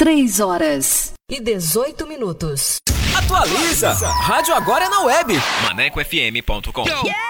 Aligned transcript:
3 0.00 0.40
horas 0.40 1.12
e 1.30 1.38
18 1.38 2.06
minutos. 2.06 2.78
Atualiza! 3.14 3.92
Rádio 4.08 4.54
agora 4.54 4.86
é 4.86 4.88
na 4.88 5.02
web. 5.02 5.34
ManecoFM.com. 5.62 6.88
Yeah! 7.04 7.29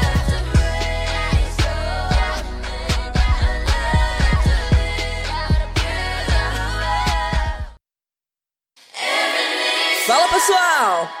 pessoal! 10.41 11.20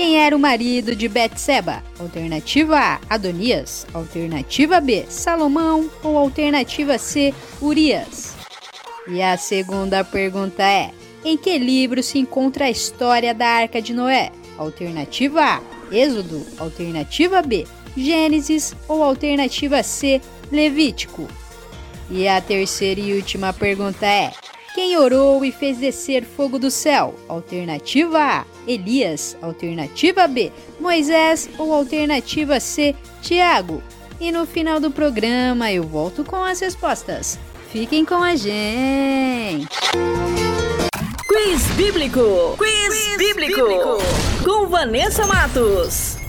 quem 0.00 0.16
era 0.16 0.34
o 0.34 0.38
marido 0.38 0.96
de 0.96 1.06
Betseba? 1.08 1.84
Alternativa 1.98 2.78
A, 2.78 3.00
Adonias. 3.10 3.86
Alternativa 3.92 4.80
B, 4.80 5.04
Salomão. 5.10 5.90
Ou 6.02 6.16
alternativa 6.16 6.96
C, 6.96 7.34
Urias? 7.60 8.34
E 9.06 9.20
a 9.20 9.36
segunda 9.36 10.02
pergunta 10.02 10.62
é: 10.62 10.90
Em 11.22 11.36
que 11.36 11.58
livro 11.58 12.02
se 12.02 12.18
encontra 12.18 12.64
a 12.64 12.70
história 12.70 13.34
da 13.34 13.46
Arca 13.46 13.82
de 13.82 13.92
Noé? 13.92 14.32
Alternativa 14.56 15.42
A: 15.42 15.60
Êxodo. 15.92 16.46
Alternativa 16.56 17.42
B: 17.42 17.66
Gênesis. 17.94 18.74
Ou 18.88 19.02
alternativa 19.02 19.82
C: 19.82 20.22
Levítico. 20.50 21.28
E 22.10 22.26
a 22.26 22.40
terceira 22.40 23.02
e 23.02 23.12
última 23.12 23.52
pergunta 23.52 24.06
é: 24.06 24.32
quem 24.74 24.96
orou 24.96 25.44
e 25.44 25.50
fez 25.50 25.78
descer 25.78 26.24
fogo 26.24 26.58
do 26.58 26.70
céu? 26.70 27.14
Alternativa 27.28 28.18
A: 28.18 28.44
Elias. 28.66 29.36
Alternativa 29.42 30.26
B: 30.26 30.52
Moisés. 30.78 31.48
Ou 31.58 31.72
alternativa 31.72 32.60
C: 32.60 32.94
Tiago. 33.20 33.82
E 34.20 34.30
no 34.30 34.46
final 34.46 34.78
do 34.78 34.90
programa 34.90 35.72
eu 35.72 35.82
volto 35.82 36.24
com 36.24 36.44
as 36.44 36.60
respostas. 36.60 37.38
Fiquem 37.72 38.04
com 38.04 38.16
a 38.16 38.34
gente! 38.34 39.68
Quiz 41.26 41.62
Bíblico! 41.76 42.56
Quiz, 42.58 42.88
Quiz 42.88 43.16
bíblico. 43.16 43.62
bíblico! 43.62 43.98
Com 44.44 44.66
Vanessa 44.66 45.26
Matos. 45.26 46.19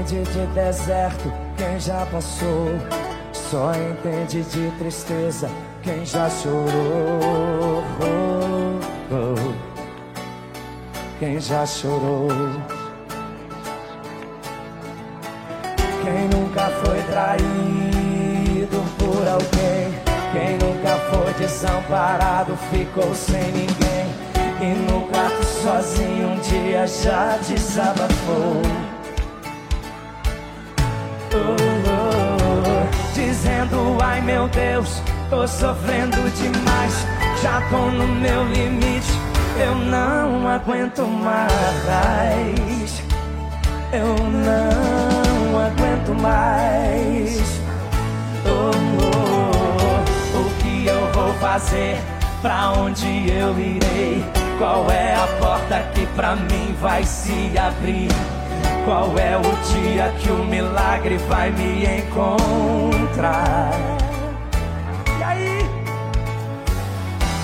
Entende 0.00 0.22
de 0.32 0.46
deserto 0.54 1.32
quem 1.56 1.78
já 1.78 2.06
passou. 2.06 2.68
Só 3.32 3.72
entende 3.74 4.42
de 4.42 4.70
tristeza 4.78 5.50
quem 5.82 6.04
já 6.04 6.28
chorou. 6.30 7.82
Quem 11.18 11.38
já 11.38 11.66
chorou. 11.66 12.28
Quem 16.02 16.28
nunca 16.28 16.70
foi 16.82 17.02
traído 17.02 18.82
por 18.98 19.28
alguém. 19.28 19.90
Quem 20.32 20.56
nunca 20.58 20.96
foi 21.10 21.34
desamparado 21.34 22.56
ficou 22.70 23.14
sem 23.14 23.52
ninguém. 23.52 24.00
E 24.62 24.74
no 24.90 25.02
quarto 25.08 25.44
sozinho 25.44 26.28
um 26.28 26.40
dia 26.40 26.86
já 26.86 27.36
desabafou. 27.46 28.89
Dizendo: 33.14 33.98
Ai 34.02 34.20
meu 34.20 34.48
Deus, 34.48 35.02
tô 35.28 35.46
sofrendo 35.46 36.16
demais, 36.30 37.06
já 37.42 37.60
tô 37.70 37.90
no 37.90 38.06
meu 38.06 38.44
limite, 38.44 39.12
eu 39.58 39.74
não 39.74 40.48
aguento 40.48 41.06
mais. 41.06 42.50
Eu 43.92 44.14
não 44.16 45.58
aguento 45.58 46.14
mais. 46.20 47.60
Oh, 48.46 48.70
oh, 49.02 50.38
o 50.38 50.62
que 50.62 50.86
eu 50.86 51.12
vou 51.12 51.34
fazer? 51.34 52.00
Pra 52.40 52.70
onde 52.72 53.30
eu 53.30 53.58
irei? 53.58 54.24
Qual 54.58 54.88
é 54.90 55.14
a 55.14 55.26
porta 55.40 55.80
que 55.92 56.06
pra 56.14 56.36
mim 56.36 56.76
vai 56.80 57.02
se 57.04 57.52
abrir? 57.58 58.08
Qual 58.90 59.16
é 59.16 59.36
o 59.36 59.42
dia 59.72 60.12
que 60.18 60.32
o 60.32 60.44
milagre 60.44 61.16
vai 61.28 61.52
me 61.52 61.86
encontrar? 62.00 63.70
E 65.16 65.22
aí? 65.22 65.70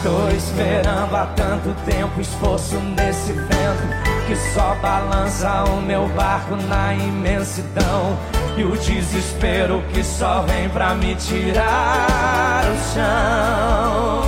Tô 0.02 0.28
esperando 0.36 1.14
há 1.14 1.26
tanto 1.36 1.72
tempo, 1.88 2.20
esforço 2.20 2.74
nesse 2.80 3.32
vento 3.32 3.86
que 4.26 4.34
só 4.34 4.74
balança 4.82 5.62
o 5.70 5.80
meu 5.82 6.08
barco 6.08 6.56
na 6.56 6.92
imensidão. 6.94 8.18
E 8.56 8.64
o 8.64 8.76
desespero 8.76 9.84
que 9.92 10.02
só 10.02 10.42
vem 10.42 10.68
pra 10.70 10.96
me 10.96 11.14
tirar 11.14 12.64
o 12.64 12.76
chão. 12.92 14.22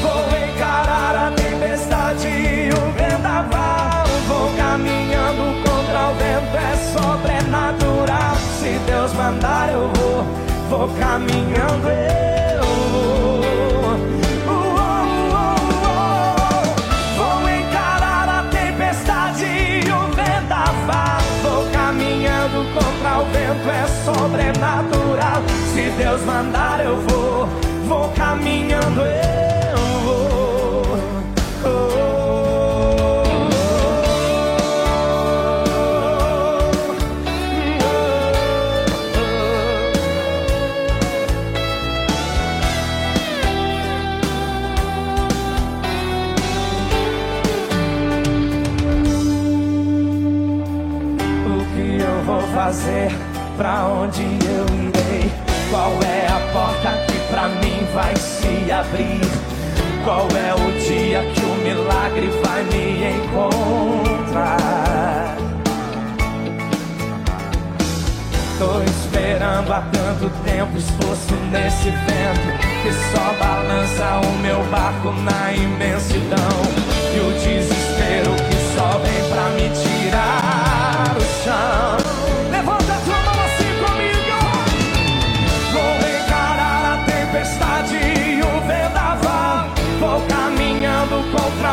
Vou 0.00 0.24
encarar 0.48 1.16
a 1.16 1.30
tempestade 1.32 2.28
e 2.28 2.70
o 2.70 2.92
vendaval 2.92 3.81
vento 6.14 6.56
é 6.56 6.76
sobrenatural. 6.92 8.36
Se 8.58 8.78
Deus 8.86 9.12
mandar, 9.14 9.72
eu 9.72 9.90
vou, 9.94 10.24
vou 10.68 10.88
caminhando, 10.98 11.88
eu 11.88 12.64
vou. 12.90 13.40
Vou 17.16 17.50
encarar 17.50 18.28
a 18.28 18.42
tempestade 18.50 19.44
o 19.90 20.14
vendaval. 20.14 21.20
Vou 21.42 21.70
caminhando 21.72 22.64
contra 22.74 23.20
o 23.20 23.24
vento, 23.26 23.70
é 23.70 23.86
sobrenatural. 24.04 25.42
Se 25.72 25.90
Deus 25.90 26.22
mandar, 26.22 26.84
eu 26.84 26.96
vou, 27.00 27.48
vou 27.86 28.08
caminhando, 28.10 29.00
eu 29.00 29.61
Pra 53.62 53.86
onde 53.86 54.22
eu 54.22 54.66
irei? 54.74 55.30
Qual 55.70 55.92
é 56.02 56.26
a 56.26 56.40
porta 56.52 56.98
que 57.06 57.16
pra 57.32 57.46
mim 57.46 57.86
vai 57.94 58.16
se 58.16 58.72
abrir? 58.72 59.20
Qual 60.02 60.26
é 60.30 60.52
o 60.52 60.72
dia 60.80 61.22
que 61.32 61.44
o 61.44 61.54
milagre 61.62 62.28
vai 62.42 62.64
me 62.64 63.04
encontrar? 63.18 64.56
Tô 68.58 68.82
esperando 68.82 69.72
há 69.72 69.82
tanto 69.92 70.28
tempo, 70.42 70.76
exposto 70.76 71.34
nesse 71.52 71.90
vento 71.90 72.58
que 72.82 72.92
só 73.12 73.32
balança 73.38 74.26
o 74.26 74.38
meu 74.38 74.60
barco 74.72 75.12
na 75.22 75.52
imensidão. 75.52 76.62
E 77.14 77.20
o 77.20 77.30
desespero 77.34 78.34
que 78.34 78.56
só 78.74 78.98
vem 78.98 79.22
pra 79.30 79.50
me 79.50 79.70
tirar 79.70 81.16
o 81.16 81.22
chão. 81.44 82.01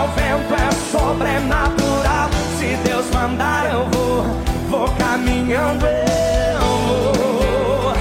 O 0.04 0.08
vento 0.08 0.54
é 0.54 0.72
sobrenatural. 0.92 2.30
Se 2.58 2.76
Deus 2.88 3.06
mandar, 3.14 3.70
eu 3.72 3.86
vou, 3.90 4.24
vou 4.70 4.88
caminhando, 4.96 5.86
eu 5.86 6.60
vou. 6.88 7.94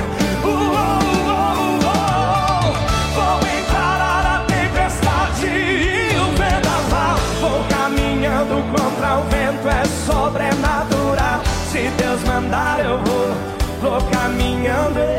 Vou 3.14 3.40
encarar 3.58 4.26
a 4.26 4.44
tempestade 4.46 5.46
e 5.46 6.16
o 6.16 6.26
vendaval. 6.36 7.16
Vou 7.40 7.64
caminhando 7.68 8.62
contra 8.72 9.18
o 9.18 9.22
vento, 9.24 9.68
é 9.68 9.84
sobrenatural. 10.06 11.40
Se 11.70 11.88
Deus 11.96 12.22
mandar, 12.24 12.84
eu 12.84 12.98
vou, 12.98 13.34
vou 13.82 14.00
caminhando. 14.10 15.18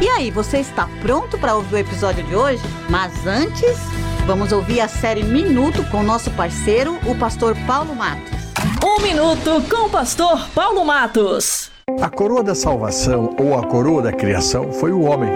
E 0.00 0.08
aí, 0.08 0.30
você 0.30 0.60
está 0.60 0.88
pronto 1.02 1.36
para 1.36 1.56
ouvir 1.56 1.74
o 1.74 1.78
episódio 1.78 2.24
de 2.24 2.34
hoje? 2.34 2.62
Mas 2.88 3.26
antes, 3.26 3.76
Vamos 4.26 4.52
ouvir 4.52 4.80
a 4.80 4.88
série 4.88 5.24
Minuto 5.24 5.84
com 5.90 6.02
nosso 6.02 6.30
parceiro, 6.32 6.98
o 7.06 7.14
pastor 7.16 7.56
Paulo 7.66 7.94
Matos. 7.94 8.30
Um 8.84 9.02
minuto 9.02 9.62
com 9.68 9.86
o 9.86 9.90
pastor 9.90 10.48
Paulo 10.54 10.84
Matos. 10.84 11.70
A 12.00 12.08
coroa 12.08 12.42
da 12.42 12.54
salvação 12.54 13.34
ou 13.38 13.58
a 13.58 13.66
coroa 13.66 14.02
da 14.02 14.12
criação 14.12 14.72
foi 14.72 14.92
o 14.92 15.00
homem. 15.02 15.30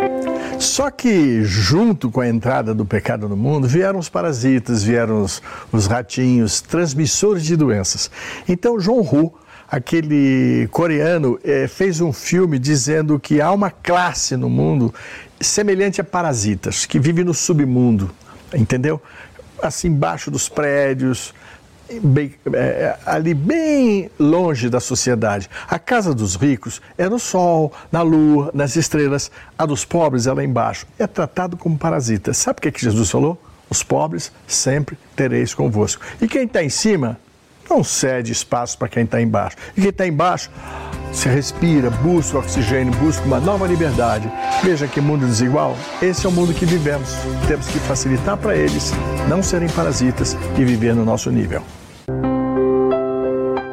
Só 0.61 0.91
que, 0.91 1.43
junto 1.43 2.11
com 2.11 2.21
a 2.21 2.29
entrada 2.29 2.73
do 2.73 2.85
pecado 2.85 3.29
no 3.29 3.37
mundo, 3.37 3.67
vieram 3.67 3.99
os 3.99 4.09
parasitas, 4.09 4.85
vieram 4.85 5.23
os, 5.23 5.43
os 5.73 5.87
ratinhos, 5.87 6.61
transmissores 6.61 7.45
de 7.45 7.57
doenças. 7.57 8.11
Então, 8.49 8.79
John 8.79 9.01
Hu, 9.01 9.35
aquele 9.69 10.69
coreano, 10.71 11.39
eh, 11.43 11.67
fez 11.67 12.01
um 12.01 12.13
filme 12.13 12.59
dizendo 12.59 13.19
que 13.19 13.41
há 13.41 13.51
uma 13.51 13.71
classe 13.71 14.37
no 14.37 14.49
mundo 14.49 14.95
semelhante 15.41 16.01
a 16.01 16.05
parasitas, 16.05 16.87
que 16.87 17.01
vive 17.01 17.25
no 17.25 17.35
submundo 17.35 18.11
entendeu? 18.57 19.01
Assim, 19.63 19.89
embaixo 19.89 20.31
dos 20.31 20.49
prédios, 20.49 21.35
bem, 22.03 22.35
é, 22.53 22.97
ali 23.07 23.35
bem 23.35 24.11
longe 24.19 24.69
da 24.69 24.81
sociedade. 24.81 25.49
A 25.69 25.79
casa 25.79 26.15
dos 26.15 26.37
ricos 26.37 26.81
é 26.97 27.09
no 27.09 27.19
sol, 27.19 27.73
na 27.91 28.03
lua, 28.03 28.51
nas 28.55 28.77
estrelas. 28.77 29.31
A 29.59 29.67
dos 29.67 29.85
pobres 29.85 30.27
é 30.27 30.33
lá 30.33 30.45
embaixo. 30.45 30.87
É 30.99 31.07
tratado 31.07 31.57
como 31.57 31.79
parasita. 31.79 32.33
Sabe 32.33 32.59
o 32.59 32.63
que, 32.63 32.69
é 32.69 32.73
que 32.73 32.81
Jesus 32.81 33.11
falou? 33.11 33.41
Os 33.69 33.83
pobres 33.83 34.33
sempre 34.47 34.99
tereis 35.17 35.55
convosco. 35.55 36.03
E 36.21 36.29
quem 36.29 36.45
está 36.45 36.63
em 36.63 36.69
cima 36.69 37.19
não 37.69 37.83
cede 37.83 38.33
espaço 38.33 38.79
para 38.79 38.89
quem 38.89 39.05
está 39.05 39.21
embaixo. 39.21 39.57
E 39.77 39.81
quem 39.81 39.91
está 39.91 40.07
embaixo 40.07 40.51
se 41.13 41.29
respira, 41.29 41.91
busca 41.91 42.39
oxigênio, 42.39 42.93
busca 42.95 43.25
uma 43.25 43.39
nova 43.39 43.67
liberdade. 43.67 44.31
Veja 44.63 44.87
que 44.87 45.01
mundo 45.01 45.27
desigual. 45.27 45.77
Esse 46.03 46.27
é 46.27 46.29
o 46.29 46.33
mundo 46.33 46.53
que 46.53 46.67
vivemos. 46.67 47.11
Temos 47.47 47.67
que 47.69 47.79
facilitar 47.81 48.37
para 48.37 48.57
eles 48.57 48.93
não 49.29 49.43
serem 49.43 49.69
parasitas 49.69 50.37
e 50.59 50.65
viver 50.65 50.95
no 50.95 51.05
nosso 51.05 51.31
nível. 51.31 51.63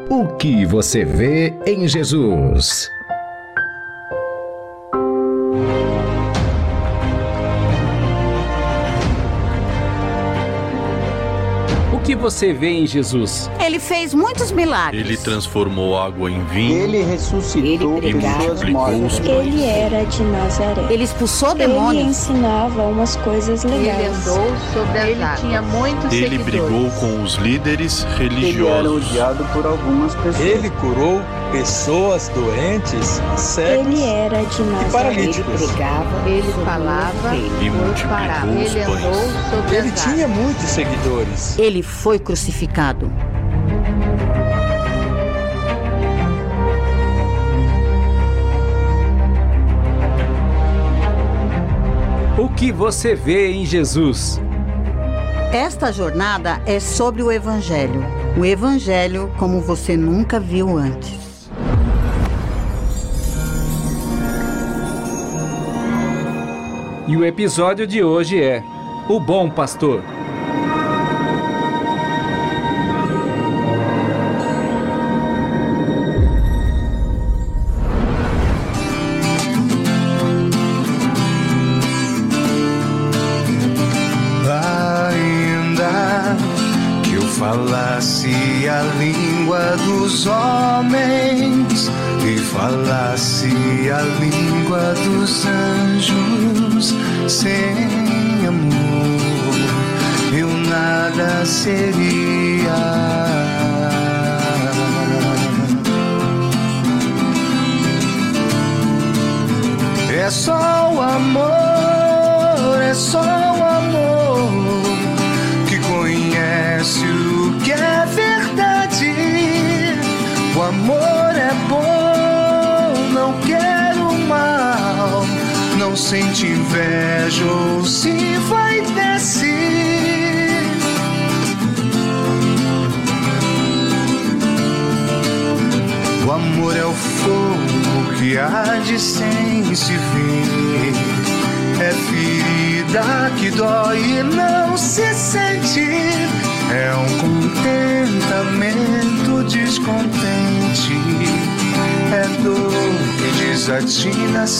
O 0.10 0.27
que 0.38 0.65
você 0.65 1.03
vê 1.03 1.53
em 1.65 1.88
Jesus? 1.88 2.89
Você 12.22 12.54
vê 12.54 12.70
em 12.70 12.88
Jesus? 12.88 13.50
Ele 13.60 13.80
fez 13.80 14.13
muitos 14.13 14.51
milagres. 14.51 15.06
Ele 15.06 15.18
transformou 15.18 15.98
água 15.98 16.30
em 16.32 16.44
vinho. 16.46 16.84
Ele 16.84 17.04
ressuscitou 17.04 17.98
ele 17.98 18.13
multiplicou 18.13 19.06
os 19.06 19.20
pães. 19.20 19.48
Ele 19.48 19.63
era 19.63 20.06
de 20.06 20.24
Nazaré. 20.24 20.86
Ele 20.90 21.04
expulsou 21.04 21.54
demônios. 21.56 21.94
Ele 22.01 22.10
ensinava 22.10 22.84
umas 22.84 23.16
coisas 23.18 23.63
legais. 23.63 24.00
Ele 24.00 24.08
andou 24.08 24.51
sobre 24.74 25.00
as 25.00 25.08
Ele 25.10 25.25
tinha 25.42 25.62
muitos 25.62 26.13
Ele 26.13 26.38
seguidores. 26.38 26.46
brigou 26.46 26.90
com 27.00 27.24
os 27.24 27.36
líderes 27.36 28.04
religiosos. 28.18 28.56
Ele 28.56 28.68
era 28.70 28.92
odiado 28.92 29.46
por 29.54 29.66
algumas 29.66 30.16
pessoas. 30.16 30.40
Ele 30.40 30.70
curou 30.70 31.22
pessoas 31.51 32.29
doentes, 32.29 33.22
cegos 33.38 33.88
ele 33.88 34.03
era 34.03 34.43
de 34.43 34.62
Nazaré. 34.63 34.88
e 34.88 34.91
paralíticos. 34.91 35.62
Ele 35.62 35.67
pregava, 35.74 36.29
ele 36.29 36.53
falava 36.65 37.36
e 37.36 37.70
multiplicou 37.70 38.50
os 38.50 38.75
Ele 38.75 38.86
pães. 38.86 38.98
andou 38.98 39.13
sobre 39.50 39.75
Ele 39.75 39.91
tinha 39.91 40.27
muitos 40.27 40.63
seguidores. 40.63 41.60
Ele 41.60 41.84
foi 41.84 42.20
crucificado. 42.20 43.12
O 52.38 52.50
que 52.50 52.72
você 52.72 53.13
vê 53.13 53.51
em 53.51 53.65
Jesus? 53.65 54.39
Esta 55.51 55.91
jornada 55.91 56.62
é 56.65 56.79
sobre 56.79 57.22
o 57.22 57.31
Evangelho. 57.31 58.03
O 58.38 58.46
Evangelho 58.46 59.31
como 59.38 59.60
você 59.60 59.98
nunca 59.98 60.39
viu 60.39 60.77
antes. 60.77 61.21
E 67.08 67.17
o 67.17 67.25
episódio 67.25 67.88
de 67.88 68.03
hoje 68.03 68.41
é 68.41 68.63
O 69.10 69.20
Bom 69.20 69.50
Pastor. 69.50 70.03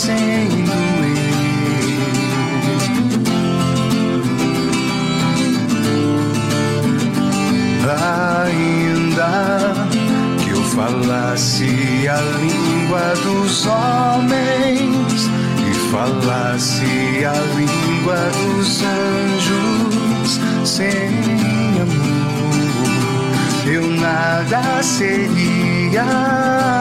Sem 0.02 0.50
doer. 0.66 1.30
Ainda 8.42 9.86
que 10.42 10.50
eu 10.50 10.64
falasse 10.64 12.08
a 12.08 12.20
língua 12.42 13.14
dos 13.24 13.68
homens 13.68 15.30
e 15.70 15.72
falasse 15.92 17.24
a 17.24 17.38
língua 17.56 18.18
dos 18.42 18.82
anjos 18.82 20.40
sem 20.66 21.14
amor, 21.80 23.68
eu 23.68 23.86
nada 24.02 24.82
seria. 24.82 26.81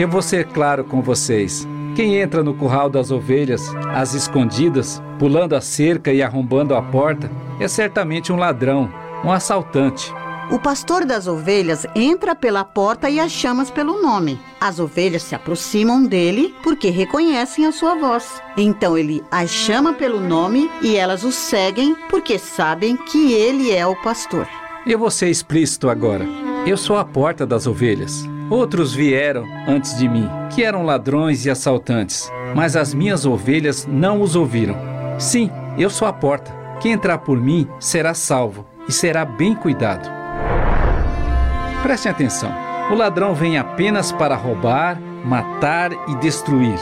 Eu 0.00 0.08
vou 0.08 0.22
ser 0.22 0.46
claro 0.46 0.82
com 0.82 1.02
vocês. 1.02 1.68
Quem 1.94 2.16
entra 2.16 2.42
no 2.42 2.54
curral 2.54 2.88
das 2.88 3.10
ovelhas, 3.10 3.60
às 3.94 4.14
escondidas, 4.14 4.98
pulando 5.18 5.54
a 5.54 5.60
cerca 5.60 6.10
e 6.10 6.22
arrombando 6.22 6.74
a 6.74 6.80
porta, 6.80 7.30
é 7.60 7.68
certamente 7.68 8.32
um 8.32 8.36
ladrão, 8.36 8.90
um 9.22 9.30
assaltante. 9.30 10.10
O 10.50 10.58
pastor 10.58 11.04
das 11.04 11.26
ovelhas 11.26 11.86
entra 11.94 12.34
pela 12.34 12.64
porta 12.64 13.10
e 13.10 13.20
as 13.20 13.30
chama 13.30 13.66
pelo 13.66 14.00
nome. 14.00 14.40
As 14.58 14.80
ovelhas 14.80 15.22
se 15.22 15.34
aproximam 15.34 16.02
dele 16.02 16.54
porque 16.62 16.88
reconhecem 16.88 17.66
a 17.66 17.72
sua 17.72 17.94
voz. 17.94 18.42
Então 18.56 18.96
ele 18.96 19.22
as 19.30 19.50
chama 19.50 19.92
pelo 19.92 20.18
nome 20.18 20.70
e 20.80 20.96
elas 20.96 21.24
o 21.24 21.30
seguem 21.30 21.94
porque 22.08 22.38
sabem 22.38 22.96
que 22.96 23.34
ele 23.34 23.70
é 23.70 23.86
o 23.86 23.94
pastor. 23.96 24.48
Eu 24.86 24.98
vou 24.98 25.10
ser 25.10 25.28
explícito 25.28 25.90
agora. 25.90 26.24
Eu 26.66 26.78
sou 26.78 26.96
a 26.96 27.04
porta 27.04 27.46
das 27.46 27.66
ovelhas. 27.66 28.26
Outros 28.50 28.92
vieram 28.92 29.44
antes 29.68 29.96
de 29.96 30.08
mim, 30.08 30.28
que 30.50 30.64
eram 30.64 30.84
ladrões 30.84 31.46
e 31.46 31.50
assaltantes, 31.50 32.28
mas 32.52 32.74
as 32.74 32.92
minhas 32.92 33.24
ovelhas 33.24 33.86
não 33.86 34.20
os 34.20 34.34
ouviram. 34.34 34.74
Sim, 35.20 35.48
eu 35.78 35.88
sou 35.88 36.08
a 36.08 36.12
porta. 36.12 36.52
Quem 36.80 36.90
entrar 36.90 37.18
por 37.18 37.38
mim 37.38 37.68
será 37.78 38.12
salvo 38.12 38.66
e 38.88 38.92
será 38.92 39.24
bem 39.24 39.54
cuidado. 39.54 40.10
Prestem 41.84 42.10
atenção: 42.10 42.52
o 42.90 42.94
ladrão 42.96 43.34
vem 43.34 43.56
apenas 43.56 44.10
para 44.10 44.34
roubar, 44.34 45.00
matar 45.24 45.92
e 46.08 46.16
destruir. 46.16 46.78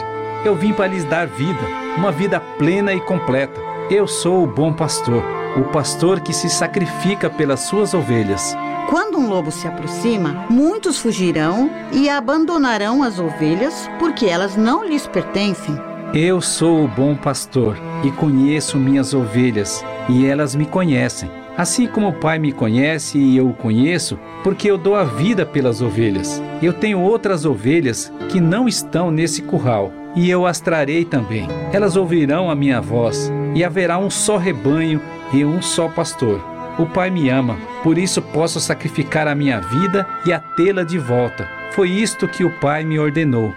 Eu 0.46 0.54
vim 0.54 0.72
para 0.72 0.86
lhes 0.86 1.04
dar 1.04 1.26
vida, 1.26 1.60
uma 1.98 2.10
vida 2.10 2.40
plena 2.56 2.94
e 2.94 3.00
completa. 3.00 3.60
Eu 3.90 4.06
sou 4.06 4.42
o 4.42 4.46
bom 4.46 4.72
pastor, 4.72 5.22
o 5.54 5.64
pastor 5.64 6.20
que 6.20 6.32
se 6.32 6.48
sacrifica 6.48 7.28
pelas 7.28 7.60
suas 7.60 7.92
ovelhas. 7.92 8.56
Quando 8.88 9.18
um 9.18 9.28
lobo 9.28 9.50
se 9.50 9.68
aproxima, 9.68 10.46
muitos 10.48 10.96
fugirão 10.98 11.70
e 11.92 12.08
abandonarão 12.08 13.02
as 13.02 13.18
ovelhas 13.18 13.86
porque 13.98 14.24
elas 14.24 14.56
não 14.56 14.82
lhes 14.82 15.06
pertencem. 15.06 15.78
Eu 16.14 16.40
sou 16.40 16.84
o 16.84 16.88
bom 16.88 17.14
pastor 17.14 17.76
e 18.02 18.10
conheço 18.10 18.78
minhas 18.78 19.12
ovelhas, 19.12 19.84
e 20.08 20.24
elas 20.24 20.54
me 20.54 20.64
conhecem. 20.64 21.30
Assim 21.54 21.86
como 21.86 22.08
o 22.08 22.12
Pai 22.14 22.38
me 22.38 22.50
conhece 22.50 23.18
e 23.18 23.36
eu 23.36 23.50
o 23.50 23.52
conheço, 23.52 24.18
porque 24.42 24.70
eu 24.70 24.78
dou 24.78 24.96
a 24.96 25.04
vida 25.04 25.44
pelas 25.44 25.82
ovelhas. 25.82 26.42
Eu 26.62 26.72
tenho 26.72 26.98
outras 26.98 27.44
ovelhas 27.44 28.10
que 28.30 28.40
não 28.40 28.66
estão 28.66 29.10
nesse 29.10 29.42
curral, 29.42 29.92
e 30.16 30.30
eu 30.30 30.46
as 30.46 30.60
trarei 30.60 31.04
também. 31.04 31.46
Elas 31.74 31.94
ouvirão 31.94 32.50
a 32.50 32.54
minha 32.54 32.80
voz, 32.80 33.30
e 33.54 33.62
haverá 33.62 33.98
um 33.98 34.08
só 34.08 34.38
rebanho 34.38 34.98
e 35.30 35.44
um 35.44 35.60
só 35.60 35.88
pastor. 35.88 36.57
O 36.78 36.86
Pai 36.86 37.10
me 37.10 37.28
ama, 37.28 37.58
por 37.82 37.98
isso 37.98 38.22
posso 38.22 38.60
sacrificar 38.60 39.26
a 39.26 39.34
minha 39.34 39.60
vida 39.60 40.06
e 40.24 40.32
a 40.32 40.38
tê-la 40.38 40.84
de 40.84 40.96
volta. 40.96 41.48
Foi 41.72 41.90
isto 41.90 42.28
que 42.28 42.44
o 42.44 42.60
Pai 42.60 42.84
me 42.84 43.00
ordenou. 43.00 43.52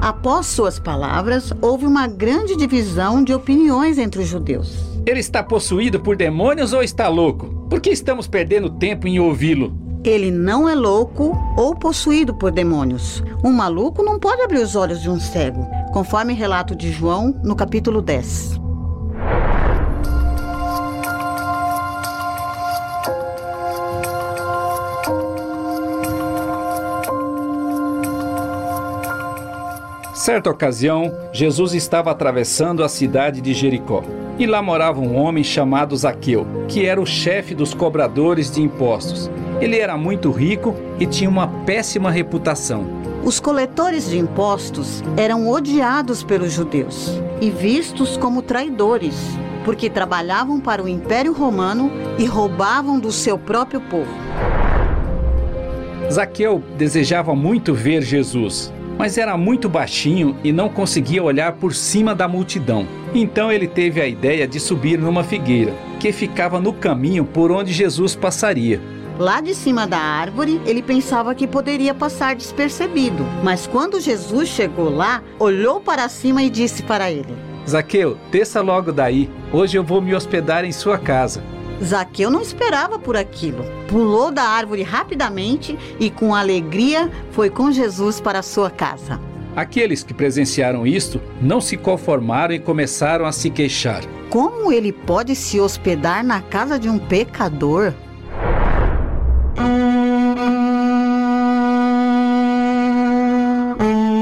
Após 0.00 0.46
suas 0.46 0.78
palavras, 0.78 1.52
houve 1.60 1.86
uma 1.86 2.06
grande 2.06 2.54
divisão 2.56 3.24
de 3.24 3.34
opiniões 3.34 3.98
entre 3.98 4.22
os 4.22 4.28
judeus. 4.28 4.84
Ele 5.04 5.18
está 5.18 5.42
possuído 5.42 5.98
por 5.98 6.14
demônios 6.14 6.72
ou 6.72 6.84
está 6.84 7.08
louco? 7.08 7.46
Por 7.68 7.80
que 7.80 7.90
estamos 7.90 8.28
perdendo 8.28 8.70
tempo 8.70 9.08
em 9.08 9.18
ouvi-lo? 9.18 9.74
Ele 10.04 10.30
não 10.30 10.68
é 10.68 10.74
louco 10.76 11.36
ou 11.56 11.74
possuído 11.74 12.32
por 12.32 12.52
demônios. 12.52 13.24
Um 13.42 13.52
maluco 13.52 14.04
não 14.04 14.20
pode 14.20 14.40
abrir 14.40 14.58
os 14.58 14.76
olhos 14.76 15.02
de 15.02 15.10
um 15.10 15.18
cego, 15.18 15.66
conforme 15.92 16.32
relato 16.32 16.76
de 16.76 16.92
João 16.92 17.34
no 17.42 17.56
capítulo 17.56 18.00
10. 18.00 18.62
Certa 30.24 30.48
ocasião, 30.48 31.14
Jesus 31.34 31.74
estava 31.74 32.10
atravessando 32.10 32.82
a 32.82 32.88
cidade 32.88 33.42
de 33.42 33.52
Jericó. 33.52 34.02
E 34.38 34.46
lá 34.46 34.62
morava 34.62 34.98
um 34.98 35.16
homem 35.16 35.44
chamado 35.44 35.94
Zaqueu, 35.94 36.46
que 36.66 36.86
era 36.86 36.98
o 36.98 37.04
chefe 37.04 37.54
dos 37.54 37.74
cobradores 37.74 38.50
de 38.50 38.62
impostos. 38.62 39.30
Ele 39.60 39.78
era 39.78 39.98
muito 39.98 40.30
rico 40.30 40.74
e 40.98 41.04
tinha 41.04 41.28
uma 41.28 41.46
péssima 41.66 42.10
reputação. 42.10 42.86
Os 43.22 43.38
coletores 43.38 44.08
de 44.08 44.16
impostos 44.16 45.02
eram 45.14 45.46
odiados 45.46 46.24
pelos 46.24 46.52
judeus 46.52 47.20
e 47.38 47.50
vistos 47.50 48.16
como 48.16 48.40
traidores, 48.40 49.16
porque 49.62 49.90
trabalhavam 49.90 50.58
para 50.58 50.82
o 50.82 50.88
Império 50.88 51.34
Romano 51.34 51.92
e 52.18 52.24
roubavam 52.24 52.98
do 52.98 53.12
seu 53.12 53.36
próprio 53.36 53.82
povo. 53.82 54.14
Zaqueu 56.10 56.62
desejava 56.78 57.34
muito 57.34 57.74
ver 57.74 58.00
Jesus, 58.00 58.72
mas 58.98 59.18
era 59.18 59.36
muito 59.36 59.68
baixinho 59.68 60.36
e 60.42 60.52
não 60.52 60.68
conseguia 60.68 61.22
olhar 61.22 61.52
por 61.52 61.74
cima 61.74 62.14
da 62.14 62.28
multidão. 62.28 62.86
Então 63.14 63.50
ele 63.50 63.66
teve 63.66 64.00
a 64.00 64.06
ideia 64.06 64.46
de 64.46 64.58
subir 64.58 64.98
numa 64.98 65.22
figueira, 65.22 65.72
que 66.00 66.12
ficava 66.12 66.60
no 66.60 66.72
caminho 66.72 67.24
por 67.24 67.50
onde 67.50 67.72
Jesus 67.72 68.14
passaria. 68.14 68.80
Lá 69.18 69.40
de 69.40 69.54
cima 69.54 69.86
da 69.86 69.98
árvore, 69.98 70.60
ele 70.66 70.82
pensava 70.82 71.34
que 71.34 71.46
poderia 71.46 71.94
passar 71.94 72.34
despercebido, 72.34 73.24
mas 73.44 73.66
quando 73.66 74.00
Jesus 74.00 74.48
chegou 74.48 74.90
lá, 74.90 75.22
olhou 75.38 75.80
para 75.80 76.08
cima 76.08 76.42
e 76.42 76.50
disse 76.50 76.82
para 76.82 77.12
ele: 77.12 77.32
Zaqueu, 77.68 78.18
desça 78.30 78.60
logo 78.60 78.90
daí. 78.90 79.30
Hoje 79.52 79.78
eu 79.78 79.84
vou 79.84 80.02
me 80.02 80.14
hospedar 80.14 80.64
em 80.64 80.72
sua 80.72 80.98
casa. 80.98 81.42
Zaqueu 81.82 82.30
não 82.30 82.40
esperava 82.40 82.98
por 82.98 83.16
aquilo. 83.16 83.64
Pulou 83.88 84.30
da 84.30 84.42
árvore 84.42 84.82
rapidamente 84.82 85.78
e, 85.98 86.10
com 86.10 86.34
alegria, 86.34 87.10
foi 87.32 87.50
com 87.50 87.70
Jesus 87.72 88.20
para 88.20 88.42
sua 88.42 88.70
casa. 88.70 89.20
Aqueles 89.56 90.02
que 90.02 90.12
presenciaram 90.12 90.86
isto 90.86 91.20
não 91.40 91.60
se 91.60 91.76
conformaram 91.76 92.54
e 92.54 92.58
começaram 92.58 93.24
a 93.24 93.30
se 93.30 93.50
queixar. 93.50 94.02
Como 94.28 94.72
ele 94.72 94.92
pode 94.92 95.36
se 95.36 95.60
hospedar 95.60 96.24
na 96.24 96.40
casa 96.40 96.78
de 96.78 96.88
um 96.88 96.98
pecador? 96.98 97.92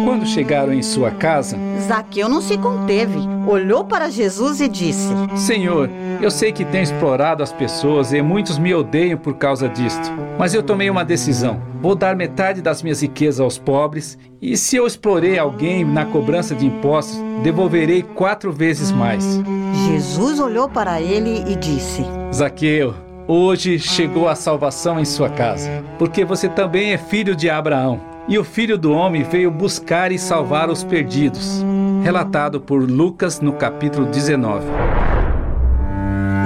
Quando 0.05 0.27
chegaram 0.27 0.73
em 0.75 0.83
sua 0.83 1.11
casa, 1.11 1.57
Zaqueu 1.81 2.29
não 2.29 2.43
se 2.43 2.59
conteve. 2.59 3.19
Olhou 3.47 3.85
para 3.85 4.11
Jesus 4.11 4.61
e 4.61 4.69
disse: 4.69 5.09
Senhor, 5.35 5.89
eu 6.25 6.31
sei 6.31 6.53
que 6.53 6.65
tenho 6.65 6.85
explorado 6.85 7.43
as 7.43 7.53
pessoas 7.53 8.13
e 8.13 8.23
muitos 8.23 8.57
me 8.57 8.73
odeiam 8.73 9.19
por 9.19 9.35
causa 9.35 9.69
disto. 9.69 10.09
Mas 10.39 10.55
eu 10.55 10.63
tomei 10.63 10.89
uma 10.89 11.05
decisão. 11.05 11.61
Vou 11.81 11.97
dar 11.97 12.15
metade 12.15 12.63
das 12.63 12.81
minhas 12.81 13.03
riquezas 13.03 13.41
aos 13.41 13.59
pobres, 13.59 14.17
e 14.41 14.57
se 14.57 14.77
eu 14.77 14.87
explorei 14.87 15.37
alguém 15.37 15.85
na 15.85 16.05
cobrança 16.05 16.55
de 16.55 16.65
impostos, 16.65 17.19
devolverei 17.43 18.03
quatro 18.03 18.53
vezes 18.53 18.93
mais. 18.93 19.43
Jesus 19.89 20.39
olhou 20.39 20.69
para 20.69 21.01
ele 21.01 21.43
e 21.51 21.57
disse: 21.57 22.05
Zaqueu, 22.33 22.95
hoje 23.27 23.81
chegou 23.81 24.29
a 24.29 24.37
salvação 24.37 25.01
em 25.01 25.05
sua 25.05 25.29
casa, 25.29 25.83
porque 25.99 26.25
você 26.25 26.49
também 26.49 26.93
é 26.93 26.99
filho 26.99 27.35
de 27.35 27.51
Abraão. 27.51 28.01
E 28.29 28.39
o 28.39 28.45
filho 28.45 28.79
do 28.79 28.93
homem 28.93 29.25
veio 29.25 29.51
buscar 29.51 30.13
e 30.13 30.19
salvar 30.19 30.71
os 30.71 30.85
perdidos. 30.85 31.65
Relatado 32.05 32.61
por 32.61 32.89
Lucas 32.89 33.41
no 33.41 33.55
capítulo 33.55 34.07
19. 34.07 34.65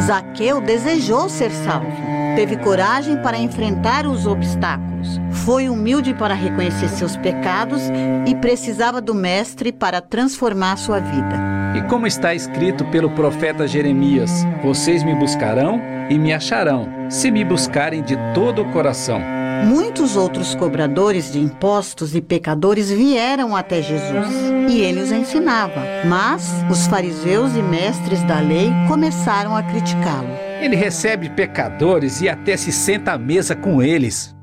Zaqueu 0.00 0.61
desejou 0.61 1.28
ser 1.28 1.50
salvo. 1.50 1.90
Teve 2.35 2.56
coragem 2.56 3.16
para 3.22 3.38
enfrentar 3.38 4.06
os 4.06 4.26
obstáculos. 4.26 5.20
Foi 5.30 5.68
humilde 5.68 6.12
para 6.14 6.35
reconhecer 6.35 6.88
seus 6.88 7.16
pecados 7.16 7.82
e 8.26 8.35
precisava 8.35 9.00
do 9.00 9.14
Mestre 9.14 9.72
para 9.72 10.00
transformar 10.00 10.76
sua 10.76 11.00
vida. 11.00 11.56
E 11.76 11.82
como 11.88 12.06
está 12.06 12.35
escrito 12.35 12.85
pelo 12.87 13.11
profeta 13.11 13.66
Jeremias: 13.66 14.46
Vocês 14.62 15.02
me 15.02 15.14
buscarão 15.14 15.80
e 16.11 16.18
me 16.18 16.32
acharão, 16.32 16.88
se 17.09 17.30
me 17.30 17.44
buscarem 17.44 18.02
de 18.02 18.16
todo 18.35 18.62
o 18.62 18.72
coração. 18.72 19.36
Muitos 19.64 20.16
outros 20.16 20.55
cobradores 20.55 21.33
de 21.33 21.38
impostos 21.38 22.14
e 22.14 22.21
pecadores 22.21 22.90
vieram 22.90 23.57
até 23.57 23.81
Jesus 23.83 24.29
e 24.69 24.81
ele 24.81 25.01
os 25.01 25.12
ensinava. 25.12 25.83
Mas 26.05 26.53
os 26.71 26.87
fariseus 26.87 27.55
e 27.57 27.62
mestres 27.62 28.23
da 28.25 28.40
lei 28.40 28.71
começaram 28.88 29.57
a 29.57 29.62
criticá-lo. 29.62 30.29
Ele 30.61 30.77
recebe 30.77 31.31
pecadores 31.31 32.21
e 32.21 32.29
até 32.29 32.57
se 32.57 32.73
senta 32.73 33.12
à 33.12 33.19
mesa 33.19 33.55
com 33.55 33.83
eles. 33.83 34.35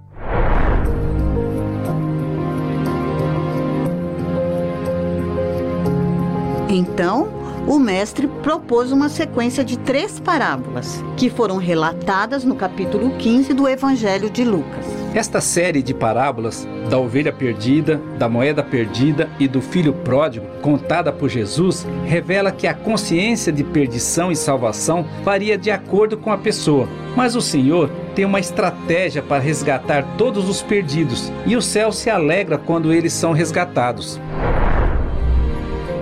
Então, 6.70 7.30
o 7.68 7.80
mestre 7.80 8.28
propôs 8.28 8.92
uma 8.92 9.08
sequência 9.08 9.64
de 9.64 9.78
três 9.78 10.20
parábolas, 10.20 11.04
que 11.16 11.30
foram 11.30 11.58
relatadas 11.58 12.44
no 12.44 12.56
capítulo 12.56 13.16
15 13.18 13.54
do 13.54 13.68
Evangelho 13.68 14.30
de 14.30 14.44
Lucas. 14.44 15.03
Esta 15.14 15.40
série 15.40 15.84
de 15.84 15.94
parábolas 15.94 16.68
da 16.90 16.98
ovelha 16.98 17.32
perdida, 17.32 18.02
da 18.18 18.28
moeda 18.28 18.64
perdida 18.64 19.30
e 19.40 19.48
do 19.48 19.62
filho 19.62 19.94
pródigo, 19.94 20.48
contada 20.60 21.12
por 21.12 21.30
Jesus, 21.30 21.86
revela 22.04 22.52
que 22.52 22.66
a 22.66 22.74
consciência 22.74 23.54
de 23.54 23.64
perdição 23.64 24.32
e 24.32 24.36
salvação 24.36 25.06
varia 25.24 25.56
de 25.56 25.70
acordo 25.70 26.18
com 26.18 26.32
a 26.32 26.38
pessoa. 26.38 26.90
Mas 27.16 27.36
o 27.36 27.42
Senhor 27.42 27.92
tem 28.16 28.26
uma 28.26 28.40
estratégia 28.40 29.22
para 29.22 29.40
resgatar 29.40 30.04
todos 30.18 30.50
os 30.50 30.64
perdidos, 30.64 31.32
e 31.46 31.56
o 31.56 31.62
céu 31.62 31.92
se 31.92 32.10
alegra 32.10 32.58
quando 32.58 32.92
eles 32.92 33.14
são 33.14 33.34
resgatados. 33.34 34.20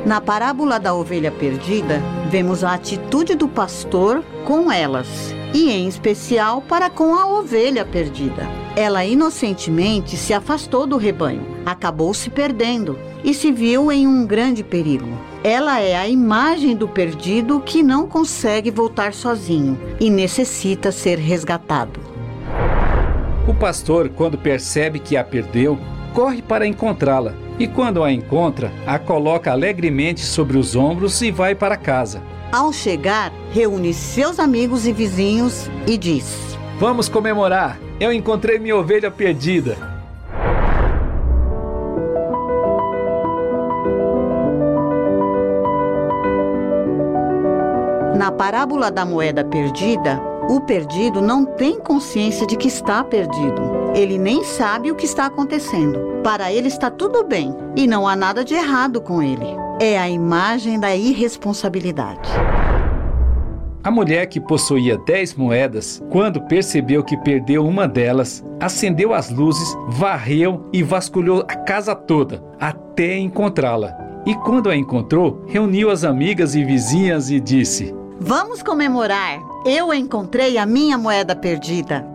Na 0.04 0.20
parábola 0.20 0.80
da 0.80 0.96
ovelha 0.96 1.32
perdida, 1.32 2.02
vemos 2.28 2.64
a 2.64 2.74
atitude 2.74 3.36
do 3.36 3.48
pastor 3.48 4.24
com 4.46 4.72
elas, 4.72 5.08
e 5.54 5.70
em 5.70 5.88
especial 5.88 6.60
para 6.60 6.90
com 6.90 7.14
a 7.14 7.28
ovelha 7.28 7.86
perdida. 7.86 8.50
Ela 8.76 9.06
inocentemente 9.06 10.18
se 10.18 10.34
afastou 10.34 10.88
do 10.88 10.98
rebanho, 10.98 11.46
acabou 11.64 12.16
se 12.16 12.32
perdendo 12.32 12.98
e 13.24 13.32
se 13.32 13.52
viu 13.52 13.92
em 13.92 14.08
um 14.08 14.26
grande 14.26 14.64
perigo. 14.64 15.08
Ela 15.44 15.80
é 15.80 15.96
a 15.96 16.08
imagem 16.08 16.76
do 16.76 16.88
perdido 16.88 17.60
que 17.60 17.84
não 17.84 18.08
consegue 18.08 18.72
voltar 18.72 19.14
sozinho 19.14 19.80
e 20.00 20.10
necessita 20.10 20.92
ser 20.92 21.20
resgatado. 21.20 22.00
O 23.48 23.54
pastor, 23.54 24.10
quando 24.10 24.36
percebe 24.36 24.98
que 24.98 25.16
a 25.16 25.24
perdeu, 25.24 25.78
corre 26.14 26.42
para 26.42 26.66
encontrá-la 26.66 27.36
e, 27.62 27.68
quando 27.68 28.04
a 28.04 28.12
encontra, 28.12 28.72
a 28.88 28.98
coloca 28.98 29.52
alegremente 29.52 30.22
sobre 30.22 30.58
os 30.58 30.76
ombros 30.76 31.22
e 31.22 31.30
vai 31.30 31.54
para 31.54 31.78
casa. 31.78 32.24
Ao 32.52 32.74
chegar, 32.74 33.32
reúne 33.52 33.94
seus 33.94 34.40
amigos 34.40 34.88
e 34.88 34.92
vizinhos 34.92 35.70
e 35.86 35.96
diz: 35.96 36.58
Vamos 36.80 37.08
comemorar! 37.08 37.80
Eu 38.00 38.12
encontrei 38.12 38.58
minha 38.58 38.76
ovelha 38.76 39.12
perdida. 39.12 39.78
Na 48.18 48.32
parábola 48.32 48.90
da 48.90 49.06
moeda 49.06 49.44
perdida, 49.44 50.20
o 50.50 50.62
perdido 50.62 51.22
não 51.22 51.46
tem 51.46 51.80
consciência 51.80 52.48
de 52.48 52.58
que 52.58 52.68
está 52.68 53.04
perdido. 53.04 53.81
Ele 53.94 54.18
nem 54.18 54.44
sabe 54.44 54.90
o 54.90 54.96
que 54.96 55.06
está 55.06 55.26
acontecendo. 55.26 56.22
Para 56.24 56.52
ele 56.52 56.70
está 56.70 56.90
tudo 56.90 57.24
bem 57.24 57.54
e 57.76 57.86
não 57.86 58.08
há 58.08 58.16
nada 58.16 58.44
de 58.44 58.54
errado 58.54 59.02
com 59.02 59.22
ele. 59.22 59.46
É 59.82 60.00
a 60.00 60.10
imagem 60.10 60.80
da 60.80 60.96
irresponsabilidade. 60.96 62.30
A 63.84 63.92
mulher 63.92 64.28
que 64.28 64.40
possuía 64.40 64.98
dez 64.98 65.34
moedas, 65.34 66.02
quando 66.10 66.40
percebeu 66.42 67.04
que 67.04 67.18
perdeu 67.18 67.66
uma 67.66 67.88
delas, 67.88 68.46
acendeu 68.60 69.14
as 69.14 69.30
luzes, 69.30 69.76
varreu 69.90 70.70
e 70.72 70.84
vasculhou 70.84 71.44
a 71.48 71.56
casa 71.56 71.96
toda 71.96 72.44
até 72.60 73.18
encontrá-la. 73.18 73.98
E 74.26 74.36
quando 74.36 74.70
a 74.70 74.76
encontrou, 74.76 75.44
reuniu 75.48 75.90
as 75.90 76.04
amigas 76.04 76.54
e 76.54 76.64
vizinhas 76.64 77.32
e 77.32 77.40
disse: 77.40 77.94
Vamos 78.20 78.62
comemorar! 78.62 79.40
Eu 79.66 79.92
encontrei 79.92 80.60
a 80.60 80.66
minha 80.66 80.98
moeda 80.98 81.36
perdida. 81.36 82.11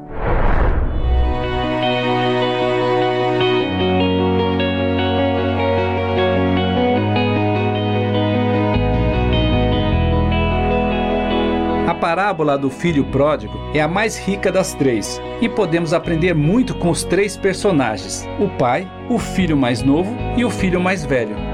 Parábola 12.06 12.56
do 12.56 12.70
filho 12.70 13.04
pródigo 13.06 13.58
é 13.74 13.80
a 13.80 13.88
mais 13.88 14.16
rica 14.16 14.52
das 14.52 14.72
três 14.74 15.20
e 15.40 15.48
podemos 15.48 15.92
aprender 15.92 16.36
muito 16.36 16.72
com 16.72 16.88
os 16.88 17.02
três 17.02 17.36
personagens: 17.36 18.24
o 18.38 18.48
pai, 18.48 18.88
o 19.10 19.18
filho 19.18 19.56
mais 19.56 19.82
novo 19.82 20.16
e 20.36 20.44
o 20.44 20.50
filho 20.50 20.80
mais 20.80 21.04
velho. 21.04 21.45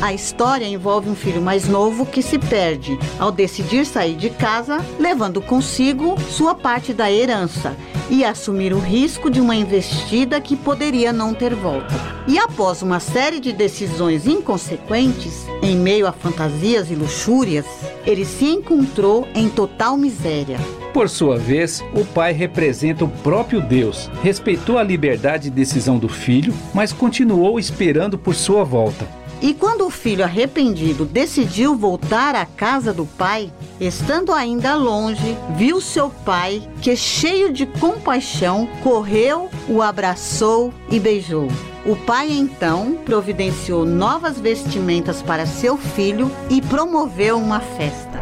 A 0.00 0.14
história 0.14 0.66
envolve 0.66 1.10
um 1.10 1.14
filho 1.14 1.42
mais 1.42 1.68
novo 1.68 2.06
que 2.06 2.22
se 2.22 2.38
perde 2.38 2.98
ao 3.18 3.30
decidir 3.30 3.84
sair 3.84 4.16
de 4.16 4.30
casa, 4.30 4.78
levando 4.98 5.42
consigo 5.42 6.18
sua 6.22 6.54
parte 6.54 6.94
da 6.94 7.12
herança 7.12 7.76
e 8.08 8.24
assumir 8.24 8.72
o 8.72 8.78
risco 8.78 9.30
de 9.30 9.42
uma 9.42 9.54
investida 9.54 10.40
que 10.40 10.56
poderia 10.56 11.12
não 11.12 11.34
ter 11.34 11.54
volta. 11.54 11.94
E 12.26 12.38
após 12.38 12.80
uma 12.80 12.98
série 12.98 13.38
de 13.38 13.52
decisões 13.52 14.26
inconsequentes, 14.26 15.44
em 15.62 15.76
meio 15.76 16.06
a 16.06 16.12
fantasias 16.12 16.90
e 16.90 16.94
luxúrias, 16.94 17.66
ele 18.06 18.24
se 18.24 18.46
encontrou 18.46 19.28
em 19.34 19.50
total 19.50 19.98
miséria. 19.98 20.58
Por 20.94 21.10
sua 21.10 21.36
vez, 21.36 21.84
o 21.94 22.06
pai 22.06 22.32
representa 22.32 23.04
o 23.04 23.08
próprio 23.08 23.60
Deus. 23.60 24.10
Respeitou 24.22 24.78
a 24.78 24.82
liberdade 24.82 25.44
de 25.44 25.50
decisão 25.50 25.98
do 25.98 26.08
filho, 26.08 26.54
mas 26.72 26.90
continuou 26.90 27.58
esperando 27.58 28.18
por 28.18 28.34
sua 28.34 28.64
volta. 28.64 29.19
E 29.42 29.54
quando 29.54 29.86
o 29.86 29.90
filho 29.90 30.22
arrependido 30.22 31.06
decidiu 31.06 31.74
voltar 31.74 32.34
à 32.34 32.44
casa 32.44 32.92
do 32.92 33.06
pai, 33.06 33.50
estando 33.80 34.32
ainda 34.32 34.74
longe, 34.74 35.36
viu 35.56 35.80
seu 35.80 36.10
pai, 36.10 36.62
que 36.82 36.94
cheio 36.94 37.50
de 37.50 37.64
compaixão, 37.64 38.68
correu, 38.82 39.48
o 39.66 39.80
abraçou 39.80 40.74
e 40.90 41.00
beijou. 41.00 41.48
O 41.86 41.96
pai 41.96 42.30
então 42.30 42.98
providenciou 43.06 43.86
novas 43.86 44.38
vestimentas 44.38 45.22
para 45.22 45.46
seu 45.46 45.78
filho 45.78 46.30
e 46.50 46.60
promoveu 46.60 47.38
uma 47.38 47.60
festa. 47.60 48.20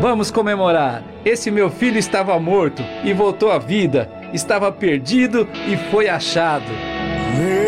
Vamos 0.00 0.30
comemorar! 0.30 1.02
Esse 1.24 1.50
meu 1.50 1.68
filho 1.68 1.98
estava 1.98 2.38
morto 2.38 2.84
e 3.02 3.12
voltou 3.12 3.50
à 3.50 3.58
vida, 3.58 4.08
estava 4.32 4.70
perdido 4.70 5.48
e 5.66 5.76
foi 5.90 6.08
achado. 6.08 6.70
Meu 7.36 7.67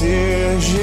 Conhecer 0.00 0.60
Jesus. 0.60 0.80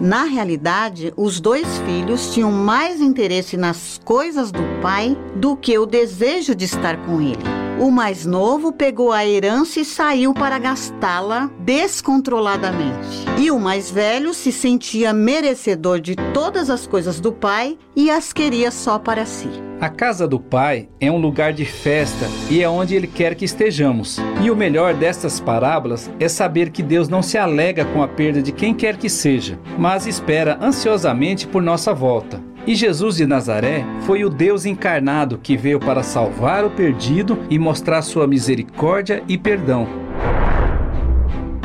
Na 0.00 0.24
realidade, 0.24 1.12
os 1.16 1.40
dois 1.40 1.66
filhos 1.86 2.32
tinham 2.34 2.52
mais 2.52 3.00
interesse 3.00 3.56
nas 3.56 4.00
coisas 4.04 4.50
do 4.52 4.62
pai 4.82 5.16
do 5.36 5.56
que 5.56 5.78
o 5.78 5.86
desejo 5.86 6.54
de 6.54 6.64
estar 6.64 6.96
com 7.06 7.20
ele. 7.20 7.61
O 7.82 7.90
mais 7.90 8.24
novo 8.24 8.72
pegou 8.72 9.10
a 9.10 9.26
herança 9.26 9.80
e 9.80 9.84
saiu 9.84 10.32
para 10.32 10.56
gastá-la 10.56 11.50
descontroladamente. 11.58 13.24
E 13.36 13.50
o 13.50 13.58
mais 13.58 13.90
velho 13.90 14.32
se 14.32 14.52
sentia 14.52 15.12
merecedor 15.12 15.98
de 15.98 16.14
todas 16.32 16.70
as 16.70 16.86
coisas 16.86 17.18
do 17.18 17.32
pai 17.32 17.76
e 17.96 18.08
as 18.08 18.32
queria 18.32 18.70
só 18.70 19.00
para 19.00 19.26
si. 19.26 19.50
A 19.80 19.88
casa 19.88 20.28
do 20.28 20.38
Pai 20.38 20.88
é 21.00 21.10
um 21.10 21.18
lugar 21.18 21.52
de 21.52 21.64
festa 21.64 22.26
e 22.48 22.62
é 22.62 22.68
onde 22.68 22.94
Ele 22.94 23.08
quer 23.08 23.34
que 23.34 23.44
estejamos. 23.44 24.16
E 24.40 24.48
o 24.48 24.54
melhor 24.54 24.94
destas 24.94 25.40
parábolas 25.40 26.08
é 26.20 26.28
saber 26.28 26.70
que 26.70 26.84
Deus 26.84 27.08
não 27.08 27.20
se 27.20 27.36
alega 27.36 27.84
com 27.86 28.00
a 28.00 28.06
perda 28.06 28.40
de 28.40 28.52
quem 28.52 28.72
quer 28.72 28.96
que 28.96 29.08
seja, 29.08 29.58
mas 29.76 30.06
espera 30.06 30.56
ansiosamente 30.62 31.48
por 31.48 31.60
nossa 31.60 31.92
volta. 31.92 32.40
E 32.64 32.76
Jesus 32.76 33.16
de 33.16 33.26
Nazaré 33.26 33.84
foi 34.02 34.24
o 34.24 34.30
Deus 34.30 34.64
encarnado 34.64 35.36
que 35.36 35.56
veio 35.56 35.80
para 35.80 36.04
salvar 36.04 36.64
o 36.64 36.70
perdido 36.70 37.36
e 37.50 37.58
mostrar 37.58 38.02
sua 38.02 38.24
misericórdia 38.26 39.22
e 39.28 39.36
perdão. 39.36 39.88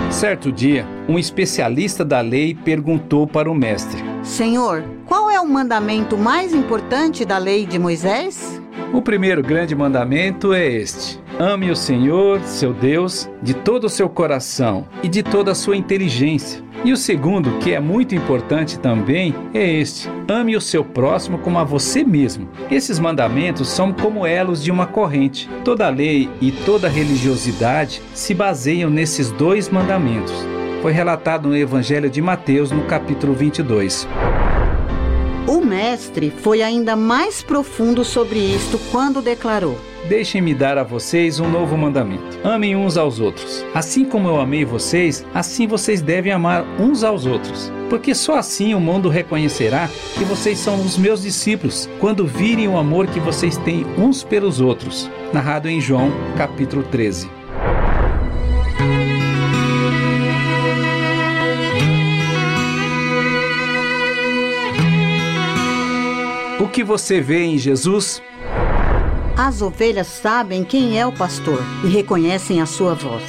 Certo 0.10 0.51
dia, 0.51 0.88
um 1.07 1.19
especialista 1.19 2.03
da 2.03 2.19
lei 2.19 2.55
perguntou 2.55 3.27
para 3.27 3.51
o 3.51 3.53
mestre: 3.53 4.03
Senhor, 4.23 4.83
qual 5.05 5.29
é 5.29 5.39
o 5.39 5.47
mandamento 5.47 6.17
mais 6.17 6.51
importante 6.51 7.23
da 7.23 7.38
lei 7.38 7.67
de 7.67 7.77
Moisés? 7.77 8.60
O 8.91 8.99
primeiro 8.99 9.43
grande 9.43 9.75
mandamento 9.75 10.51
é 10.51 10.65
este: 10.65 11.19
ame 11.39 11.69
o 11.69 11.76
Senhor, 11.76 12.41
seu 12.41 12.73
Deus, 12.73 13.30
de 13.41 13.54
todo 13.54 13.86
o 13.86 13.89
seu 13.89 14.10
coração 14.10 14.88
e 15.04 15.08
de 15.08 15.21
toda 15.21 15.52
a 15.52 15.56
sua 15.56 15.78
inteligência. 15.78 16.65
E 16.84 16.91
o 16.91 16.97
segundo, 16.97 17.58
que 17.60 17.73
é 17.73 17.80
muito 17.80 18.15
importante 18.15 18.80
também, 18.80 19.34
é 19.54 19.67
este: 19.69 20.10
ame 20.28 20.56
o 20.56 20.62
seu 20.62 20.84
próximo 20.84 21.38
como 21.39 21.58
a 21.58 21.63
você 21.63 22.04
mesmo. 22.04 22.47
Esses 22.69 23.00
mandamentos 23.00 23.67
são 23.67 23.91
como 23.91 24.26
elos 24.26 24.63
de 24.63 24.71
uma 24.71 24.86
corrente. 24.86 25.50
Toda 25.63 25.89
lei 25.89 26.30
e 26.39 26.52
toda 26.52 26.88
religiosidade 26.88 28.02
se 28.13 28.34
baseiam 28.34 28.89
nesses 28.89 29.32
dois 29.32 29.69
mandamentos. 29.69 30.34
Foi 30.82 30.91
relatado 30.91 31.50
no 31.50 31.58
Evangelho 31.58 32.10
de 32.10 32.21
Mateus, 32.21 32.71
no 32.71 32.84
capítulo 32.84 33.34
22. 33.34 34.08
O 35.47 35.60
mestre 35.62 36.30
foi 36.30 36.62
ainda 36.62 36.95
mais 36.95 37.41
profundo 37.41 38.06
sobre 38.06 38.38
isto 38.38 38.80
quando 38.91 39.21
declarou: 39.21 39.78
Deixem-me 40.07 40.53
dar 40.53 40.77
a 40.77 40.83
vocês 40.83 41.39
um 41.39 41.49
novo 41.49 41.77
mandamento. 41.77 42.39
Amem 42.43 42.75
uns 42.75 42.97
aos 42.97 43.19
outros. 43.19 43.65
Assim 43.73 44.05
como 44.05 44.29
eu 44.29 44.39
amei 44.39 44.63
vocês, 44.63 45.25
assim 45.33 45.67
vocês 45.67 46.01
devem 46.01 46.31
amar 46.31 46.63
uns 46.79 47.03
aos 47.03 47.25
outros. 47.25 47.71
Porque 47.89 48.15
só 48.15 48.36
assim 48.38 48.73
o 48.73 48.79
mundo 48.79 49.10
reconhecerá 49.10 49.89
que 50.17 50.23
vocês 50.23 50.60
são 50.60 50.79
os 50.81 50.97
meus 50.97 51.21
discípulos, 51.21 51.89
quando 51.99 52.25
virem 52.25 52.67
o 52.67 52.77
amor 52.77 53.07
que 53.07 53.19
vocês 53.19 53.57
têm 53.57 53.86
uns 53.97 54.23
pelos 54.23 54.62
outros. 54.62 55.10
Narrado 55.33 55.69
em 55.69 55.81
João, 55.81 56.12
capítulo 56.38 56.83
13. 56.83 57.29
O 66.60 66.67
que 66.67 66.83
você 66.83 67.21
vê 67.21 67.43
em 67.43 67.57
Jesus? 67.57 68.21
As 69.38 69.62
ovelhas 69.62 70.08
sabem 70.08 70.63
quem 70.63 71.00
é 71.00 71.06
o 71.06 71.12
pastor 71.12 71.62
e 71.84 71.88
reconhecem 71.88 72.60
a 72.60 72.65
sua 72.65 72.95
voz. 72.95 73.21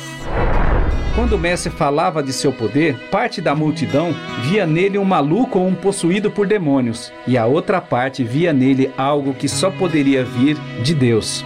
Quando 1.15 1.35
o 1.35 1.39
mestre 1.39 1.71
falava 1.71 2.23
de 2.23 2.33
seu 2.33 2.51
poder, 2.51 2.97
parte 3.11 3.43
da 3.43 3.55
multidão 3.55 4.15
via 4.41 4.67
nele 4.67 4.97
um 4.97 5.05
maluco 5.05 5.59
ou 5.59 5.67
um 5.67 5.75
possuído 5.75 6.31
por 6.31 6.47
demônios, 6.47 7.13
e 7.27 7.37
a 7.37 7.45
outra 7.45 7.79
parte 7.79 8.25
via 8.25 8.55
nele 8.55 8.91
algo 8.97 9.35
que 9.35 9.51
só 9.51 9.71
poderia 9.71 10.25
vir 10.25 10.57
de 10.83 10.95
Deus. 10.95 11.45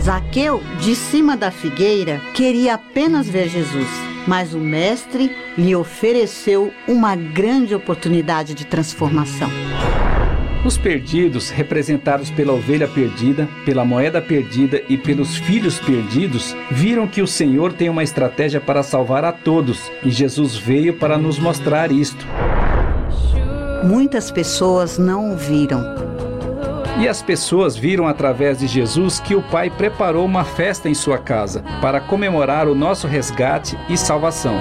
Zaqueu, 0.00 0.62
de 0.80 0.96
cima 0.96 1.36
da 1.36 1.50
figueira, 1.50 2.18
queria 2.32 2.74
apenas 2.74 3.28
ver 3.28 3.50
Jesus, 3.50 3.88
mas 4.26 4.54
o 4.54 4.58
mestre 4.58 5.36
lhe 5.58 5.76
ofereceu 5.76 6.72
uma 6.88 7.14
grande 7.14 7.74
oportunidade 7.74 8.54
de 8.54 8.64
transformação. 8.64 9.50
Os 10.62 10.76
perdidos, 10.76 11.48
representados 11.48 12.30
pela 12.30 12.52
ovelha 12.52 12.86
perdida, 12.86 13.48
pela 13.64 13.82
moeda 13.82 14.20
perdida 14.20 14.82
e 14.90 14.96
pelos 14.98 15.36
filhos 15.36 15.78
perdidos, 15.78 16.54
viram 16.70 17.08
que 17.08 17.22
o 17.22 17.26
Senhor 17.26 17.72
tem 17.72 17.88
uma 17.88 18.02
estratégia 18.02 18.60
para 18.60 18.82
salvar 18.82 19.24
a 19.24 19.32
todos 19.32 19.90
e 20.02 20.10
Jesus 20.10 20.56
veio 20.56 20.94
para 20.94 21.16
nos 21.16 21.38
mostrar 21.38 21.90
isto. 21.90 22.26
Muitas 23.82 24.30
pessoas 24.30 24.98
não 24.98 25.32
o 25.32 25.36
viram. 25.36 25.82
E 26.98 27.08
as 27.08 27.22
pessoas 27.22 27.74
viram 27.74 28.06
através 28.06 28.58
de 28.58 28.66
Jesus 28.66 29.18
que 29.18 29.34
o 29.34 29.40
Pai 29.40 29.70
preparou 29.70 30.26
uma 30.26 30.44
festa 30.44 30.90
em 30.90 30.92
sua 30.92 31.16
casa 31.16 31.64
para 31.80 31.98
comemorar 31.98 32.68
o 32.68 32.74
nosso 32.74 33.06
resgate 33.06 33.78
e 33.88 33.96
salvação. 33.96 34.56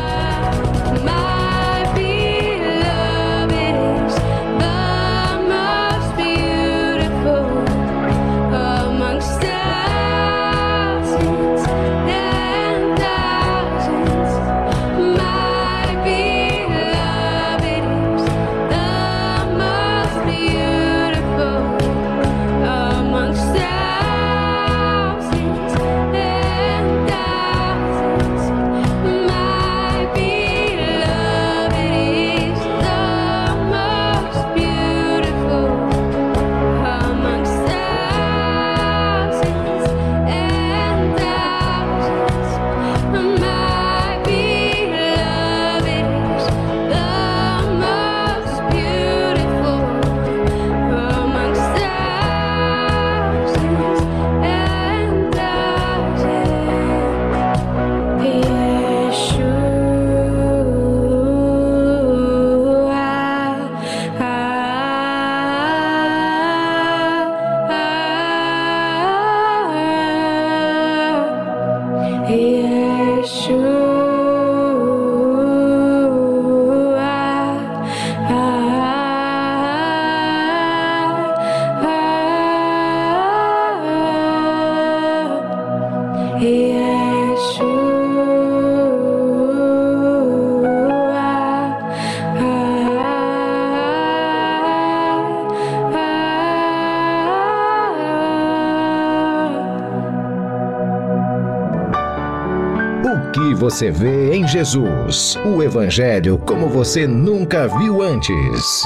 Você 103.70 103.92
vê 103.92 104.34
em 104.34 104.48
Jesus? 104.48 105.38
O 105.46 105.62
Evangelho 105.62 106.40
como 106.40 106.68
você 106.68 107.06
nunca 107.06 107.68
viu 107.68 108.02
antes. 108.02 108.82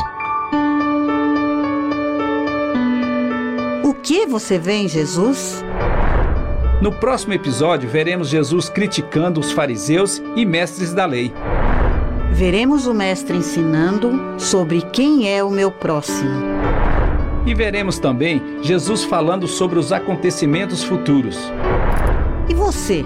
O 3.82 3.94
que 3.94 4.26
você 4.26 4.60
vê 4.60 4.74
em 4.74 4.90
Jesus? 4.90 5.64
No 6.82 6.92
próximo 6.92 7.34
episódio, 7.34 7.90
veremos 7.90 8.28
Jesus 8.28 8.68
criticando 8.68 9.40
os 9.40 9.54
fariseus 9.54 10.22
e 10.36 10.46
mestres 10.46 10.94
da 10.94 11.06
lei. 11.06 11.34
Veremos 12.34 12.86
o 12.86 12.94
Mestre 12.94 13.38
ensinando 13.38 14.38
sobre 14.38 14.82
quem 14.82 15.30
é 15.34 15.42
o 15.42 15.50
meu 15.50 15.72
próximo. 15.72 16.44
E 17.46 17.56
veremos 17.56 18.00
também 18.00 18.42
Jesus 18.62 19.06
falando 19.06 19.48
sobre 19.48 19.80
os 19.80 19.94
acontecimentos 19.94 20.84
futuros. 20.84 21.40
E 22.50 22.54
você? 22.54 23.06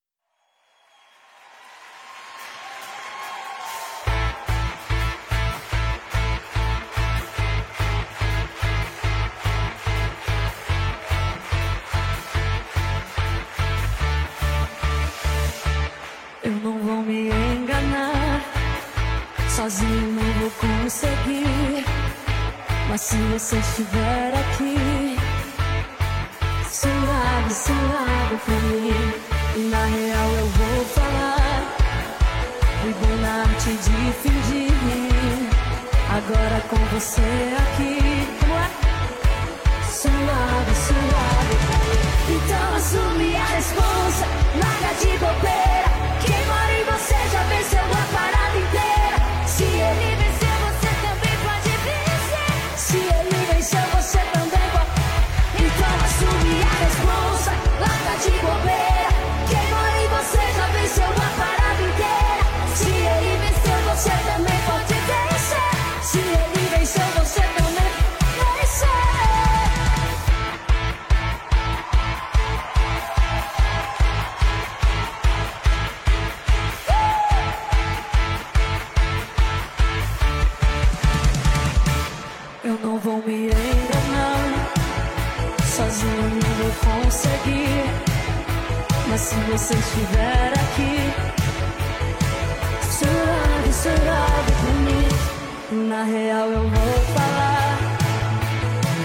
Sozinho 19.61 20.13
não 20.13 20.33
vou 20.39 20.51
conseguir. 20.59 21.85
Mas 22.89 23.01
se 23.01 23.15
você 23.31 23.57
estiver 23.57 24.33
aqui, 24.33 25.17
sonhado, 26.67 27.53
sonhado 27.53 28.39
por 28.43 28.61
mim, 28.63 29.13
e 29.55 29.59
na 29.69 29.85
real 29.85 30.29
eu 30.31 30.47
vou 30.47 30.85
falar. 30.85 31.77
Bom 33.01 33.15
na 33.21 33.43
arte 33.43 33.69
de 33.69 34.13
fingir, 34.21 34.71
agora 36.09 36.61
com 36.67 36.77
você 36.93 37.21
aqui. 37.63 37.99
Suave, 39.91 40.75
suave. 40.87 41.55
Então 42.35 42.75
assume 42.75 43.35
a 43.35 43.45
responsa, 43.45 44.25
larga 44.55 44.93
de 44.99 45.17
bobeira. 45.19 45.60
Você 89.51 89.73
estiver 89.73 90.53
aqui, 90.53 91.13
suave, 92.89 93.73
suave 93.73 94.51
por 94.61 94.75
mim. 94.85 95.87
Na 95.89 96.03
real 96.03 96.47
eu 96.47 96.69
vou 96.69 96.93
falar, 97.13 97.77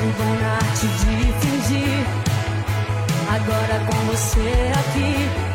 vivo 0.00 0.40
na 0.40 0.52
arte 0.54 0.86
de 0.86 1.16
fingir. 1.40 2.06
Agora 3.28 3.84
com 3.86 3.98
você 4.06 4.72
aqui, 4.78 5.45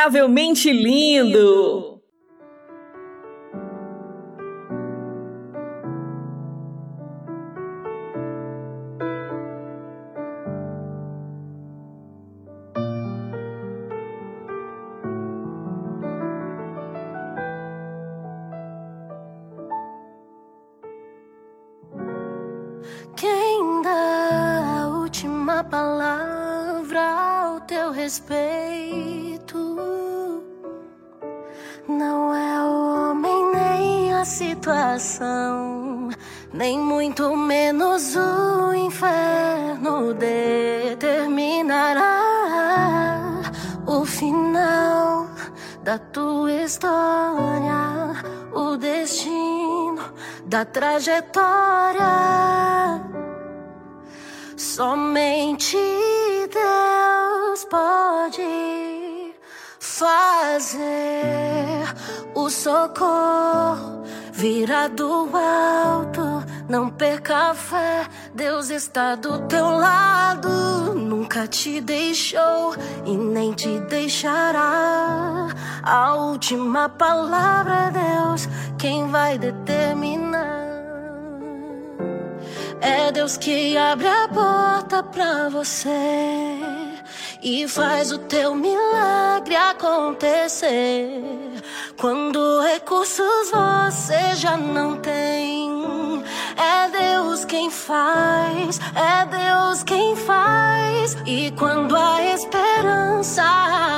Incomparavelmente 0.00 0.72
lindo! 0.72 1.89
Nem 36.52 36.78
muito 36.78 37.34
menos 37.36 38.14
o 38.16 38.74
inferno 38.74 40.12
determinará 40.14 42.20
o 43.86 44.04
final 44.04 45.28
da 45.82 45.98
tua 45.98 46.52
história, 46.52 48.12
o 48.52 48.76
destino 48.76 50.12
da 50.46 50.64
trajetória. 50.64 51.40
Somente 54.56 55.76
Deus 56.52 57.64
pode 57.64 59.34
fazer 59.78 60.80
o 62.34 62.50
socorro 62.50 63.99
virá 64.40 64.88
do 64.88 65.28
alto. 65.36 66.42
Não 66.66 66.88
perca 66.88 67.50
a 67.50 67.54
fé, 67.54 68.06
Deus 68.34 68.70
está 68.70 69.14
do 69.14 69.46
teu 69.46 69.66
lado. 69.66 70.94
Nunca 70.94 71.46
te 71.46 71.78
deixou 71.80 72.74
e 73.04 73.14
nem 73.16 73.52
te 73.52 73.80
deixará. 73.80 75.48
A 75.82 76.14
última 76.14 76.88
palavra 76.88 77.88
é 77.88 77.90
Deus 77.90 78.48
quem 78.78 79.10
vai 79.10 79.36
determinar. 79.36 80.70
É 82.80 83.12
Deus 83.12 83.36
que 83.36 83.76
abre 83.76 84.08
a 84.08 84.26
porta 84.26 85.02
pra 85.02 85.50
você 85.50 86.48
e 87.42 87.68
faz 87.68 88.10
o 88.10 88.16
teu 88.16 88.54
milagre 88.54 89.54
acontecer. 89.54 91.49
Quando 92.00 92.62
recursos 92.62 93.50
você 93.50 94.34
já 94.34 94.56
não 94.56 94.96
tem, 94.96 96.24
é 96.56 96.88
Deus 96.88 97.44
quem 97.44 97.70
faz, 97.70 98.80
é 98.94 99.26
Deus 99.26 99.82
quem 99.82 100.16
faz. 100.16 101.18
E 101.26 101.50
quando 101.58 101.94
a 101.94 102.22
esperança 102.22 103.42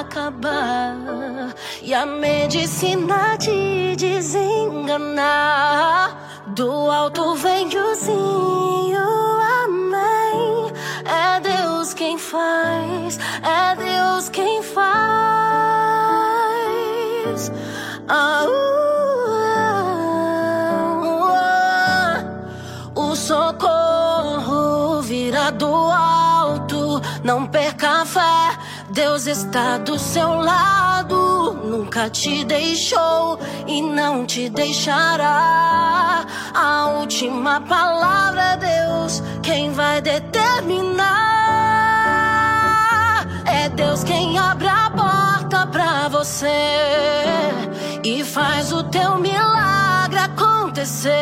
acabar 0.01 1.55
e 1.81 1.95
a 1.95 2.05
medicina 2.05 3.39
te 3.39 3.95
desenganar, 3.95 5.23
do 6.49 6.73
alto 6.91 7.37
vem 7.37 7.69
o 7.69 7.95
sim, 7.95 8.97
o 8.97 9.41
amém. 9.65 10.73
É 11.05 11.39
Deus 11.39 11.95
quem 11.95 12.19
faz, 12.19 13.17
é 13.45 13.77
Deus 13.77 14.29
quem 14.29 14.61
faz. 14.61 15.82
Ah, 18.09 18.45
uh, 18.45 18.51
uh, 22.97 23.01
o 23.01 23.15
socorro 23.15 25.01
virá 25.03 25.51
do 25.51 25.73
alto. 25.73 27.01
Não 27.23 27.47
perca 27.47 28.03
a 28.03 28.05
fé, 28.05 28.59
Deus 28.91 29.27
está 29.27 29.79
do 29.79 29.99
seu 29.99 30.35
lado. 30.35 31.61
Nunca 31.65 32.11
te 32.11 32.45
deixou 32.45 33.39
e 33.67 33.81
não 33.81 34.27
te 34.27 34.49
deixará. 34.49 36.27
A 36.55 36.87
última 36.99 37.61
palavra 37.61 38.43
é 38.43 38.57
Deus 38.57 39.23
quem 39.43 39.73
vai 39.73 40.01
determinar. 40.01 41.13
É 43.47 43.69
Deus 43.69 44.03
quem 44.03 44.39
abre 44.39 44.67
a 44.67 44.91
porta 44.91 45.32
pra 45.67 46.09
você 46.09 46.47
e 48.05 48.25
faz 48.25 48.73
o 48.73 48.83
teu 48.85 49.17
milagre 49.19 50.19
acontecer. 50.19 51.13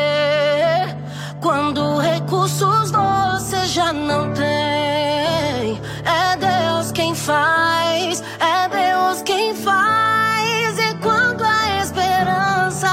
Quando 1.41 1.99
recursos 1.99 2.91
você 2.91 3.67
já 3.67 3.93
não 3.93 4.33
tem, 4.33 5.81
é 6.05 6.37
Deus 6.39 6.93
quem 6.93 7.15
faz, 7.15 8.23
é 8.39 8.69
Deus 8.69 9.23
quem 9.23 9.55
faz. 9.55 10.79
E 10.79 10.95
quando 11.03 11.43
a 11.43 11.83
esperança 11.83 12.89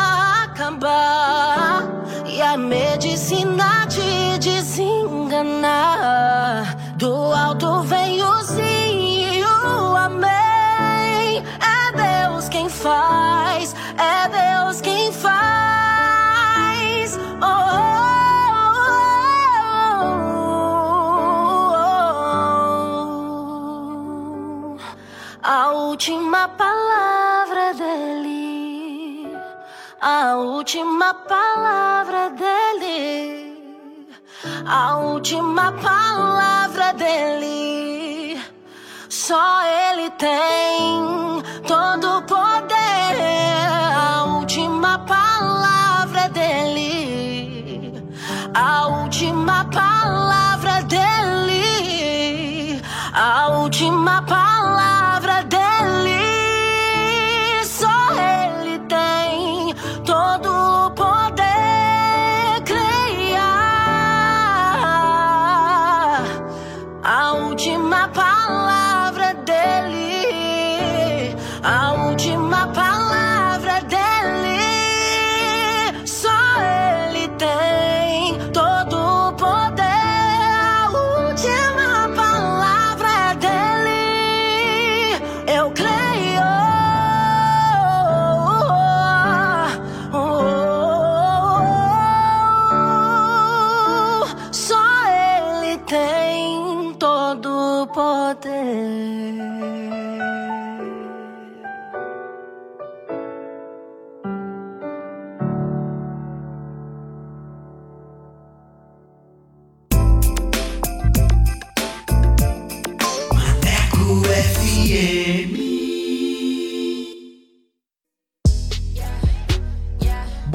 acabar 0.45 1.83
e 2.25 2.41
a 2.41 2.57
medicina 2.57 3.85
te 3.87 4.39
desenganar, 4.39 5.67
do 6.95 7.13
alto 7.13 7.81
vem 7.83 7.96
faz, 12.87 13.75
é 13.97 14.29
Deus 14.29 14.79
quem 14.79 15.11
faz. 15.11 15.37
Oh, 17.41 17.47
oh, 17.49 18.95
oh. 24.71 24.77
A 25.43 25.71
última 25.73 26.47
palavra 26.47 27.73
dele, 27.73 29.37
a 29.99 30.35
última 30.37 31.13
palavra 31.13 32.29
dele, 32.29 33.91
a 34.65 34.95
última 34.97 35.73
palavra 35.73 36.93
dele. 36.93 38.41
Só 39.09 39.61
ele 39.63 40.09
tem 40.11 41.43
todo 41.67 42.19
o 42.19 42.21
poder. 42.21 42.56
A 48.59 48.87
última 48.87 49.65
palavra 49.65 50.81
dele. 50.81 51.61
A 53.13 53.49
última 53.49 54.23
palavra 54.23 54.96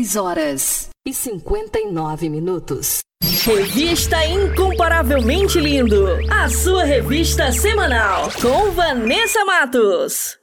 3 0.00 0.16
horas 0.16 0.88
e 1.06 1.12
59 1.12 2.30
minutos. 2.30 3.00
Revista 3.44 4.24
Incomparavelmente 4.24 5.60
Lindo, 5.60 6.06
a 6.30 6.48
sua 6.48 6.84
revista 6.84 7.52
semanal 7.52 8.30
com 8.40 8.70
Vanessa 8.70 9.44
Matos. 9.44 10.38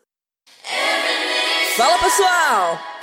Fala 1.75 1.97
pessoal, 1.97 2.79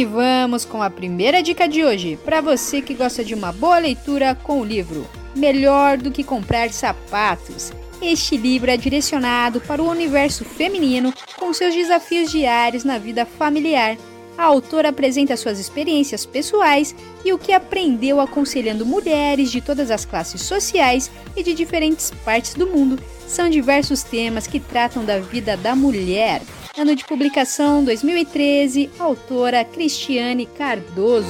E 0.00 0.04
vamos 0.06 0.64
com 0.64 0.82
a 0.82 0.88
primeira 0.88 1.42
dica 1.42 1.68
de 1.68 1.84
hoje, 1.84 2.18
para 2.24 2.40
você 2.40 2.80
que 2.80 2.94
gosta 2.94 3.22
de 3.22 3.34
uma 3.34 3.52
boa 3.52 3.76
leitura 3.76 4.34
com 4.34 4.58
o 4.58 4.64
livro 4.64 5.06
Melhor 5.36 5.98
do 5.98 6.10
que 6.10 6.24
comprar 6.24 6.72
sapatos. 6.72 7.70
Este 8.00 8.34
livro 8.38 8.70
é 8.70 8.78
direcionado 8.78 9.60
para 9.60 9.82
o 9.82 9.90
universo 9.90 10.42
feminino 10.42 11.12
com 11.36 11.52
seus 11.52 11.74
desafios 11.74 12.30
diários 12.30 12.82
na 12.82 12.96
vida 12.96 13.26
familiar. 13.26 13.98
A 14.38 14.44
autora 14.44 14.88
apresenta 14.88 15.36
suas 15.36 15.58
experiências 15.58 16.24
pessoais 16.24 16.96
e 17.22 17.34
o 17.34 17.38
que 17.38 17.52
aprendeu 17.52 18.22
aconselhando 18.22 18.86
mulheres 18.86 19.50
de 19.50 19.60
todas 19.60 19.90
as 19.90 20.06
classes 20.06 20.40
sociais 20.40 21.10
e 21.36 21.42
de 21.42 21.52
diferentes 21.52 22.10
partes 22.24 22.54
do 22.54 22.66
mundo. 22.66 22.98
São 23.28 23.50
diversos 23.50 24.02
temas 24.02 24.46
que 24.46 24.60
tratam 24.60 25.04
da 25.04 25.18
vida 25.18 25.58
da 25.58 25.76
mulher. 25.76 26.40
Ano 26.78 26.94
de 26.94 27.04
publicação 27.04 27.84
2013, 27.84 28.90
autora 28.98 29.64
Cristiane 29.64 30.46
Cardoso. 30.46 31.26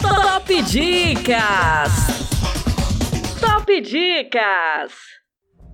Top 0.00 0.62
Dicas! 0.62 1.92
Top 3.40 3.80
Dicas! 3.80 4.92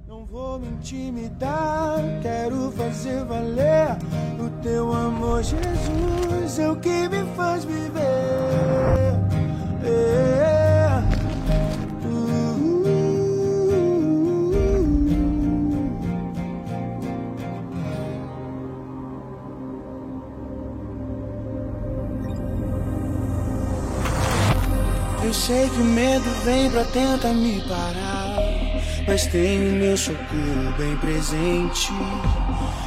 Não 0.06 0.26
vou 0.26 0.58
me 0.58 0.68
intimidar, 0.68 1.98
quero 2.20 2.70
fazer 2.72 3.24
valer 3.24 3.96
o 4.38 4.62
teu 4.62 4.92
amor, 4.92 5.42
Jesus, 5.42 6.58
é 6.58 6.68
o 6.68 6.76
que 6.76 7.08
me 7.08 7.24
faz 7.34 7.64
viver. 7.64 8.02
É. 9.84 10.65
Eu 25.26 25.34
sei 25.34 25.68
que 25.68 25.80
o 25.80 25.84
medo 25.84 26.30
vem 26.44 26.70
pra 26.70 26.84
tentar 26.84 27.34
me 27.34 27.60
parar, 27.62 28.38
mas 29.08 29.26
tenho 29.26 29.72
meu 29.72 29.96
socorro 29.96 30.72
bem 30.78 30.96
presente. 30.98 31.92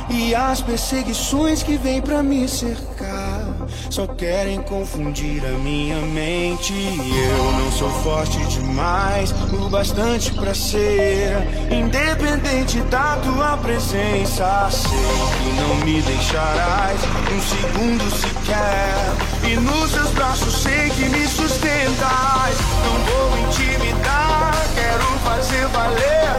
E 0.09 0.33
as 0.33 0.61
perseguições 0.61 1.61
que 1.61 1.75
vêm 1.75 2.01
pra 2.01 2.23
me 2.23 2.47
cercar 2.47 3.49
só 3.89 4.07
querem 4.07 4.61
confundir 4.61 5.43
a 5.45 5.57
minha 5.59 5.97
mente. 5.97 6.74
Eu 6.74 7.51
não 7.51 7.72
sou 7.72 7.89
forte 8.03 8.38
demais, 8.47 9.34
o 9.53 9.70
bastante 9.70 10.32
pra 10.32 10.53
ser 10.53 11.36
independente 11.72 12.80
da 12.82 13.17
tua 13.17 13.57
presença. 13.57 14.70
Sei 14.72 14.89
que 14.89 15.61
não 15.61 15.76
me 15.86 16.01
deixarás 16.01 16.99
um 17.32 17.41
segundo 17.41 18.09
sequer. 18.11 19.49
E 19.51 19.55
nos 19.55 19.91
seus 19.91 20.11
braços 20.11 20.53
sei 20.61 20.89
que 20.91 21.09
me 21.09 21.28
sustentas. 21.28 22.55
Não 22.84 22.99
vou 23.05 23.39
intimidar, 23.47 24.53
quero 24.76 25.05
fazer 25.24 25.67
valer 25.67 26.30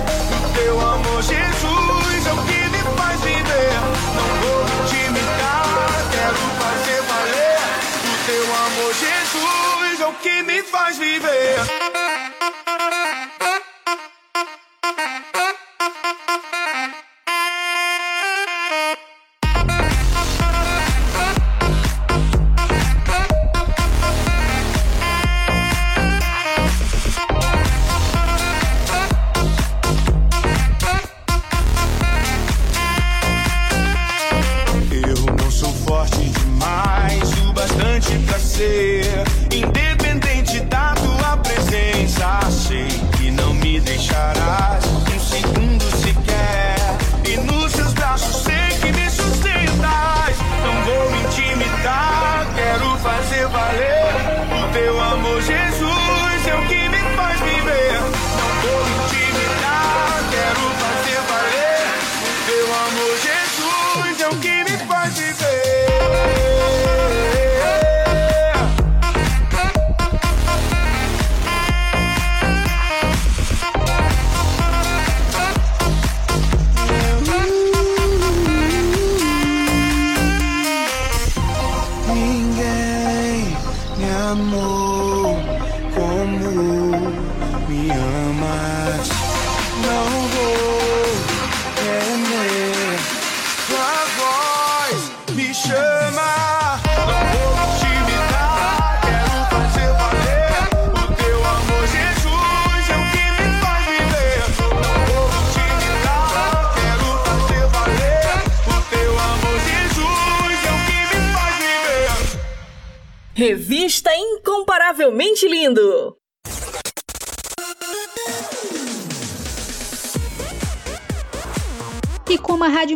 o 0.45 0.55
teu 0.55 0.81
amor, 0.81 1.23
Jesus. 1.23 2.27
É 2.27 2.33
o 2.33 2.70
o 10.11 10.15
que 10.23 10.43
me 10.43 10.63
faz 10.63 10.99
viver. 10.99 11.57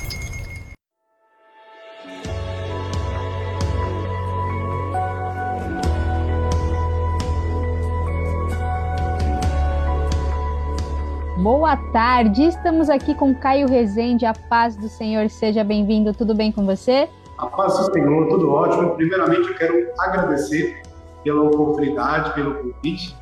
Boa 11.37 11.77
tarde, 11.93 12.43
estamos 12.43 12.89
aqui 12.89 13.15
com 13.15 13.33
Caio 13.33 13.69
Rezende, 13.69 14.25
a 14.25 14.33
paz 14.33 14.75
do 14.75 14.89
Senhor, 14.89 15.29
seja 15.29 15.63
bem-vindo, 15.63 16.13
tudo 16.13 16.35
bem 16.35 16.51
com 16.51 16.65
você? 16.65 17.07
A 17.37 17.45
paz 17.45 17.77
do 17.77 17.93
Senhor, 17.93 18.27
tudo 18.29 18.51
ótimo. 18.51 18.95
Primeiramente, 18.95 19.47
eu 19.49 19.55
quero 19.55 19.91
agradecer 19.99 20.81
pela 21.23 21.43
oportunidade, 21.43 22.33
pelo 22.33 22.55
convite. 22.55 23.15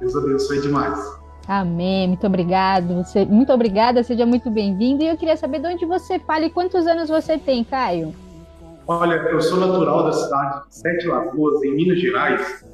Deus 0.00 0.16
abençoe 0.16 0.60
demais. 0.60 1.20
Amém, 1.46 2.08
muito 2.08 2.26
obrigado, 2.26 2.94
você, 2.94 3.24
muito 3.24 3.52
obrigada, 3.52 4.02
seja 4.02 4.24
muito 4.24 4.50
bem-vindo. 4.50 5.02
E 5.02 5.08
eu 5.08 5.16
queria 5.16 5.36
saber 5.36 5.60
de 5.60 5.66
onde 5.66 5.84
você 5.84 6.18
fala 6.20 6.44
e 6.44 6.50
quantos 6.50 6.86
anos 6.86 7.08
você 7.08 7.38
tem, 7.38 7.64
Caio? 7.64 8.14
Olha, 8.86 9.14
eu 9.14 9.40
sou 9.40 9.58
natural 9.58 10.04
da 10.04 10.12
cidade 10.12 10.68
de 10.68 10.76
Sete 10.76 11.06
Lagoas, 11.06 11.62
em 11.64 11.74
Minas 11.74 12.00
Gerais, 12.00 12.64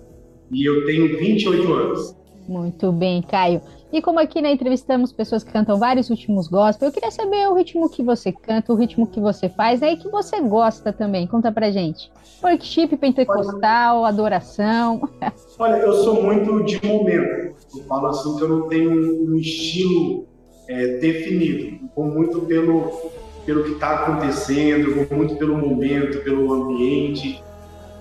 e 0.51 0.65
eu 0.65 0.85
tenho 0.85 1.19
28 1.19 1.73
anos. 1.73 2.17
Muito 2.49 2.93
bem, 2.93 3.23
Caio. 3.23 3.61
E 3.93 4.03
como 4.03 4.19
aqui 4.19 4.43
né, 4.43 4.51
entrevistamos 4.51 5.13
pessoas 5.13 5.45
que 5.45 5.53
cantam 5.53 5.79
vários 5.79 6.09
ritmos 6.09 6.49
gospel, 6.49 6.89
eu 6.89 6.93
queria 6.93 7.11
saber 7.11 7.49
o 7.49 7.55
ritmo 7.55 7.89
que 7.89 8.03
você 8.03 8.33
canta, 8.33 8.73
o 8.73 8.77
ritmo 8.77 9.07
que 9.07 9.21
você 9.21 9.49
faz, 9.49 9.83
aí 9.83 9.97
que 9.97 10.09
você 10.09 10.41
gosta 10.41 10.93
também. 10.93 11.27
Conta 11.27 11.53
pra 11.53 11.71
gente. 11.71 12.11
Workshop 12.43 12.97
pentecostal, 12.97 14.05
adoração. 14.05 15.09
Olha, 15.59 15.77
eu 15.77 15.93
sou 16.03 16.23
muito 16.23 16.65
de 16.65 16.85
momento. 16.85 17.55
Eu 17.75 17.85
falo 17.89 18.09
assim 18.09 18.37
que 18.37 18.43
eu 18.43 18.49
não 18.49 18.69
tenho 18.69 18.91
um 18.91 19.37
estilo 19.37 20.27
é, 20.69 20.99
definido. 20.99 21.89
Vou 21.95 22.07
muito 22.07 22.41
pelo, 22.41 22.91
pelo 23.45 23.65
que 23.65 23.73
está 23.73 24.01
acontecendo, 24.01 25.07
vou 25.07 25.17
muito 25.17 25.37
pelo 25.37 25.57
momento, 25.57 26.23
pelo 26.25 26.53
ambiente. 26.53 27.43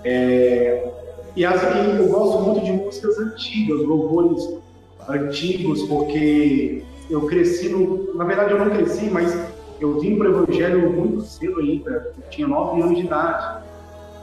É, 0.04 0.92
e 1.36 1.46
as, 1.46 1.62
eu 1.64 2.08
gosto 2.08 2.42
muito 2.42 2.66
de 2.66 2.72
músicas 2.72 3.20
antigas, 3.20 3.80
louvores 3.82 4.64
antigos, 5.08 5.84
porque 5.84 6.84
eu 7.10 7.22
cresci 7.28 7.70
no. 7.70 8.14
Na 8.16 8.24
verdade, 8.24 8.51
eu 8.51 8.60
não 8.60 8.70
cresci, 8.70 9.10
mas 9.10 9.38
eu 9.80 9.99
vim 9.99 10.18
para 10.18 10.30
o 10.30 10.43
Evangelho 10.43 10.91
muito 10.91 11.22
cedo 11.22 11.60
ainda. 11.60 12.14
Eu 12.18 12.30
tinha 12.30 12.47
nove 12.47 12.82
anos 12.82 12.97
de 12.97 13.06
idade. 13.06 13.64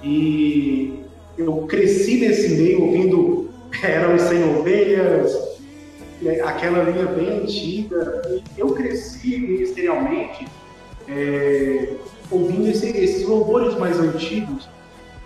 E 0.02 1.00
eu 1.38 1.54
cresci 1.68 2.18
nesse 2.18 2.54
meio 2.56 2.82
ouvindo 2.82 3.48
Eram 3.82 4.18
Sem 4.18 4.44
Ovelhas, 4.44 5.60
né, 6.20 6.40
aquela 6.40 6.82
linha 6.84 7.06
bem 7.06 7.42
antiga. 7.42 8.22
Eu 8.56 8.74
cresci 8.74 9.38
ministerialmente 9.38 10.46
é, 11.08 11.94
ouvindo 12.30 12.68
esse, 12.68 12.88
esses 12.88 13.26
louvores 13.26 13.76
mais 13.78 13.98
antigos. 13.98 14.68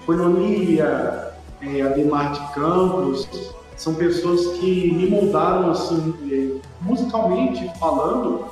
Coinonia, 0.04 1.32
é, 1.61 1.82
Ademar 1.82 2.32
de 2.32 2.54
Campos, 2.54 3.28
são 3.76 3.94
pessoas 3.94 4.46
que 4.58 4.92
me 4.92 5.08
moldaram 5.08 5.70
assim, 5.70 6.14
é, 6.30 6.84
musicalmente 6.84 7.70
falando. 7.78 8.46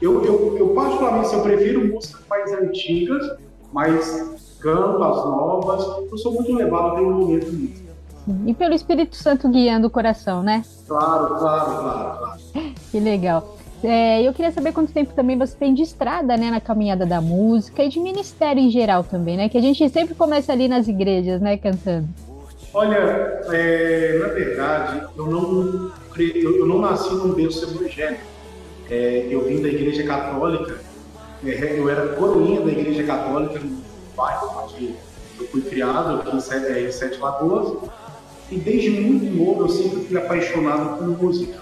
Eu, 0.00 0.24
eu, 0.24 0.56
eu 0.58 0.68
particularmente 0.68 1.34
eu 1.34 1.42
prefiro 1.42 1.92
músicas 1.92 2.22
mais 2.28 2.52
antigas, 2.52 3.38
mas 3.72 4.56
canto 4.60 5.02
as 5.02 5.16
novas. 5.24 6.10
Eu 6.10 6.18
sou 6.18 6.32
muito 6.32 6.54
levado 6.54 6.94
pelo 6.94 7.10
momento 7.12 7.50
nisso. 7.52 7.84
E 8.44 8.54
pelo 8.54 8.74
Espírito 8.74 9.16
Santo 9.16 9.48
guiando 9.48 9.86
o 9.86 9.90
coração, 9.90 10.42
né? 10.42 10.64
Claro, 10.86 11.36
claro, 11.36 11.64
claro, 11.80 12.18
claro. 12.18 12.40
que 12.90 12.98
legal. 12.98 13.56
É, 13.84 14.22
eu 14.22 14.32
queria 14.32 14.50
saber 14.50 14.72
quanto 14.72 14.92
tempo 14.92 15.12
também 15.14 15.38
você 15.38 15.54
tem 15.56 15.74
de 15.74 15.82
estrada, 15.82 16.36
né, 16.36 16.50
na 16.50 16.60
caminhada 16.60 17.04
da 17.04 17.20
música 17.20 17.84
e 17.84 17.88
de 17.88 18.00
ministério 18.00 18.60
em 18.60 18.70
geral 18.70 19.04
também, 19.04 19.36
né? 19.36 19.48
Que 19.48 19.58
a 19.58 19.60
gente 19.60 19.88
sempre 19.90 20.14
começa 20.14 20.52
ali 20.52 20.66
nas 20.66 20.88
igrejas, 20.88 21.40
né, 21.40 21.56
cantando. 21.56 22.08
Olha, 22.74 23.42
é, 23.52 24.18
na 24.18 24.28
verdade, 24.28 25.06
eu 25.16 25.26
não, 25.26 25.92
eu 26.18 26.66
não 26.66 26.78
nasci 26.80 27.14
num 27.14 27.32
berço 27.32 27.64
evangélico. 27.64 28.24
É, 28.90 29.26
eu 29.30 29.44
vim 29.44 29.60
da 29.62 29.68
Igreja 29.68 30.04
Católica, 30.04 30.78
é, 31.44 31.78
eu 31.78 31.88
era 31.88 32.08
coroinha 32.14 32.60
da 32.60 32.70
Igreja 32.70 33.02
Católica 33.02 33.58
no 33.58 33.82
bairro 34.16 34.64
onde 34.64 34.94
eu 35.38 35.46
fui 35.48 35.60
criado, 35.62 36.20
aqui 36.20 36.36
em 36.36 36.40
Sete, 36.40 36.78
em 36.78 36.92
Sete 36.92 37.18
Lagoas. 37.18 37.90
E 38.50 38.56
desde 38.56 38.90
muito 38.90 39.24
novo 39.36 39.62
eu 39.62 39.68
sempre 39.68 40.04
fui 40.04 40.16
apaixonado 40.16 40.98
por 40.98 41.08
música. 41.08 41.58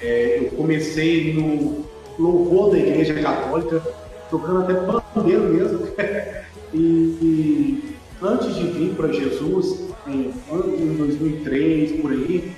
É, 0.00 0.38
eu 0.40 0.56
comecei 0.56 1.34
no 1.34 1.84
louvor 2.18 2.72
da 2.72 2.78
Igreja 2.78 3.14
Católica, 3.14 3.82
tocando 4.30 4.60
até 4.60 4.74
pandeiro 4.74 5.44
mesmo. 5.44 5.88
e, 6.74 6.78
e 6.78 7.96
antes 8.20 8.54
de 8.56 8.66
vir 8.66 8.94
para 8.94 9.12
Jesus, 9.12 9.87
em, 10.10 10.32
em 10.52 10.96
2003, 10.96 12.00
por 12.00 12.12
aí, 12.12 12.52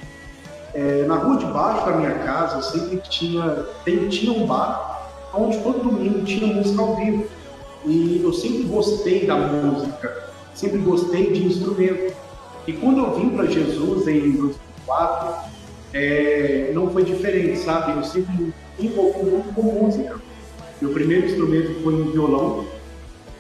é, 0.74 1.05
na 1.05 1.16
rua 1.16 1.36
de 1.36 1.46
baixo 1.46 1.86
da 1.86 1.96
minha 1.96 2.14
casa, 2.20 2.57
eu 2.57 2.62
sempre 2.62 2.98
tinha, 3.09 3.66
tem, 3.84 4.09
tinha 4.09 4.32
um 4.32 4.46
bar 4.46 5.11
onde 5.34 5.59
todo 5.59 5.82
domingo 5.82 6.24
tinha 6.24 6.53
música 6.53 6.80
ao 6.82 6.96
vivo. 6.96 7.26
E 7.84 8.20
eu 8.22 8.32
sempre 8.32 8.64
gostei 8.64 9.26
da 9.26 9.36
música, 9.36 10.30
sempre 10.55 10.78
gostei 10.78 11.32
de 11.32 11.46
instrumento. 11.46 12.14
E 12.66 12.72
quando 12.74 12.98
eu 12.98 13.14
vim 13.14 13.30
para 13.30 13.46
Jesus 13.46 14.07
em 14.07 14.32
2004, 14.32 15.51
é, 15.94 16.70
não 16.74 16.90
foi 16.90 17.05
diferente, 17.05 17.59
sabe? 17.59 17.96
Eu 17.96 18.05
sempre 18.05 18.32
me 18.32 18.55
envolvi 18.78 19.30
muito 19.30 19.55
com 19.55 19.62
música. 19.62 20.20
Meu 20.80 20.92
primeiro 20.92 21.26
instrumento 21.26 21.82
foi 21.82 21.94
um 21.94 22.11
violão. 22.11 22.66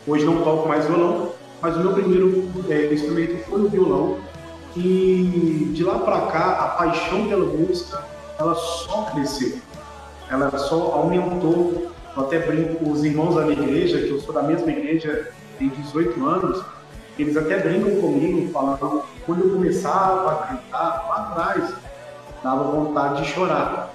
Hoje 0.06 0.24
não 0.24 0.42
toco 0.42 0.68
mais 0.68 0.86
violão, 0.86 1.32
mas 1.62 1.76
o 1.76 1.80
meu 1.80 1.92
primeiro 1.92 2.50
é, 2.68 2.92
instrumento 2.92 3.44
foi 3.44 3.60
o 3.60 3.68
violão. 3.68 4.18
E 4.76 5.70
de 5.74 5.84
lá 5.84 5.98
para 5.98 6.20
cá, 6.26 6.50
a 6.52 6.68
paixão 6.78 7.28
pela 7.28 7.44
música, 7.44 8.02
ela 8.38 8.54
só 8.54 9.02
cresceu. 9.12 9.58
Ela 10.30 10.50
só 10.58 10.92
aumentou. 10.92 11.90
Eu 12.16 12.22
até 12.22 12.38
brinco 12.38 12.84
com 12.84 12.90
os 12.90 13.04
irmãos 13.04 13.34
da 13.34 13.42
minha 13.42 13.60
igreja, 13.60 13.98
que 13.98 14.10
eu 14.10 14.20
sou 14.20 14.34
da 14.34 14.42
mesma 14.42 14.70
igreja, 14.70 15.30
tem 15.58 15.68
18 15.68 16.24
anos, 16.26 16.64
eles 17.18 17.36
até 17.36 17.58
brincam 17.58 18.00
comigo, 18.00 18.50
falando 18.52 19.04
quando 19.26 19.44
eu 19.44 19.50
começava 19.50 20.32
a 20.32 20.34
cantar 20.46 21.06
lá 21.08 21.30
atrás, 21.30 21.74
dava 22.42 22.64
vontade 22.64 23.22
de 23.22 23.28
chorar. 23.28 23.94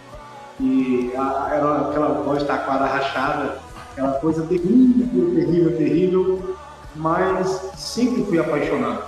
E 0.60 1.12
a, 1.18 1.50
era 1.52 1.90
aquela 1.90 2.08
voz 2.22 2.44
taquara 2.44 2.86
rachada, 2.86 3.60
aquela 3.92 4.14
coisa 4.14 4.46
terrível, 4.46 5.36
terrível, 5.36 5.78
terrível 5.78 6.56
mas 6.96 7.48
sempre 7.78 8.24
fui 8.24 8.40
apaixonado. 8.40 9.04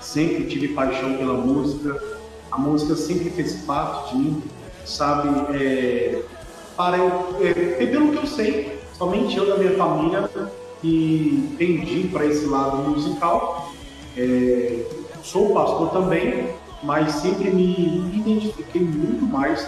Sempre 0.00 0.46
tive 0.46 0.68
paixão 0.68 1.16
pela 1.16 1.34
música. 1.34 2.00
A 2.50 2.58
música 2.58 2.94
sempre 2.94 3.30
fez 3.30 3.54
parte 3.62 4.14
de 4.14 4.22
mim, 4.22 4.42
sabe? 4.84 5.28
É... 5.56 6.22
para 6.76 6.98
é, 6.98 7.78
é, 7.80 7.86
pelo 7.86 8.12
que 8.12 8.18
eu 8.18 8.26
sei, 8.26 8.78
somente 8.92 9.36
eu 9.36 9.46
da 9.46 9.56
minha 9.56 9.76
família 9.76 10.30
que 10.80 11.54
tendi 11.56 12.08
para 12.08 12.26
esse 12.26 12.44
lado 12.46 12.76
musical. 12.88 13.72
É, 14.16 14.84
sou 15.22 15.54
pastor 15.54 15.90
também, 15.90 16.50
mas 16.82 17.12
sempre 17.12 17.50
me 17.50 18.12
identifiquei 18.14 18.82
muito 18.82 19.24
mais 19.24 19.66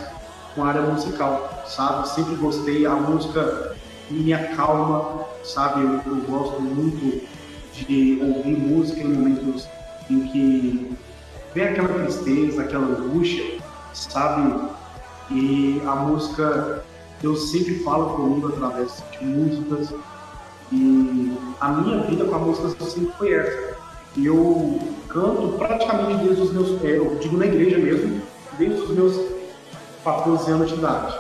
com 0.55 0.63
a 0.63 0.69
área 0.69 0.83
musical, 0.83 1.65
sabe? 1.67 2.09
Sempre 2.09 2.35
gostei, 2.37 2.87
a 2.87 2.95
música 2.95 3.75
me 4.11 4.33
acalma, 4.33 5.25
sabe? 5.43 5.83
Eu, 5.83 6.01
eu 6.07 6.17
gosto 6.29 6.61
muito 6.61 7.27
de 7.85 8.19
ouvir 8.23 8.57
música 8.57 9.01
em 9.01 9.09
momentos 9.09 9.69
em 10.11 10.21
que 10.29 10.97
vem 11.55 11.65
aquela 11.65 11.89
tristeza, 11.89 12.63
aquela 12.63 12.87
angústia, 12.87 13.59
sabe? 13.93 14.59
E 15.31 15.83
a 15.85 15.97
música, 15.97 16.85
eu 17.23 17.37
sempre 17.37 17.81
falo 17.81 18.17
comigo 18.17 18.49
através 18.49 19.03
de 19.19 19.25
músicas. 19.25 19.93
E 20.73 21.37
a 21.61 21.69
minha 21.71 22.03
vida 22.03 22.25
com 22.25 22.35
a 22.35 22.39
música 22.39 22.85
sempre 22.85 23.13
foi 23.19 23.33
essa. 23.33 23.77
E 24.17 24.27
eu 24.27 24.79
canto 25.09 25.59
praticamente 25.59 26.25
desde 26.25 26.43
os 26.43 26.53
meus, 26.53 26.83
é, 26.83 26.97
eu 26.97 27.17
digo 27.21 27.37
na 27.37 27.47
igreja 27.47 27.79
mesmo, 27.79 28.23
desde 28.59 28.81
os 28.81 28.91
meus 28.91 29.21
14 30.03 30.51
anos 30.51 30.69
de 30.71 30.75
idade. 30.77 31.19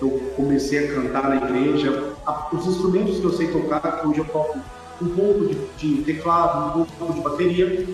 Eu 0.00 0.10
comecei 0.36 0.86
a 0.86 0.94
cantar 0.94 1.30
na 1.30 1.36
igreja, 1.36 2.12
os 2.52 2.66
instrumentos 2.66 3.18
que 3.18 3.24
eu 3.24 3.32
sei 3.32 3.48
tocar, 3.48 3.80
que 3.80 4.06
hoje 4.06 4.18
eu 4.18 4.26
toco 4.26 4.58
um 5.00 5.08
pouco 5.08 5.46
de, 5.46 5.54
de 5.76 6.02
teclado, 6.02 6.80
um 6.80 6.84
pouco 6.84 7.14
de 7.14 7.20
bateria, 7.20 7.86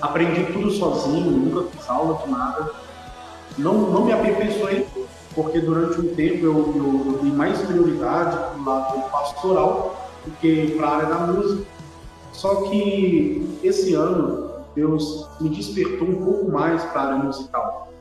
aprendi 0.00 0.52
tudo 0.52 0.70
sozinho, 0.70 1.30
nunca 1.30 1.68
fiz 1.70 1.88
aula 1.88 2.22
de 2.24 2.30
nada. 2.30 2.70
Não, 3.58 3.74
não 3.90 4.04
me 4.04 4.12
aperfeiçoei, 4.12 4.86
porque 5.34 5.60
durante 5.60 6.00
um 6.00 6.14
tempo 6.14 6.44
eu, 6.44 6.52
eu, 6.52 7.12
eu 7.12 7.18
dei 7.22 7.32
mais 7.32 7.60
prioridade 7.60 8.36
para 8.36 8.58
o 8.58 8.64
lado 8.64 9.10
pastoral 9.10 10.10
do 10.24 10.30
que 10.38 10.74
para 10.76 10.86
a 10.86 10.96
área 10.96 11.06
da 11.06 11.18
música. 11.26 11.66
Só 12.32 12.62
que 12.62 13.58
esse 13.62 13.94
ano 13.94 14.50
Deus 14.74 15.28
me 15.40 15.50
despertou 15.50 16.08
um 16.08 16.24
pouco 16.24 16.50
mais 16.50 16.82
para 16.84 17.00
a 17.00 17.04
área 17.06 17.24
musical. 17.24 17.92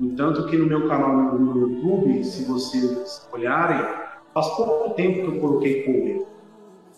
Entanto 0.00 0.46
que 0.46 0.56
no 0.56 0.66
meu 0.66 0.88
canal 0.88 1.16
no 1.16 1.60
YouTube, 1.60 2.24
se 2.24 2.44
vocês 2.44 3.26
olharem, 3.32 3.86
faz 4.34 4.48
pouco 4.48 4.94
tempo 4.94 5.30
que 5.30 5.36
eu 5.36 5.40
coloquei 5.40 5.82
cover. 5.84 6.26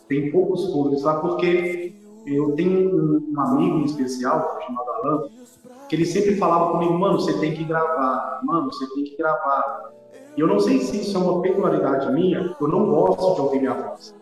Tem 0.08 0.30
poucos 0.30 0.66
covers 0.68 1.02
lá 1.02 1.20
porque 1.20 1.94
eu 2.26 2.52
tenho 2.52 2.94
um, 2.94 3.34
um 3.34 3.40
amigo 3.40 3.78
em 3.78 3.84
especial, 3.84 4.58
chamado 4.64 4.90
Alan, 4.90 5.28
que 5.88 5.96
ele 5.96 6.04
sempre 6.04 6.36
falava 6.36 6.72
comigo, 6.72 6.94
mano, 6.94 7.20
você 7.20 7.38
tem 7.38 7.54
que 7.54 7.64
gravar, 7.64 8.40
mano, 8.44 8.72
você 8.72 8.86
tem 8.94 9.04
que 9.04 9.16
gravar. 9.16 9.92
E 10.36 10.40
eu 10.40 10.46
não 10.46 10.58
sei 10.58 10.80
se 10.80 11.00
isso 11.00 11.16
é 11.16 11.20
uma 11.20 11.40
peculiaridade 11.40 12.12
minha, 12.12 12.54
eu 12.60 12.68
não 12.68 12.90
gosto 12.90 13.34
de 13.34 13.40
ouvir 13.40 13.60
minha 13.60 13.74
voz. 13.74 14.14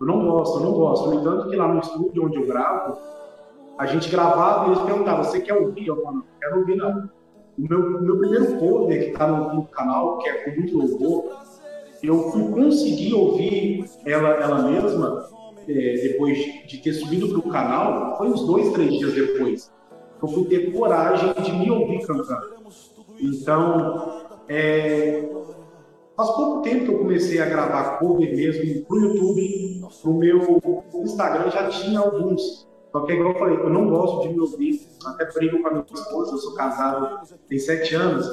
Eu 0.00 0.06
não 0.06 0.24
gosto, 0.24 0.58
eu 0.58 0.64
não 0.64 0.72
gosto. 0.72 1.10
No 1.10 1.20
entanto, 1.20 1.48
que 1.50 1.56
lá 1.56 1.68
no 1.68 1.80
estúdio 1.80 2.24
onde 2.24 2.36
eu 2.36 2.46
gravo, 2.46 2.96
a 3.76 3.86
gente 3.86 4.08
gravava 4.08 4.66
e 4.66 4.72
eles 4.72 4.82
perguntavam, 4.82 5.24
você 5.24 5.40
quer 5.40 5.54
ouvir? 5.54 5.86
Eu 5.86 5.96
falava, 5.96 6.16
não 6.16 6.24
quero 6.40 6.58
ouvir 6.60 6.76
não. 6.76 7.10
O 7.58 7.62
meu, 7.68 8.00
meu 8.00 8.18
primeiro 8.18 8.58
cover 8.58 8.98
que 9.04 9.10
está 9.10 9.26
no, 9.26 9.54
no, 9.54 9.64
canal, 9.66 10.18
que 10.18 10.28
é 10.28 10.44
com 10.44 10.60
muito 10.60 10.78
louvor, 10.78 11.32
eu 12.02 12.30
fui 12.30 12.50
conseguir 12.50 13.14
ouvir 13.14 13.84
ela, 14.06 14.28
ela 14.30 14.62
mesma 14.70 15.28
é, 15.68 15.72
depois 16.02 16.38
de 16.66 16.78
ter 16.78 16.92
subido 16.94 17.28
para 17.28 17.38
o 17.38 17.50
canal, 17.50 18.16
foi 18.16 18.28
uns 18.28 18.46
dois, 18.46 18.72
três 18.72 18.98
dias 18.98 19.12
depois. 19.14 19.72
Eu 20.22 20.28
fui 20.28 20.44
ter 20.46 20.72
coragem 20.72 21.32
de 21.34 21.52
me 21.52 21.70
ouvir 21.70 22.06
cantando. 22.06 22.60
Então, 23.18 24.22
é, 24.48 25.28
faz 26.16 26.30
pouco 26.30 26.62
tempo 26.62 26.84
que 26.84 26.90
eu 26.92 26.98
comecei 26.98 27.40
a 27.40 27.46
gravar 27.46 27.98
cover 27.98 28.34
mesmo 28.34 28.84
para 28.84 28.96
o 28.96 29.00
YouTube. 29.00 29.80
No 30.04 30.14
meu 30.14 30.82
Instagram 30.94 31.50
já 31.50 31.68
tinha 31.68 32.00
alguns. 32.00 32.68
Só 32.92 33.00
que, 33.02 33.12
igual 33.12 33.32
eu 33.32 33.38
falei, 33.38 33.56
eu 33.56 33.70
não 33.70 33.88
gosto 33.88 34.22
de 34.22 34.34
me 34.34 34.40
ouvir. 34.40 34.80
Até 35.04 35.30
brinco 35.32 35.62
com 35.62 35.68
a 35.68 35.70
minha 35.70 35.84
esposa, 35.92 36.32
eu 36.32 36.38
sou 36.38 36.54
casado 36.54 37.20
tem 37.48 37.58
sete 37.58 37.94
anos. 37.94 38.26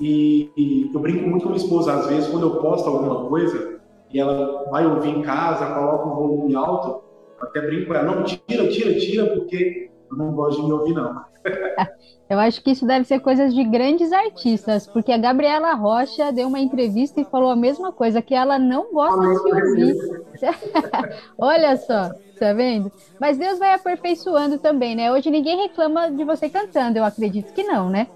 E, 0.00 0.50
e 0.56 0.90
eu 0.92 1.00
brinco 1.00 1.28
muito 1.28 1.42
com 1.42 1.48
a 1.48 1.52
minha 1.52 1.64
esposa, 1.64 1.92
às 1.92 2.06
vezes, 2.06 2.28
quando 2.28 2.46
eu 2.46 2.56
posto 2.60 2.88
alguma 2.88 3.28
coisa, 3.28 3.80
e 4.12 4.18
ela 4.18 4.64
vai 4.70 4.86
ouvir 4.86 5.10
em 5.10 5.22
casa, 5.22 5.74
coloca 5.74 6.08
o 6.08 6.14
volume 6.14 6.54
alto, 6.54 7.02
até 7.40 7.60
brinco 7.60 7.88
com 7.88 7.94
ela, 7.94 8.14
não, 8.14 8.24
tira, 8.24 8.68
tira, 8.68 8.98
tira, 8.98 9.26
porque 9.34 9.90
eu 10.10 10.16
não 10.16 10.32
gosto 10.32 10.60
de 10.60 10.66
me 10.66 10.72
ouvir, 10.72 10.94
não. 10.94 11.24
Eu 12.28 12.38
acho 12.38 12.62
que 12.62 12.72
isso 12.72 12.86
deve 12.86 13.06
ser 13.06 13.20
coisas 13.20 13.54
de 13.54 13.64
grandes 13.64 14.12
artistas, 14.12 14.86
porque 14.86 15.10
a 15.10 15.16
Gabriela 15.16 15.72
Rocha 15.72 16.30
deu 16.30 16.46
uma 16.46 16.60
entrevista 16.60 17.18
e 17.22 17.24
falou 17.24 17.50
a 17.50 17.56
mesma 17.56 17.90
coisa, 17.90 18.20
que 18.20 18.34
ela 18.34 18.58
não 18.58 18.92
gosta 18.92 19.18
de 19.18 19.38
se 19.38 19.54
ouvir. 19.54 19.96
Olha 21.38 21.74
só, 21.78 22.10
tá 22.38 22.52
vendo? 22.52 22.92
Mas 23.18 23.38
Deus 23.38 23.58
vai 23.58 23.72
aperfeiçoando 23.72 24.58
também, 24.58 24.94
né? 24.94 25.10
Hoje 25.10 25.30
ninguém 25.30 25.56
reclama 25.56 26.10
de 26.10 26.22
você 26.22 26.50
cantando, 26.50 26.98
eu 26.98 27.04
acredito 27.04 27.50
que 27.54 27.62
não, 27.62 27.88
né? 27.88 28.08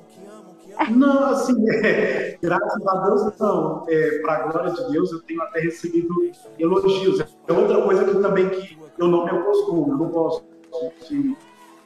Não, 0.91 1.25
assim, 1.25 1.55
é, 1.85 2.39
graças 2.43 2.87
a 2.87 2.95
Deus, 3.05 3.39
não. 3.39 3.85
É, 3.89 4.19
Para 4.21 4.33
a 4.35 4.49
glória 4.49 4.73
de 4.73 4.93
Deus, 4.93 5.13
eu 5.13 5.21
tenho 5.23 5.43
até 5.43 5.61
recebido 5.61 6.31
elogios. 6.59 7.21
É 7.47 7.53
outra 7.53 7.83
coisa 7.83 8.05
que 8.05 8.21
também 8.21 8.49
que 8.49 8.79
eu 8.99 9.09
não 9.09 9.25
me 9.25 9.31
acostumo, 9.31 9.93
eu 9.93 9.99
não 9.99 10.09
gosto 10.09 10.45
de 11.09 11.37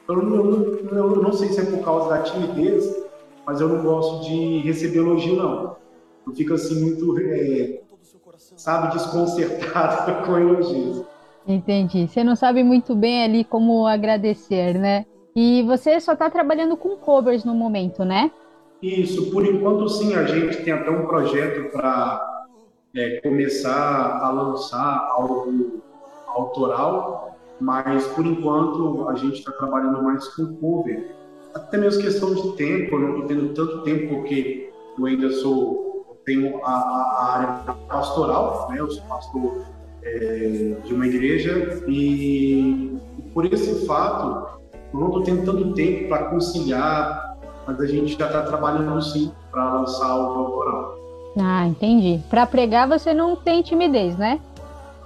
eu 0.07 0.15
não, 0.23 1.15
eu 1.15 1.21
não 1.21 1.33
sei 1.33 1.49
se 1.49 1.59
é 1.59 1.65
por 1.65 1.83
causa 1.83 2.09
da 2.09 2.21
timidez, 2.21 3.05
mas 3.45 3.59
eu 3.59 3.67
não 3.67 3.83
gosto 3.83 4.25
de 4.25 4.59
receber 4.59 4.99
elogio, 4.99 5.35
não. 5.35 5.75
Eu 6.25 6.33
fico 6.33 6.53
assim 6.53 6.81
muito, 6.81 7.19
é, 7.19 7.81
sabe, 8.55 8.93
desconcertado 8.93 10.23
com 10.25 10.37
elogios. 10.37 11.03
Entendi. 11.45 12.07
Você 12.07 12.23
não 12.23 12.35
sabe 12.35 12.63
muito 12.63 12.95
bem 12.95 13.23
ali 13.23 13.43
como 13.43 13.85
agradecer, 13.85 14.77
né? 14.77 15.05
E 15.35 15.61
você 15.63 15.99
só 15.99 16.13
está 16.13 16.29
trabalhando 16.29 16.75
com 16.75 16.95
covers 16.97 17.43
no 17.43 17.53
momento, 17.53 18.03
né? 18.03 18.31
Isso, 18.81 19.31
por 19.31 19.45
enquanto 19.45 19.89
sim, 19.89 20.13
a 20.15 20.23
gente 20.23 20.63
tem 20.63 20.73
até 20.73 20.89
um 20.89 21.07
projeto 21.07 21.71
para 21.71 22.45
é, 22.95 23.19
começar 23.21 24.19
a 24.21 24.29
lançar 24.29 25.07
algo 25.11 25.81
autoral, 26.27 27.35
mas 27.59 28.05
por 28.07 28.25
enquanto 28.25 29.09
a 29.09 29.15
gente 29.15 29.39
está 29.39 29.51
trabalhando 29.51 30.03
mais 30.03 30.27
com 30.29 30.55
cover. 30.57 31.15
Até 31.55 31.77
mesmo 31.77 32.03
questão 32.03 32.35
de 32.35 32.55
tempo, 32.55 32.95
eu 32.95 32.99
não 32.99 33.09
estou 33.09 33.27
tendo 33.27 33.53
tanto 33.53 33.81
tempo 33.81 34.15
porque 34.15 34.71
eu 34.97 35.05
ainda 35.05 35.31
sou, 35.31 36.15
tenho 36.23 36.63
a, 36.63 36.71
a 36.71 37.33
área 37.33 37.73
pastoral, 37.87 38.67
né? 38.69 38.79
eu 38.79 38.91
sou 38.91 39.03
pastor 39.05 39.65
é, 40.03 40.75
de 40.83 40.93
uma 40.93 41.07
igreja 41.07 41.83
e 41.87 42.95
por 43.33 43.45
esse 43.51 43.85
fato 43.87 44.59
eu 44.93 44.99
não 44.99 45.07
estou 45.07 45.23
tendo 45.23 45.45
tanto 45.45 45.73
tempo 45.73 46.09
para 46.09 46.25
conciliar, 46.25 47.26
mas 47.67 47.79
a 47.79 47.85
gente 47.85 48.17
já 48.17 48.27
está 48.27 48.41
trabalhando 48.43 49.01
sim 49.01 49.31
para 49.51 49.73
lançar 49.73 50.15
o 50.15 50.21
autoral. 50.21 50.97
Ah, 51.37 51.67
entendi. 51.67 52.19
Para 52.29 52.47
pregar 52.47 52.87
você 52.87 53.13
não 53.13 53.35
tem 53.35 53.61
timidez, 53.61 54.17
né? 54.17 54.39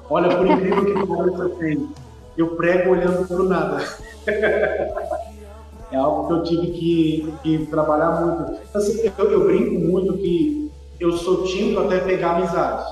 Olha, 0.09 0.36
por 0.38 0.45
incrível 0.45 0.86
que 0.86 1.07
pareça, 1.07 1.49
tem 1.57 1.89
eu 2.38 2.55
prego 2.55 2.91
olhando 2.91 3.28
para 3.28 3.41
o 3.41 3.43
nada. 3.43 3.84
é 5.91 5.97
algo 5.97 6.28
que 6.28 6.34
eu 6.34 6.43
tive 6.43 6.72
que, 6.72 7.34
que 7.43 7.66
trabalhar 7.68 8.22
muito. 8.22 8.59
Assim, 8.74 9.12
eu, 9.18 9.32
eu, 9.32 9.45
brinco 9.45 9.80
muito 9.80 10.14
que 10.18 10.72
eu 10.99 11.12
sou 11.14 11.43
tímido 11.43 11.82
até 11.82 11.99
pegar 11.99 12.38
amizade, 12.38 12.86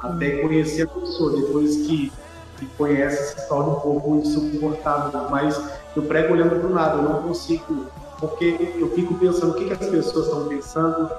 até 0.00 0.42
conhecer 0.42 0.82
a 0.82 0.86
pessoa. 0.88 1.40
Depois 1.40 1.76
que, 1.86 2.12
que 2.58 2.66
conhece, 2.76 3.38
se 3.38 3.48
torna 3.48 3.72
um 3.72 3.80
pouco 3.80 4.16
insuportável. 4.16 5.30
Mas 5.30 5.60
eu 5.96 6.02
prego 6.02 6.34
olhando 6.34 6.58
para 6.58 6.68
o 6.68 6.74
nada, 6.74 6.96
eu 6.96 7.02
não 7.02 7.22
consigo, 7.22 7.86
porque 8.22 8.76
eu 8.78 8.88
fico 8.94 9.14
pensando 9.14 9.50
o 9.50 9.54
que, 9.54 9.64
que 9.64 9.72
as 9.72 9.90
pessoas 9.90 10.26
estão 10.26 10.46
pensando. 10.46 11.10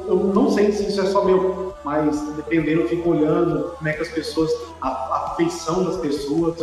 Eu 0.00 0.16
não 0.16 0.50
sei 0.50 0.72
se 0.72 0.88
isso 0.88 1.00
é 1.00 1.06
só 1.06 1.24
meu, 1.24 1.72
mas 1.84 2.20
dependendo, 2.34 2.80
eu 2.80 2.88
fico 2.88 3.10
olhando 3.10 3.74
como 3.76 3.88
é 3.88 3.92
que 3.92 4.02
as 4.02 4.08
pessoas, 4.08 4.50
a, 4.82 4.88
a 4.88 5.34
feição 5.36 5.84
das 5.84 5.98
pessoas, 5.98 6.56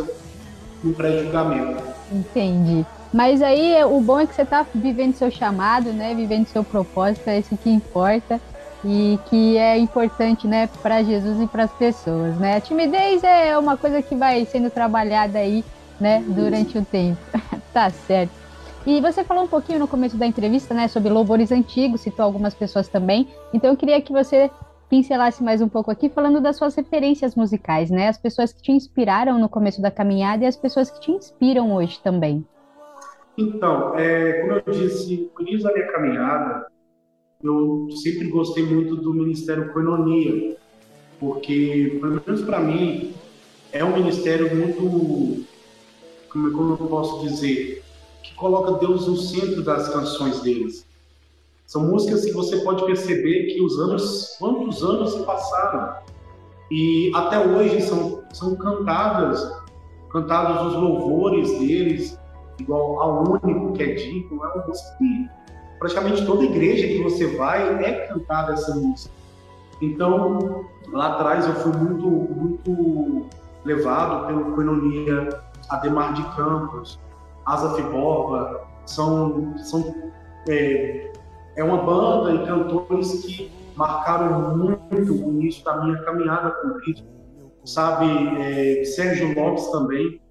um 0.84 0.91
pré-julgamento. 0.91 1.82
Entendi. 2.12 2.86
Mas 3.14 3.41
aí 3.41 3.82
o 3.86 4.02
bom 4.02 4.20
é 4.20 4.28
que 4.28 4.36
você 4.36 4.41
está 4.41 4.66
vivendo 4.76 5.16
seu 5.16 5.32
chamado, 5.32 5.93
né? 5.93 6.14
Vivendo 6.14 6.48
seu 6.48 6.64
propósito, 6.64 7.30
é 7.30 7.39
isso 7.39 7.56
que 7.56 7.70
importa 7.70 8.41
e 8.84 9.18
que 9.30 9.58
é 9.58 9.78
importante, 9.78 10.46
né, 10.46 10.70
para 10.84 11.02
Jesus 11.02 11.41
e 11.41 11.48
para 11.48 11.64
as 11.64 11.72
pessoas, 11.72 12.38
né? 12.38 12.58
A 12.58 12.62
timidez 12.62 13.24
é 13.24 13.58
uma 13.58 13.76
coisa 13.76 14.00
que 14.02 14.14
vai 14.16 14.46
sendo 14.46 14.70
trabalhada 14.70 15.39
aí, 15.39 15.66
né, 16.00 16.24
durante 16.28 16.78
o 16.78 16.86
tempo. 16.86 17.18
tá 17.74 17.89
certo. 17.89 18.45
E 18.86 19.01
você 19.01 19.23
falou 19.23 19.45
um 19.45 19.47
pouquinho 19.47 19.79
no 19.79 19.88
começo 19.88 20.15
da 20.15 20.27
entrevista, 20.27 20.73
né, 20.73 20.88
sobre 20.88 21.11
louvores 21.11 21.51
antigos, 21.51 22.01
citou 22.01 22.23
algumas 22.23 22.53
pessoas 22.53 22.88
também. 22.88 23.27
Então 23.51 23.71
eu 23.71 23.77
queria 23.77 23.99
que 23.99 24.13
você 24.13 24.51
pincelasse 24.88 25.43
mais 25.43 25.59
um 25.61 25.67
pouco 25.67 25.89
aqui, 25.89 26.07
falando 26.07 26.39
das 26.39 26.57
suas 26.57 26.75
referências 26.75 27.36
musicais, 27.36 27.89
né? 27.89 28.07
As 28.07 28.17
pessoas 28.17 28.53
que 28.53 28.61
te 28.61 28.71
inspiraram 28.71 29.39
no 29.39 29.49
começo 29.49 29.81
da 29.81 29.89
caminhada 29.89 30.43
e 30.43 30.47
as 30.47 30.55
pessoas 30.55 30.91
que 30.91 30.99
te 30.99 31.11
inspiram 31.11 31.73
hoje 31.73 31.99
também. 32.03 32.45
Então, 33.36 33.97
é, 33.97 34.41
como 34.41 34.53
eu 34.53 34.63
disse, 34.71 35.31
no 35.36 35.41
início 35.41 35.67
da 35.67 35.73
minha 35.73 35.91
caminhada, 35.91 36.67
eu 37.43 37.88
sempre 37.91 38.29
gostei 38.29 38.63
muito 38.63 38.95
do 38.95 39.13
Ministério 39.13 39.73
Coinonia, 39.73 40.55
porque, 41.19 41.97
pelo 41.99 42.21
menos 42.25 42.41
para 42.43 42.59
mim, 42.59 43.13
é 43.71 43.83
um 43.83 43.93
ministério 43.93 44.55
muito, 44.55 45.45
como, 46.31 46.51
como 46.51 46.77
eu 46.79 46.88
posso 46.88 47.27
dizer, 47.27 47.83
coloca 48.36 48.73
Deus 48.73 49.07
no 49.07 49.17
centro 49.17 49.63
das 49.63 49.89
canções 49.89 50.41
deles. 50.41 50.86
São 51.65 51.83
músicas 51.83 52.25
que 52.25 52.31
você 52.31 52.57
pode 52.57 52.86
perceber 52.86 53.53
que 53.53 53.61
os 53.61 53.79
anos, 53.79 54.36
quantos 54.38 54.83
anos 54.83 55.13
se 55.13 55.23
passaram, 55.23 55.95
e 56.69 57.11
até 57.15 57.39
hoje 57.39 57.81
são, 57.81 58.23
são 58.33 58.55
cantadas, 58.55 59.51
cantados 60.11 60.73
os 60.73 60.81
louvores 60.81 61.59
deles, 61.59 62.19
igual 62.59 62.99
ao 63.01 63.41
único 63.43 63.73
que 63.73 63.83
é 63.83 63.93
digno, 63.93 64.43
é 64.43 64.47
uma 64.47 64.67
música 64.67 64.97
que 64.97 65.29
praticamente 65.79 66.25
toda 66.25 66.43
igreja 66.43 66.88
que 66.88 67.03
você 67.03 67.36
vai 67.36 67.83
é 67.83 68.07
cantada 68.07 68.53
essa 68.53 68.75
música. 68.75 69.13
Então, 69.81 70.65
lá 70.91 71.13
atrás 71.13 71.45
eu 71.45 71.53
fui 71.55 71.73
muito, 71.73 72.07
muito 72.07 73.25
levado 73.63 74.27
pelo 74.27 74.53
Coinonia, 74.53 75.41
Ademar 75.69 76.13
de 76.13 76.23
Campos, 76.36 76.99
Asa 77.46 77.76
Fiborba, 77.76 78.62
são, 78.86 79.58
são 79.58 79.93
é, 80.50 81.12
é 81.56 81.64
uma 81.64 81.78
banda 81.78 82.34
e 82.34 82.46
cantores 82.46 83.26
que 83.26 83.52
marcaram 83.76 84.58
muito 84.58 85.14
o 85.14 85.32
início 85.32 85.64
da 85.64 85.84
minha 85.84 86.02
caminhada 86.04 86.52
com 86.52 86.70
Cristo. 86.80 87.06
Sabe, 87.64 88.06
é, 88.39 88.84
Sérgio 88.84 89.34
Lopes 89.36 89.68
também, 89.72 90.22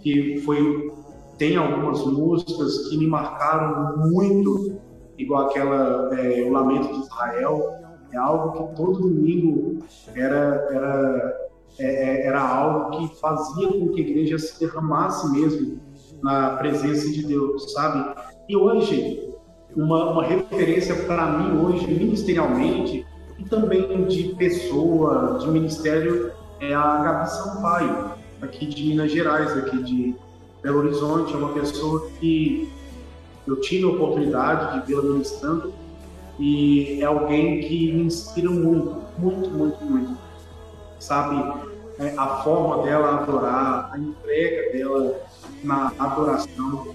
que 0.00 0.40
foi 0.44 0.92
tem 1.38 1.56
algumas 1.56 2.04
músicas 2.06 2.88
que 2.88 2.96
me 2.96 3.06
marcaram 3.06 3.96
muito, 3.96 4.76
igual 5.18 5.48
aquela 5.48 6.14
é, 6.16 6.42
O 6.42 6.52
Lamento 6.52 6.92
de 6.92 7.00
Israel, 7.00 7.82
é 8.12 8.16
algo 8.16 8.68
que 8.68 8.76
todo 8.76 9.00
domingo 9.00 9.78
era, 10.14 10.68
era, 10.70 11.50
é, 11.78 11.86
é, 11.86 12.26
era 12.26 12.40
algo 12.40 12.90
que 12.90 13.20
fazia 13.20 13.68
com 13.68 13.88
que 13.88 14.02
a 14.02 14.04
igreja 14.06 14.38
se 14.38 14.60
derramasse 14.60 15.32
mesmo 15.32 15.80
na 16.22 16.56
presença 16.56 17.10
de 17.10 17.26
Deus, 17.26 17.72
sabe? 17.72 18.14
E 18.48 18.56
hoje, 18.56 19.32
uma, 19.74 20.12
uma 20.12 20.24
referência 20.24 20.94
para 21.04 21.26
mim 21.26 21.58
hoje, 21.58 21.86
ministerialmente, 21.86 23.06
e 23.38 23.44
também 23.44 24.04
de 24.06 24.34
pessoa, 24.34 25.38
de 25.40 25.48
ministério, 25.48 26.30
é 26.60 26.72
a 26.72 27.02
Gabi 27.02 27.30
Sampaio, 27.30 28.12
aqui 28.40 28.66
de 28.66 28.84
Minas 28.84 29.10
Gerais, 29.10 29.56
aqui 29.56 29.82
de 29.82 30.14
Belo 30.62 30.78
Horizonte, 30.78 31.34
é 31.34 31.36
uma 31.36 31.52
pessoa 31.52 32.08
que 32.20 32.70
eu 33.46 33.60
tive 33.60 33.84
a 33.84 33.88
oportunidade 33.88 34.80
de 34.80 34.86
vê-la 34.86 35.02
ministrando 35.02 35.72
e 36.38 37.02
é 37.02 37.04
alguém 37.04 37.60
que 37.60 37.92
me 37.92 38.04
inspira 38.04 38.50
muito, 38.50 39.02
muito, 39.18 39.50
muito, 39.50 39.84
muito. 39.84 40.16
Sabe, 41.00 41.70
é, 41.98 42.14
a 42.16 42.42
forma 42.42 42.84
dela 42.84 43.22
adorar, 43.22 43.90
a 43.92 43.98
entrega 43.98 44.72
dela 44.72 45.20
na 45.62 45.92
adoração, 45.98 46.94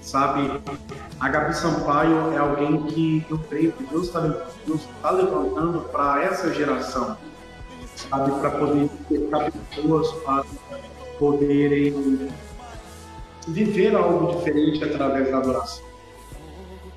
sabe? 0.00 0.50
A 1.20 1.28
Gabi 1.28 1.54
Sampaio 1.54 2.32
é 2.32 2.38
alguém 2.38 2.82
que 2.84 3.26
eu 3.28 3.38
creio 3.38 3.72
que 3.72 3.84
Deus 3.84 4.06
está 4.06 4.20
tá 5.02 5.10
levantando 5.10 5.80
para 5.90 6.22
essa 6.24 6.52
geração, 6.52 7.16
sabe? 7.94 8.30
Para 8.40 8.50
poder 8.50 8.88
ter 9.08 9.52
pessoas 9.70 10.12
para 10.24 10.44
poderem 11.18 12.30
viver 13.48 13.96
algo 13.96 14.36
diferente 14.36 14.84
através 14.84 15.30
da 15.30 15.38
adoração. 15.38 15.84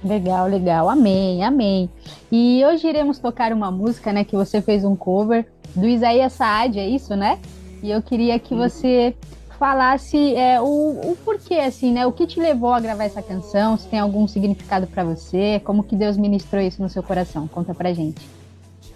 Legal, 0.03 0.47
legal. 0.47 0.89
Amém, 0.89 1.43
amém. 1.43 1.89
E 2.31 2.63
hoje 2.65 2.87
iremos 2.87 3.19
tocar 3.19 3.51
uma 3.51 3.69
música, 3.69 4.13
né, 4.13 4.23
que 4.23 4.35
você 4.35 4.61
fez 4.61 4.85
um 4.85 4.95
cover 4.95 5.45
do 5.75 5.87
Isaías 5.87 6.33
Saad, 6.33 6.79
é 6.79 6.87
isso, 6.87 7.15
né? 7.15 7.37
E 7.83 7.91
eu 7.91 8.01
queria 8.01 8.39
que 8.39 8.55
você 8.55 9.15
falasse 9.59 10.33
é, 10.35 10.59
o, 10.61 10.65
o 10.65 11.17
porquê, 11.23 11.55
assim, 11.55 11.91
né? 11.91 12.07
O 12.07 12.11
que 12.11 12.25
te 12.25 12.39
levou 12.39 12.73
a 12.73 12.79
gravar 12.79 13.03
essa 13.03 13.21
canção? 13.21 13.77
Se 13.77 13.87
tem 13.87 13.99
algum 13.99 14.27
significado 14.27 14.87
para 14.87 15.03
você? 15.03 15.61
Como 15.63 15.83
que 15.83 15.95
Deus 15.95 16.17
ministrou 16.17 16.61
isso 16.61 16.81
no 16.81 16.89
seu 16.89 17.03
coração? 17.03 17.47
Conta 17.47 17.75
pra 17.75 17.93
gente. 17.93 18.27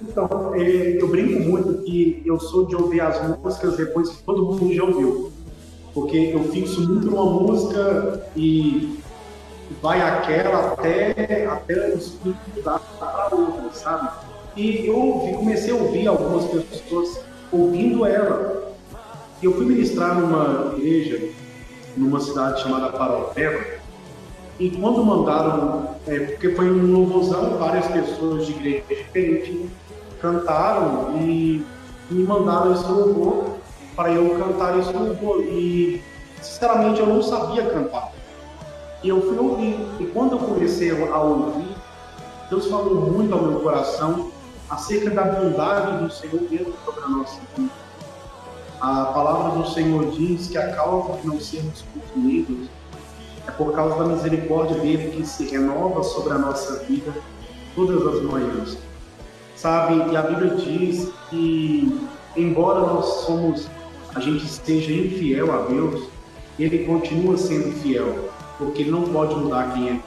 Então, 0.02 0.28
é, 0.56 0.98
eu 1.02 1.08
brinco 1.10 1.40
muito 1.48 1.84
que 1.84 2.24
eu 2.26 2.40
sou 2.40 2.66
de 2.66 2.76
ouvir 2.76 3.02
as 3.02 3.22
músicas 3.38 3.78
depois 3.78 4.10
que 4.10 4.24
todo 4.24 4.44
mundo 4.44 4.74
já 4.74 4.84
ouviu 4.84 5.32
porque 5.94 6.32
eu 6.34 6.44
fixo 6.46 6.82
muito 6.88 7.06
numa 7.06 7.26
música 7.26 8.26
e 8.36 9.00
vai 9.82 10.02
aquela 10.02 10.74
até, 10.74 11.12
até 11.48 11.94
espírito 11.94 12.40
mudar 12.56 12.80
para 13.00 13.36
outra, 13.36 13.70
sabe? 13.74 14.10
E 14.56 14.88
eu 14.88 15.36
comecei 15.38 15.72
a 15.72 15.76
ouvir 15.76 16.08
algumas 16.08 16.46
pessoas 16.46 17.22
ouvindo 17.52 18.06
ela. 18.06 18.73
Eu 19.44 19.54
fui 19.54 19.66
ministrar 19.66 20.18
numa 20.18 20.74
igreja, 20.78 21.30
numa 21.98 22.20
cidade 22.22 22.62
chamada 22.62 22.90
Paraupeba, 22.98 23.60
e 24.58 24.70
quando 24.70 25.04
mandaram, 25.04 25.96
é, 26.08 26.20
porque 26.20 26.52
foi 26.52 26.72
um 26.72 26.94
louvorzão, 26.94 27.58
várias 27.58 27.86
pessoas 27.88 28.46
de 28.46 28.54
igreja 28.54 28.84
diferente 28.88 29.70
cantaram 30.22 31.18
e 31.18 31.66
me 32.10 32.24
mandaram 32.24 32.74
esse 32.74 32.86
louvor 32.86 33.58
para 33.98 34.12
eu 34.12 34.40
cantar 34.40 34.80
esse 34.80 34.94
louvor. 34.94 35.42
E, 35.42 36.02
sinceramente, 36.42 37.02
eu 37.02 37.08
não 37.08 37.22
sabia 37.22 37.66
cantar. 37.66 38.14
E 39.04 39.10
eu 39.10 39.22
fui 39.22 39.38
ouvir. 39.38 39.78
E 40.00 40.06
quando 40.06 40.34
eu 40.34 40.40
comecei 40.40 40.92
a 40.92 41.20
ouvir, 41.20 41.76
Deus 42.50 42.68
falou 42.68 43.12
muito 43.12 43.34
ao 43.34 43.42
meu 43.42 43.60
coração 43.60 44.32
acerca 44.70 45.10
da 45.10 45.24
bondade 45.26 46.02
do 46.02 46.10
Senhor 46.10 46.42
mesmo 46.50 46.74
sobre 46.86 47.04
a 47.04 47.10
nossa 47.10 47.42
vida. 47.58 47.83
A 48.84 49.06
palavra 49.06 49.62
do 49.62 49.70
Senhor 49.70 50.12
diz 50.12 50.50
que 50.50 50.58
a 50.58 50.74
causa 50.76 51.18
de 51.22 51.26
não 51.26 51.40
sermos 51.40 51.86
consumidos 51.94 52.68
é 53.48 53.52
por 53.52 53.72
causa 53.72 53.96
da 53.96 54.14
misericórdia 54.14 54.78
dele 54.78 55.10
que 55.16 55.26
se 55.26 55.46
renova 55.46 56.04
sobre 56.04 56.34
a 56.34 56.38
nossa 56.38 56.84
vida 56.84 57.14
todas 57.78 58.06
as 58.06 58.22
manhãs. 58.24 58.78
Sabe? 59.56 60.12
E 60.12 60.18
a 60.18 60.22
Bíblia 60.24 60.56
diz 60.56 61.10
que, 61.30 61.98
embora 62.36 62.82
nós 62.82 63.06
somos 63.26 63.70
a 64.14 64.20
gente 64.20 64.44
esteja 64.44 64.92
infiel 64.92 65.54
a 65.54 65.62
Deus, 65.64 66.10
ele 66.60 66.86
continua 66.86 67.38
sendo 67.38 67.72
fiel, 67.80 68.32
porque 68.58 68.82
ele 68.82 68.92
não 68.92 69.04
pode 69.04 69.34
mudar 69.34 69.74
quem 69.74 69.92
é. 69.92 70.00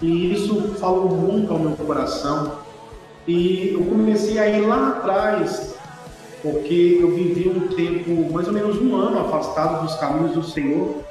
E 0.00 0.32
isso 0.32 0.76
falou 0.80 1.10
muito 1.10 1.52
ao 1.52 1.58
meu 1.58 1.76
coração. 1.76 2.52
E 3.28 3.74
eu 3.74 3.84
comecei 3.84 4.38
a 4.38 4.48
ir 4.48 4.66
lá 4.66 4.88
atrás, 4.88 5.75
porque 6.42 6.98
eu 7.00 7.14
vivi 7.14 7.48
um 7.48 7.68
tempo, 7.68 8.32
mais 8.32 8.46
ou 8.46 8.54
menos 8.54 8.80
um 8.80 8.96
ano, 8.96 9.20
afastado 9.20 9.84
dos 9.84 9.94
caminhos 9.96 10.32
do 10.32 10.42
Senhor, 10.42 11.02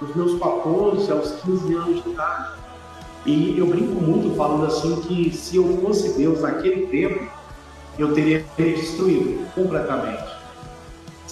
dos 0.00 0.14
meus 0.14 0.38
14 0.38 1.12
aos 1.12 1.32
15 1.42 1.74
anos 1.74 2.02
de 2.02 2.10
idade. 2.10 2.52
E 3.24 3.58
eu 3.58 3.66
brinco 3.66 4.00
muito 4.02 4.34
falando 4.36 4.66
assim 4.66 5.00
que 5.02 5.30
se 5.34 5.56
eu 5.56 5.78
fosse 5.80 6.18
Deus 6.18 6.40
naquele 6.40 6.86
tempo, 6.86 7.26
eu 7.98 8.12
teria 8.12 8.44
me 8.58 8.72
destruído 8.72 9.46
completamente 9.54 10.42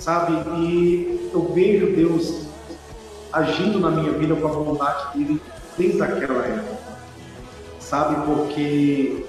sabe? 0.00 0.32
E 0.58 1.30
eu 1.32 1.52
vejo 1.54 1.94
Deus 1.94 2.46
agindo 3.32 3.78
na 3.78 3.90
minha 3.90 4.12
vida 4.12 4.34
com 4.34 4.46
a 4.46 4.50
vontade 4.50 5.18
dele 5.18 5.40
desde 5.78 6.02
aquela 6.02 6.44
época, 6.46 6.78
sabe? 7.78 8.26
Porque 8.26 9.24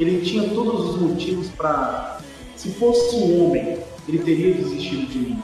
ele 0.00 0.24
tinha 0.24 0.48
todos 0.50 0.90
os 0.90 1.00
motivos 1.00 1.48
para, 1.50 2.18
se 2.62 2.70
fosse 2.74 3.16
um 3.16 3.44
homem, 3.44 3.76
ele 4.06 4.18
teria 4.20 4.54
desistido 4.54 5.08
de 5.10 5.18
mim, 5.18 5.42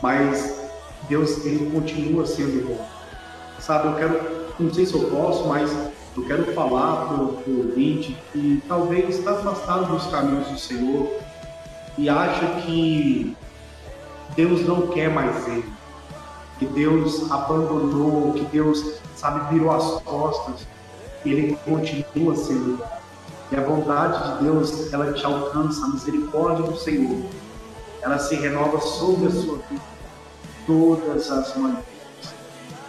mas 0.00 0.70
Deus 1.08 1.44
ele 1.44 1.68
continua 1.68 2.24
sendo 2.24 2.64
bom, 2.64 2.86
sabe? 3.58 3.88
Eu 3.88 3.94
quero, 3.96 4.46
não 4.60 4.72
sei 4.72 4.86
se 4.86 4.94
eu 4.94 5.10
posso, 5.10 5.48
mas 5.48 5.68
eu 6.16 6.24
quero 6.24 6.44
falar 6.52 7.06
para 7.06 7.24
o 7.24 7.66
ouvinte 7.66 8.16
que 8.32 8.62
talvez 8.68 9.18
está 9.18 9.32
afastado 9.32 9.92
dos 9.92 10.06
caminhos 10.06 10.46
do 10.46 10.56
Senhor 10.56 11.10
e 11.98 12.08
acha 12.08 12.46
que 12.60 13.36
Deus 14.36 14.64
não 14.64 14.86
quer 14.86 15.10
mais 15.10 15.44
ele, 15.48 15.72
que 16.60 16.66
Deus 16.66 17.28
abandonou, 17.32 18.32
que 18.34 18.44
Deus, 18.44 19.00
sabe, 19.16 19.52
virou 19.52 19.72
as 19.72 20.00
costas, 20.02 20.68
ele 21.26 21.58
continua 21.64 22.36
sendo. 22.36 22.80
E 23.50 23.56
a 23.56 23.60
bondade 23.60 24.38
de 24.38 24.44
Deus, 24.44 24.92
ela 24.92 25.12
te 25.12 25.24
alcança, 25.24 25.84
a 25.84 25.88
misericórdia 25.88 26.64
do 26.64 26.76
Senhor, 26.76 27.24
ela 28.02 28.18
se 28.18 28.34
renova 28.34 28.80
sobre 28.80 29.28
a 29.28 29.30
sua 29.30 29.58
vida 29.68 29.82
todas 30.66 31.30
as 31.30 31.56
manhãs. 31.56 31.84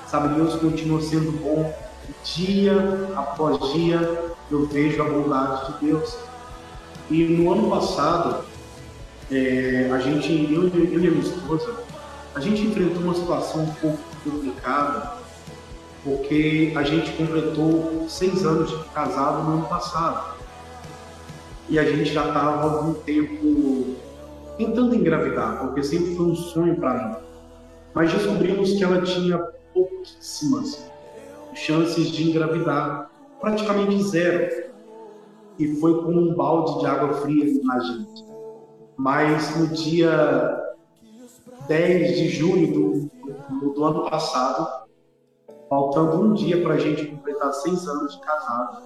Sabe, 0.07 0.35
Deus 0.35 0.55
continua 0.55 1.01
sendo 1.01 1.31
bom. 1.39 1.73
Dia 2.23 3.09
após 3.15 3.71
dia 3.71 4.33
eu 4.51 4.65
vejo 4.65 5.01
a 5.01 5.05
bondade 5.05 5.73
de 5.73 5.85
Deus. 5.85 6.17
E 7.09 7.23
no 7.23 7.51
ano 7.51 7.69
passado, 7.69 8.43
é, 9.31 9.89
a 9.93 9.99
gente, 9.99 10.51
eu, 10.51 10.67
eu 10.67 10.99
e 10.99 11.07
a 11.07 11.11
minha 11.11 11.23
esposa, 11.23 11.75
a 12.35 12.39
gente 12.39 12.63
enfrentou 12.63 13.01
uma 13.03 13.13
situação 13.13 13.63
um 13.63 13.73
pouco 13.75 13.99
complicada 14.23 15.19
porque 16.03 16.73
a 16.75 16.83
gente 16.83 17.11
completou 17.13 18.05
seis 18.07 18.45
anos 18.45 18.69
de 18.69 18.89
casado 18.89 19.43
no 19.43 19.53
ano 19.57 19.65
passado. 19.65 20.38
E 21.69 21.77
a 21.77 21.83
gente 21.83 22.11
já 22.11 22.27
estava 22.27 22.61
há 22.61 22.63
algum 22.63 22.93
tempo 22.95 23.95
tentando 24.57 24.95
engravidar, 24.95 25.59
porque 25.59 25.83
sempre 25.83 26.15
foi 26.15 26.25
um 26.25 26.35
sonho 26.35 26.75
para 26.77 26.93
mim. 26.93 27.15
Mas 27.93 28.11
descobrimos 28.11 28.73
que 28.73 28.83
ela 28.83 29.01
tinha 29.01 29.37
pouquíssimas 29.73 30.89
chances 31.53 32.09
de 32.11 32.29
engravidar, 32.29 33.11
praticamente 33.39 34.01
zero. 34.03 34.69
E 35.57 35.75
foi 35.75 36.01
como 36.01 36.19
um 36.19 36.33
balde 36.33 36.79
de 36.79 36.85
água 36.85 37.13
fria 37.15 37.45
na 37.63 37.79
gente. 37.79 38.25
Mas 38.97 39.55
no 39.57 39.67
dia 39.67 40.73
10 41.67 42.17
de 42.17 42.29
junho 42.29 42.73
do, 42.73 43.71
do 43.73 43.83
ano 43.83 44.09
passado, 44.09 44.87
faltando 45.69 46.23
um 46.23 46.33
dia 46.33 46.61
para 46.63 46.73
a 46.73 46.79
gente 46.79 47.05
completar 47.05 47.53
seis 47.53 47.87
anos 47.87 48.15
de 48.15 48.21
casado, 48.21 48.81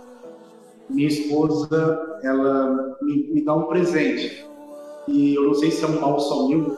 minha 0.90 1.08
esposa 1.08 2.20
ela 2.24 2.98
me, 3.02 3.28
me, 3.34 3.44
dá 3.44 3.54
um 3.54 3.64
presente. 3.64 4.46
E 5.08 5.36
eu 5.36 5.44
não 5.44 5.54
sei 5.54 5.72
se 5.72 5.84
é 5.84 5.88
um 5.88 6.00
mal 6.00 6.20
só 6.20 6.48
meu, 6.48 6.78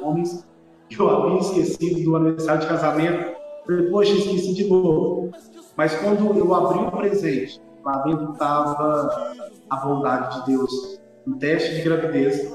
homens, 0.00 0.44
eu 0.90 1.08
havia 1.08 1.40
esquecido 1.40 2.04
do 2.04 2.16
aniversário 2.16 2.62
de 2.62 2.68
casamento. 2.68 3.34
Falei, 3.66 3.90
poxa, 3.90 4.12
esqueci 4.12 4.54
de 4.54 4.68
novo. 4.68 5.30
Mas 5.76 5.94
quando 5.96 6.38
eu 6.38 6.54
abri 6.54 6.78
o 6.78 6.90
presente, 6.90 7.60
lá 7.84 7.98
dentro 8.02 8.32
estava 8.32 9.34
a 9.68 9.76
bondade 9.76 10.40
de 10.40 10.52
Deus, 10.52 11.00
um 11.26 11.32
teste 11.32 11.76
de 11.76 11.82
gravidez, 11.82 12.52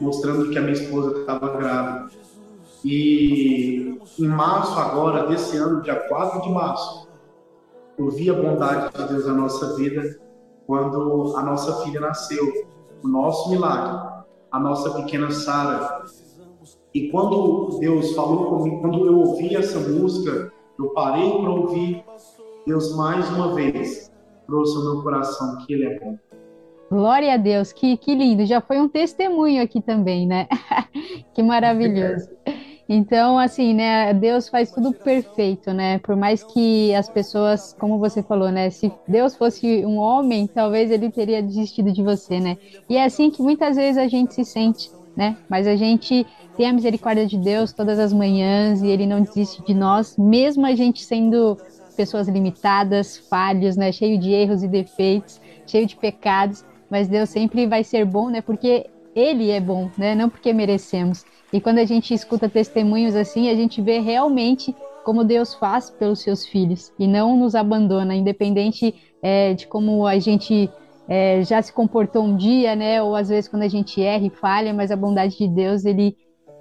mostrando 0.00 0.50
que 0.50 0.58
a 0.58 0.60
minha 0.62 0.72
esposa 0.72 1.20
estava 1.20 1.56
grávida. 1.56 2.10
E 2.84 3.98
em 4.18 4.28
março 4.28 4.78
agora, 4.78 5.26
desse 5.26 5.56
ano, 5.56 5.82
dia 5.82 5.96
4 5.96 6.42
de 6.42 6.50
março, 6.50 7.08
eu 7.98 8.10
vi 8.10 8.30
a 8.30 8.34
bondade 8.34 8.96
de 8.96 9.08
Deus 9.08 9.26
na 9.26 9.32
nossa 9.34 9.74
vida 9.74 10.25
quando 10.66 11.36
a 11.36 11.42
nossa 11.42 11.84
filha 11.84 12.00
nasceu, 12.00 12.44
o 13.02 13.08
nosso 13.08 13.50
milagre, 13.50 14.24
a 14.50 14.60
nossa 14.60 14.90
pequena 14.90 15.30
Sara. 15.30 16.04
E 16.92 17.08
quando 17.10 17.78
Deus 17.78 18.12
falou 18.14 18.46
comigo, 18.46 18.80
quando 18.80 19.06
eu 19.06 19.18
ouvi 19.18 19.54
essa 19.54 19.78
música, 19.78 20.52
eu 20.78 20.90
parei 20.90 21.30
para 21.40 21.50
ouvir, 21.50 22.04
Deus 22.66 22.96
mais 22.96 23.28
uma 23.30 23.54
vez 23.54 24.10
trouxe 24.46 24.76
ao 24.76 24.84
meu 24.84 25.02
coração 25.02 25.58
que 25.58 25.74
Ele 25.74 25.84
é 25.86 25.98
bom. 25.98 26.18
Glória 26.90 27.34
a 27.34 27.36
Deus, 27.36 27.72
que, 27.72 27.96
que 27.96 28.14
lindo. 28.14 28.46
Já 28.46 28.60
foi 28.60 28.78
um 28.78 28.88
testemunho 28.88 29.62
aqui 29.62 29.80
também, 29.80 30.26
né? 30.26 30.46
que 31.34 31.42
maravilhoso. 31.42 32.28
Então, 32.88 33.36
assim, 33.38 33.74
né, 33.74 34.14
Deus 34.14 34.48
faz 34.48 34.70
tudo 34.70 34.92
perfeito, 34.92 35.72
né? 35.72 35.98
Por 35.98 36.14
mais 36.14 36.44
que 36.44 36.94
as 36.94 37.08
pessoas, 37.08 37.74
como 37.78 37.98
você 37.98 38.22
falou, 38.22 38.50
né, 38.50 38.70
se 38.70 38.92
Deus 39.08 39.34
fosse 39.34 39.84
um 39.84 39.96
homem, 39.98 40.46
talvez 40.46 40.90
ele 40.90 41.10
teria 41.10 41.42
desistido 41.42 41.92
de 41.92 42.02
você, 42.02 42.38
né? 42.38 42.56
E 42.88 42.96
é 42.96 43.04
assim 43.04 43.30
que 43.30 43.42
muitas 43.42 43.76
vezes 43.76 43.98
a 43.98 44.06
gente 44.06 44.34
se 44.34 44.44
sente, 44.44 44.88
né? 45.16 45.36
Mas 45.48 45.66
a 45.66 45.74
gente 45.74 46.24
tem 46.56 46.68
a 46.68 46.72
misericórdia 46.72 47.26
de 47.26 47.36
Deus 47.36 47.72
todas 47.72 47.98
as 47.98 48.12
manhãs 48.12 48.80
e 48.82 48.86
ele 48.86 49.06
não 49.06 49.20
desiste 49.20 49.64
de 49.64 49.74
nós, 49.74 50.16
mesmo 50.16 50.64
a 50.64 50.74
gente 50.74 51.02
sendo 51.02 51.58
pessoas 51.96 52.28
limitadas, 52.28 53.16
falhos, 53.16 53.76
né, 53.76 53.90
cheio 53.90 54.18
de 54.18 54.30
erros 54.30 54.62
e 54.62 54.68
defeitos, 54.68 55.40
cheio 55.66 55.86
de 55.86 55.96
pecados, 55.96 56.64
mas 56.90 57.08
Deus 57.08 57.30
sempre 57.30 57.66
vai 57.66 57.82
ser 57.82 58.04
bom, 58.04 58.30
né? 58.30 58.40
Porque 58.40 58.86
ele 59.16 59.50
é 59.50 59.58
bom, 59.58 59.90
né? 59.96 60.14
Não 60.14 60.28
porque 60.28 60.52
merecemos. 60.52 61.24
E 61.50 61.58
quando 61.58 61.78
a 61.78 61.86
gente 61.86 62.12
escuta 62.12 62.50
testemunhos 62.50 63.16
assim, 63.16 63.48
a 63.48 63.54
gente 63.54 63.80
vê 63.80 63.98
realmente 63.98 64.76
como 65.04 65.24
Deus 65.24 65.54
faz 65.54 65.88
pelos 65.88 66.20
seus 66.20 66.44
filhos 66.44 66.92
e 66.98 67.06
não 67.06 67.36
nos 67.36 67.54
abandona, 67.54 68.14
independente 68.14 68.94
é, 69.22 69.54
de 69.54 69.66
como 69.66 70.06
a 70.06 70.18
gente 70.18 70.68
é, 71.08 71.42
já 71.44 71.62
se 71.62 71.72
comportou 71.72 72.24
um 72.24 72.36
dia, 72.36 72.76
né? 72.76 73.02
Ou 73.02 73.16
às 73.16 73.30
vezes 73.30 73.48
quando 73.48 73.62
a 73.62 73.68
gente 73.68 74.02
erra 74.02 74.26
e 74.26 74.30
falha, 74.30 74.74
mas 74.74 74.90
a 74.90 74.96
bondade 74.96 75.38
de 75.38 75.48
Deus 75.48 75.86
ele 75.86 76.14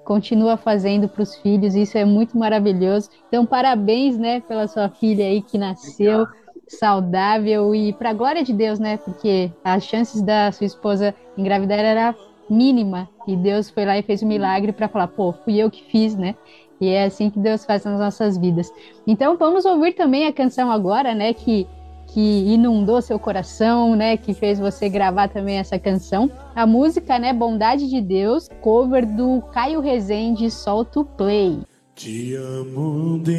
continua 0.05 0.55
fazendo 0.55 1.09
para 1.09 1.23
os 1.23 1.35
filhos. 1.35 1.75
Isso 1.75 1.97
é 1.97 2.05
muito 2.05 2.37
maravilhoso. 2.37 3.09
Então 3.27 3.45
parabéns, 3.45 4.17
né, 4.17 4.39
pela 4.39 4.67
sua 4.67 4.87
filha 4.87 5.25
aí 5.25 5.41
que 5.41 5.57
nasceu 5.57 6.25
saudável 6.67 7.75
e 7.75 7.93
para 7.93 8.13
glória 8.13 8.43
de 8.43 8.53
Deus, 8.53 8.79
né? 8.79 8.97
Porque 8.97 9.51
as 9.63 9.83
chances 9.83 10.21
da 10.21 10.51
sua 10.51 10.65
esposa 10.65 11.13
engravidar 11.37 11.79
era 11.79 12.15
mínima. 12.49 13.09
E 13.27 13.35
Deus 13.35 13.69
foi 13.69 13.85
lá 13.85 13.97
e 13.97 14.03
fez 14.03 14.21
um 14.23 14.27
milagre 14.27 14.71
para 14.71 14.87
falar, 14.87 15.07
pô, 15.07 15.33
fui 15.43 15.57
eu 15.57 15.69
que 15.69 15.83
fiz, 15.83 16.15
né? 16.15 16.35
E 16.79 16.89
é 16.89 17.05
assim 17.05 17.29
que 17.29 17.39
Deus 17.39 17.65
faz 17.65 17.83
nas 17.85 17.99
nossas 17.99 18.37
vidas. 18.37 18.71
Então 19.07 19.37
vamos 19.37 19.65
ouvir 19.65 19.93
também 19.93 20.27
a 20.27 20.33
canção 20.33 20.69
agora, 20.71 21.15
né? 21.15 21.33
Que, 21.33 21.67
que 22.07 22.53
inundou 22.53 23.01
seu 23.01 23.17
coração, 23.17 23.95
né? 23.95 24.17
Que 24.17 24.33
fez 24.33 24.59
você 24.59 24.89
gravar 24.89 25.29
também 25.29 25.57
essa 25.57 25.79
canção. 25.79 26.29
A 26.53 26.67
música, 26.67 27.17
né? 27.17 27.31
Bondade 27.33 27.89
de 27.89 28.01
Deus, 28.01 28.49
cover 28.61 29.05
do 29.05 29.41
Caio 29.53 29.79
Rezende, 29.79 30.51
solta 30.51 30.99
o 30.99 31.05
play. 31.05 31.59
Te 31.95 32.35
amo, 32.35 33.19
Deus. 33.19 33.35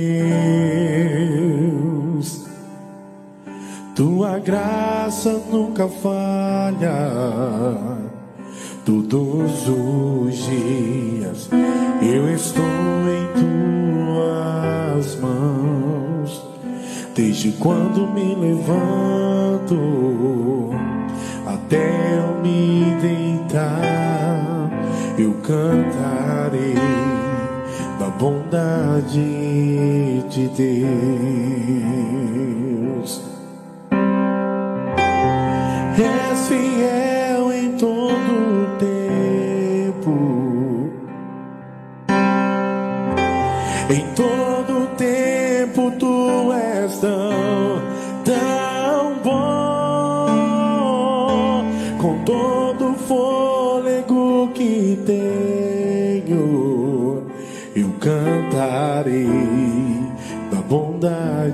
Tua 3.94 4.38
graça 4.38 5.38
nunca 5.50 5.88
falha 5.88 6.96
Todos 8.86 9.68
os 9.68 10.46
dias 10.46 11.50
eu 12.00 12.32
estou 12.32 12.62
em 12.64 13.26
tuas 14.14 15.18
mãos. 15.20 16.40
Desde 17.12 17.50
quando 17.58 18.06
me 18.06 18.36
levanto 18.36 19.74
até 21.44 22.16
eu 22.16 22.40
me 22.40 22.96
deitar, 23.02 24.70
eu 25.18 25.34
cantarei 25.42 26.76
da 27.98 28.08
bondade 28.10 29.18
de 30.30 30.46
Deus. 30.56 30.96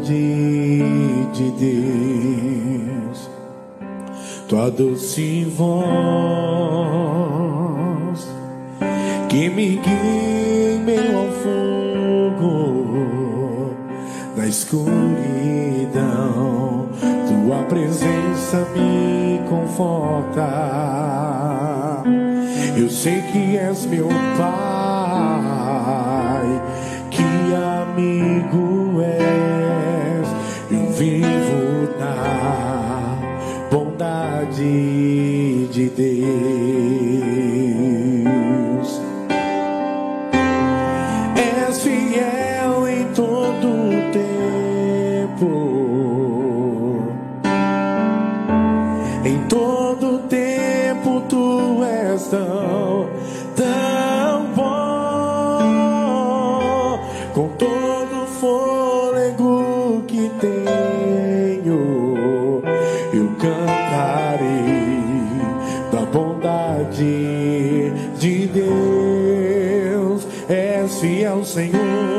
De 0.03 1.51
Deus. 1.59 3.31
Tua 4.49 4.71
doce 4.71 5.45
voz 5.45 5.83
que 9.29 9.49
me 9.49 9.77
guia 9.77 11.17
ao 11.17 11.29
fundo 11.43 12.03
da 14.37 14.47
escuridão, 14.47 14.89
tua 17.01 17.63
presença 17.65 18.67
me 18.75 19.41
conforta. 19.49 20.49
Eu 22.77 22.91
sei 22.91 23.23
que 23.23 23.57
és 23.57 23.87
meu 23.87 24.09
Pai, 24.37 25.43
que 27.11 27.23
amigo 27.55 29.01
és. 29.01 29.62
Bondade 34.63 35.69
de 35.73 35.91
Deus. 35.91 36.21
És 41.37 41.83
fiel 41.83 42.89
em 42.89 43.05
todo 43.13 43.69
tempo. 44.13 45.51
Em 49.25 49.39
todo 49.49 50.19
tempo 50.29 51.23
tu 51.29 51.83
és 51.85 52.27
tão, 52.29 53.09
tão 53.57 54.47
bom. 54.55 55.63
Com 57.35 57.49
todo 57.57 58.27
fôlego 58.41 60.05
que 60.07 60.31
tenho, 60.41 60.92
fiel, 71.03 71.45
Senhor. 71.45 72.12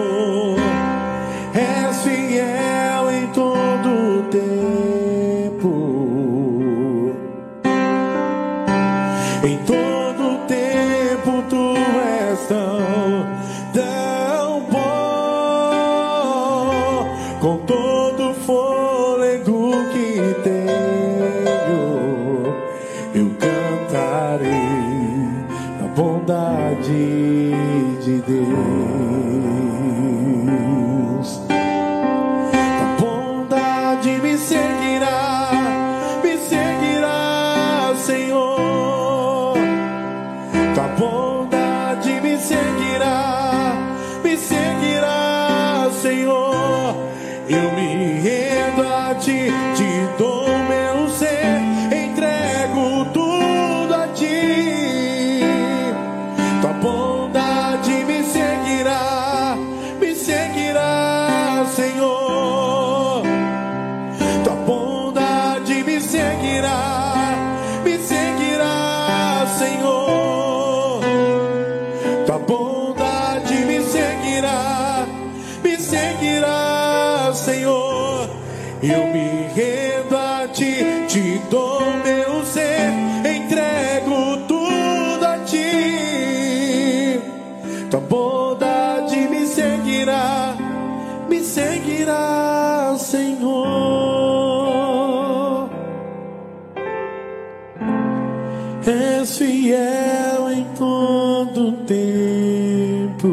Tempo. 101.94 103.30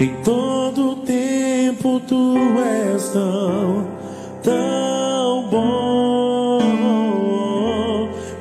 Em 0.00 0.14
todo 0.22 0.96
tempo 1.04 2.00
tu 2.00 2.38
és 2.58 3.10
tão, 3.10 3.86
tão 4.42 5.48
bom. 5.50 6.58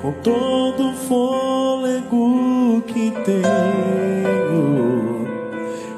Com 0.01 0.11
todo 0.23 0.93
fôlego 1.07 2.81
que 2.88 3.11
tenho, 3.26 4.57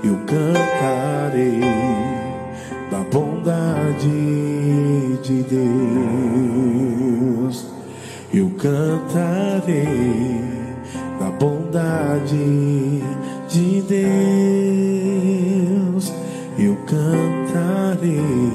eu 0.04 0.18
cantarei 0.26 1.62
da 2.90 3.00
bondade 3.12 4.10
de 5.22 5.44
Deus. 5.44 5.70
Eu 8.34 8.50
cantarei 8.52 10.29
de 12.36 13.82
Deus. 13.82 14.04
Eu 16.58 16.76
cantarei 16.86 18.52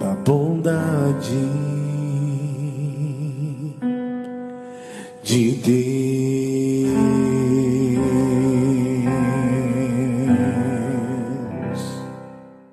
da 0.00 0.14
bondade 0.14 1.48
de 5.22 5.52
Deus. 5.52 6.04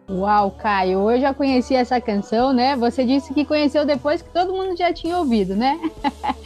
Uau, 0.10 0.52
Caio, 0.52 1.10
eu 1.12 1.20
já 1.20 1.34
conheci 1.34 1.74
essa 1.76 2.00
canção, 2.00 2.54
né? 2.54 2.76
Você 2.76 3.04
disse 3.04 3.34
que 3.34 3.44
conheceu 3.44 3.86
depois 3.86 4.22
que 4.22 4.30
todo 4.30 4.54
mundo 4.54 4.78
já 4.78 4.94
tinha 4.94 5.18
ouvido, 5.18 5.56
né? 5.56 5.80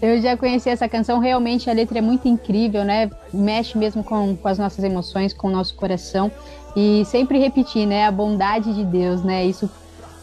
Eu 0.00 0.20
já 0.20 0.36
conheci 0.36 0.68
essa 0.70 0.88
canção, 0.88 1.18
realmente 1.18 1.68
a 1.68 1.72
letra 1.72 1.98
é 1.98 2.00
muito 2.00 2.28
incrível, 2.28 2.84
né? 2.84 3.10
Mexe 3.32 3.76
mesmo 3.76 4.04
com, 4.04 4.36
com 4.36 4.48
as 4.48 4.58
nossas 4.58 4.84
emoções, 4.84 5.32
com 5.32 5.48
o 5.48 5.50
nosso 5.50 5.74
coração. 5.74 6.30
E 6.76 7.04
sempre 7.06 7.38
repetir, 7.38 7.86
né? 7.86 8.06
A 8.06 8.10
bondade 8.10 8.72
de 8.72 8.84
Deus, 8.84 9.24
né? 9.24 9.44
Isso 9.44 9.68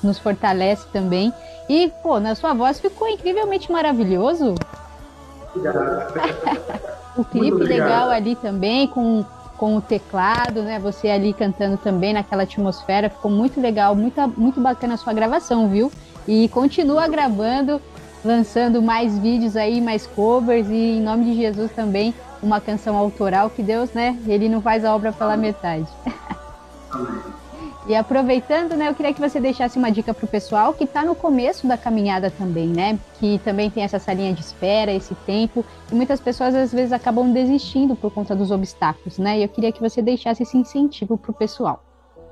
nos 0.02 0.18
fortalece 0.18 0.88
também. 0.93 1.34
E, 1.68 1.91
pô, 2.02 2.19
na 2.19 2.35
sua 2.35 2.53
voz 2.53 2.80
ficou 2.80 3.07
incrivelmente 3.07 3.72
maravilhoso. 3.72 4.56
O 7.18 7.23
clipe 7.23 7.64
legal 7.64 8.10
ali 8.10 8.35
também, 8.35 8.88
com, 8.88 9.23
com 9.57 9.77
o 9.77 9.81
teclado, 9.81 10.61
né? 10.64 10.80
Você 10.80 11.07
ali 11.07 11.34
cantando 11.34 11.77
também 11.77 12.14
naquela 12.14 12.43
atmosfera. 12.43 13.10
Ficou 13.10 13.31
muito 13.31 13.61
legal, 13.61 13.95
muito, 13.95 14.19
muito 14.38 14.60
bacana 14.60 14.95
a 14.95 14.97
sua 14.97 15.14
gravação, 15.14 15.69
viu? 15.69 15.89
E 16.27 16.49
continua 16.49 17.07
gravando, 17.07 17.81
lançando 18.26 18.81
mais 18.81 19.18
vídeos 19.19 19.56
aí, 19.56 19.80
mais 19.80 20.07
covers. 20.07 20.68
E 20.68 20.97
em 20.97 21.02
nome 21.02 21.26
de 21.26 21.35
Jesus 21.35 21.72
também, 21.72 22.14
uma 22.41 22.60
canção 22.60 22.97
autoral 22.97 23.49
que 23.49 23.64
Deus, 23.64 23.93
né? 23.93 24.18
Ele 24.27 24.49
não 24.49 24.61
faz 24.61 24.84
a 24.84 24.93
obra 24.93 25.14
pela 25.14 25.38
metade. 25.38 25.88
E 27.88 27.93
aproveitando, 27.93 28.76
né, 28.76 28.89
eu 28.89 28.95
queria 28.95 29.14
que 29.14 29.22
você 29.22 29.39
deixasse 29.39 29.77
uma 29.77 29.91
dica 29.91 30.11
pro 30.11 30.26
pessoal 30.26 30.73
que 30.73 30.85
está 30.85 31.06
no 31.06 31.14
começo 31.14 31.68
da 31.68 31.77
caminhada 31.77 32.31
também, 32.31 32.68
né? 32.68 32.97
Que 33.19 33.38
também 33.39 33.69
tem 33.69 33.84
essa 33.84 33.99
salinha 33.99 34.34
de 34.34 34.41
espera, 34.41 34.91
esse 34.91 35.14
tempo, 35.14 35.64
e 35.91 35.93
muitas 35.93 36.19
pessoas 36.19 36.56
às 36.56 36.73
vezes 36.73 36.91
acabam 36.91 37.31
desistindo 37.31 37.95
por 37.95 38.11
conta 38.11 38.35
dos 38.35 38.49
obstáculos, 38.49 39.19
né? 39.19 39.38
E 39.38 39.43
eu 39.43 39.49
queria 39.49 39.72
que 39.72 39.80
você 39.80 40.02
deixasse 40.02 40.41
esse 40.41 40.57
incentivo 40.57 41.15
pro 41.15 41.31
pessoal. 41.31 41.84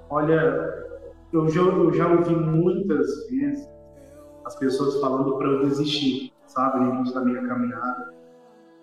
Olha, 0.10 0.42
eu 1.32 1.48
já, 1.48 1.62
eu 1.62 1.94
já 1.94 2.08
ouvi 2.08 2.36
muitas 2.36 3.06
vezes 3.30 3.73
as 4.46 4.56
pessoas 4.56 5.00
falando 5.00 5.38
para 5.38 5.48
eu 5.48 5.68
desistir, 5.68 6.34
sabe, 6.48 6.84
no 6.84 6.96
início 6.96 7.14
da 7.14 7.22
minha 7.22 7.42
caminhada, 7.48 8.14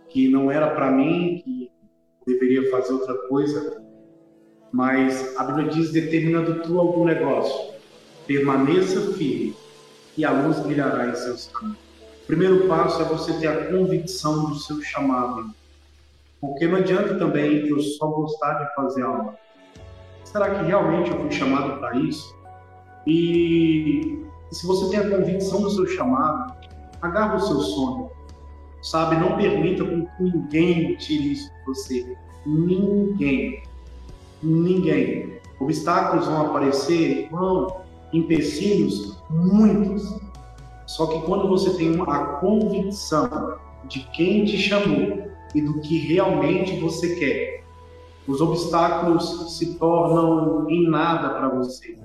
que 0.08 0.28
não 0.28 0.50
era 0.50 0.70
para 0.70 0.90
mim, 0.90 1.40
que 1.44 1.70
deveria 2.26 2.70
fazer 2.70 2.92
outra 2.92 3.14
coisa, 3.28 3.82
mas 4.72 5.36
a 5.36 5.44
Bíblia 5.44 5.68
diz: 5.68 5.92
determinando 5.92 6.62
tu 6.62 6.78
algum 6.78 7.04
negócio, 7.04 7.74
permaneça 8.26 9.12
firme 9.12 9.54
e 10.16 10.24
a 10.24 10.30
luz 10.30 10.58
brilhará 10.60 11.08
em 11.08 11.14
seus 11.14 11.48
caminhos. 11.48 11.78
O 12.22 12.26
primeiro 12.26 12.68
passo 12.68 13.02
é 13.02 13.04
você 13.04 13.32
ter 13.34 13.48
a 13.48 13.66
convicção 13.70 14.50
do 14.50 14.54
seu 14.56 14.80
chamado, 14.82 15.50
porque 16.40 16.66
não 16.66 16.76
adianta 16.76 17.16
também 17.16 17.66
eu 17.66 17.80
só 17.80 18.06
gostar 18.06 18.54
de 18.64 18.74
fazer 18.74 19.02
algo. 19.02 19.34
Será 20.24 20.54
que 20.54 20.64
realmente 20.64 21.10
eu 21.10 21.18
fui 21.18 21.30
chamado 21.32 21.80
para 21.80 21.96
isso? 21.96 22.32
E 23.04 24.24
se 24.50 24.66
você 24.66 24.90
tem 24.90 24.98
a 24.98 25.16
convicção 25.16 25.62
do 25.62 25.70
seu 25.70 25.86
chamado, 25.86 26.54
agarra 27.00 27.36
o 27.36 27.40
seu 27.40 27.60
sonho, 27.60 28.10
sabe? 28.82 29.16
Não 29.16 29.36
permita 29.36 29.84
que 29.84 30.22
ninguém 30.22 30.96
tire 30.96 31.32
isso 31.32 31.50
de 31.50 31.64
você. 31.66 32.16
Ninguém. 32.44 33.62
Ninguém. 34.42 35.40
Obstáculos 35.60 36.26
vão 36.26 36.46
aparecer, 36.46 37.28
vão. 37.30 37.80
Empecilhos, 38.12 39.22
muitos. 39.30 40.18
Só 40.84 41.06
que 41.06 41.20
quando 41.22 41.48
você 41.48 41.76
tem 41.76 42.00
a 42.00 42.24
convicção 42.40 43.56
de 43.84 44.00
quem 44.10 44.44
te 44.44 44.58
chamou 44.58 45.30
e 45.54 45.60
do 45.60 45.80
que 45.80 45.96
realmente 45.98 46.80
você 46.80 47.14
quer, 47.14 47.64
os 48.26 48.40
obstáculos 48.40 49.56
se 49.56 49.74
tornam 49.78 50.68
em 50.68 50.88
nada 50.88 51.30
para 51.30 51.48
você. 51.50 51.96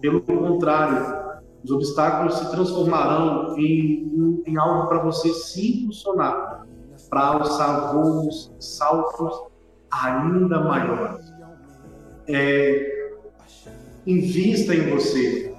Pelo 0.00 0.20
contrário, 0.20 1.21
os 1.64 1.70
obstáculos 1.70 2.34
se 2.34 2.50
transformarão 2.50 3.56
em, 3.56 4.42
em 4.46 4.56
algo 4.56 4.88
para 4.88 5.02
você 5.02 5.32
se 5.32 5.82
impulsionar, 5.82 6.66
para 7.08 7.20
alçar 7.20 7.94
voos, 7.94 8.52
saltos 8.58 9.52
ainda 9.90 10.60
maiores. 10.60 11.32
É, 12.26 13.12
invista 14.06 14.74
em 14.74 14.90
você, 14.90 15.54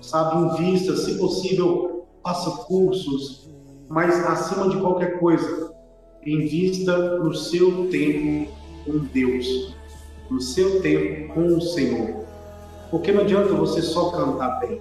sabe? 0.00 0.62
Invista, 0.62 0.96
se 0.96 1.18
possível, 1.18 2.06
faça 2.22 2.50
cursos, 2.64 3.50
mas 3.88 4.24
acima 4.26 4.68
de 4.68 4.78
qualquer 4.78 5.20
coisa, 5.20 5.72
invista 6.26 7.18
no 7.18 7.34
seu 7.34 7.88
tempo 7.90 8.50
com 8.84 8.98
Deus, 9.12 9.74
no 10.30 10.40
seu 10.40 10.82
tempo 10.82 11.34
com 11.34 11.46
o 11.46 11.60
Senhor. 11.60 12.24
Porque 12.90 13.12
não 13.12 13.22
adianta 13.22 13.52
você 13.54 13.82
só 13.82 14.10
cantar 14.10 14.60
bem, 14.60 14.80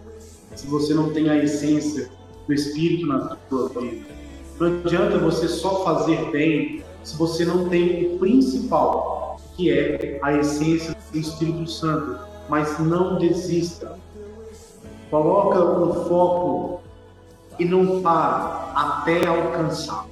se 0.58 0.66
você 0.68 0.94
não 0.94 1.12
tem 1.14 1.30
a 1.30 1.38
essência 1.38 2.10
do 2.48 2.54
Espírito 2.54 3.06
na 3.06 3.38
sua 3.48 3.70
vida. 3.70 4.08
Não 4.60 4.80
adianta 4.80 5.20
você 5.20 5.48
só 5.48 5.84
fazer 5.84 6.32
bem 6.32 6.84
se 7.04 7.16
você 7.16 7.46
não 7.46 7.70
tem 7.70 8.16
o 8.16 8.20
principal, 8.20 9.40
que 9.56 9.72
é 9.72 10.20
a 10.24 10.34
essência 10.34 10.96
do 11.12 11.18
Espírito 11.18 11.70
Santo. 11.70 12.20
Mas 12.50 12.80
não 12.80 13.20
desista. 13.20 13.98
Coloca 15.12 15.64
um 15.64 15.94
foco 16.06 16.82
e 17.60 17.66
não 17.66 18.02
para. 18.02 18.72
até 18.76 19.28
alcançá-lo. 19.28 20.10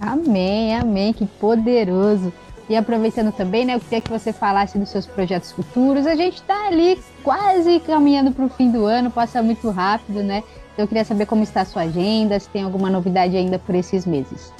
Amém, 0.00 0.76
amém, 0.76 1.12
que 1.12 1.24
poderoso. 1.24 2.32
E 2.72 2.76
aproveitando 2.76 3.30
também, 3.30 3.66
né, 3.66 3.74
eu 3.74 3.80
queria 3.80 4.00
que 4.00 4.10
você 4.10 4.32
falasse 4.32 4.78
dos 4.78 4.88
seus 4.88 5.04
projetos 5.04 5.52
futuros. 5.52 6.06
A 6.06 6.14
gente 6.14 6.36
está 6.36 6.68
ali 6.68 6.98
quase 7.22 7.78
caminhando 7.80 8.32
para 8.32 8.46
o 8.46 8.48
fim 8.48 8.70
do 8.70 8.86
ano, 8.86 9.10
passa 9.10 9.42
muito 9.42 9.68
rápido, 9.68 10.22
né? 10.22 10.42
Então 10.72 10.84
eu 10.84 10.88
queria 10.88 11.04
saber 11.04 11.26
como 11.26 11.42
está 11.42 11.60
a 11.60 11.64
sua 11.66 11.82
agenda, 11.82 12.40
se 12.40 12.48
tem 12.48 12.62
alguma 12.62 12.88
novidade 12.88 13.36
ainda 13.36 13.58
por 13.58 13.74
esses 13.74 14.06
meses. 14.06 14.50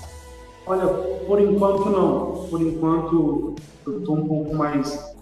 Olha, 0.66 0.86
por 1.26 1.40
enquanto 1.40 1.88
não. 1.88 2.48
Por 2.50 2.60
enquanto 2.60 3.54
eu 3.86 4.00
estou 4.00 4.18
um 4.18 4.28
pouco 4.28 4.54
mais 4.56 5.16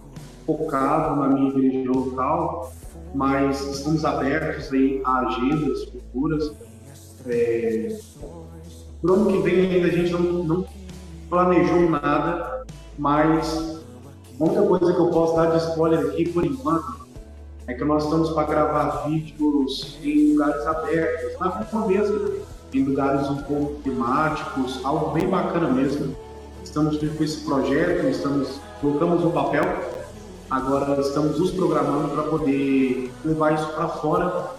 focado 0.45 1.15
na 1.15 1.29
minha 1.29 1.49
igreja 1.51 1.93
local, 1.93 2.73
mas 3.15 3.61
estamos 3.61 4.05
abertos 4.05 4.73
aí 4.73 5.01
a 5.05 5.29
agendas 5.29 5.85
futuras. 5.85 6.53
É... 7.29 7.97
Pro 9.01 9.15
ano 9.15 9.31
que 9.31 9.39
vem 9.49 9.71
ainda 9.71 9.87
a 9.87 9.91
gente 9.93 10.11
não, 10.11 10.43
não 10.43 10.67
planejou 11.29 11.89
nada, 11.89 12.61
mas 13.01 13.81
a 14.39 14.45
única 14.45 14.63
coisa 14.63 14.93
que 14.93 15.01
eu 15.01 15.09
posso 15.09 15.35
dar 15.35 15.47
de 15.53 15.57
spoiler 15.57 16.01
aqui 16.01 16.29
por 16.29 16.45
enquanto 16.45 17.01
é 17.67 17.73
que 17.73 17.83
nós 17.83 18.05
estamos 18.05 18.31
para 18.31 18.47
gravar 18.47 19.09
vídeos 19.09 19.99
em 20.03 20.33
lugares 20.33 20.67
abertos, 20.67 21.41
na 21.41 21.47
rua 21.47 21.87
mesmo, 21.89 22.33
em 22.75 22.85
lugares 22.85 23.27
um 23.31 23.39
pouco 23.39 23.81
temáticos, 23.83 24.81
algo 24.85 25.13
bem 25.13 25.27
bacana 25.29 25.71
mesmo. 25.71 26.15
Estamos 26.63 26.99
com 26.99 27.25
esse 27.25 27.39
projeto, 27.43 28.07
estamos 28.07 28.61
colocamos 28.83 29.25
no 29.25 29.31
papel, 29.31 29.65
agora 30.51 31.01
estamos 31.01 31.39
nos 31.39 31.53
programando 31.53 32.09
para 32.09 32.25
poder 32.25 33.11
levar 33.25 33.55
isso 33.55 33.67
para 33.69 33.89
fora, 33.89 34.51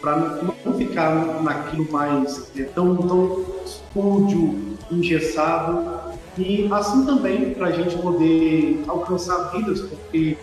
para 0.00 0.40
não 0.64 0.74
ficar 0.74 1.42
naquilo 1.42 1.90
mais 1.90 2.48
é, 2.56 2.62
tão, 2.62 2.96
tão 2.96 3.44
estúdio, 3.64 4.76
engessado, 4.90 6.01
e 6.38 6.68
assim 6.72 7.04
também 7.04 7.52
para 7.54 7.66
a 7.66 7.72
gente 7.72 7.96
poder 7.96 8.84
alcançar 8.88 9.50
vidas, 9.52 9.80
porque 9.80 10.36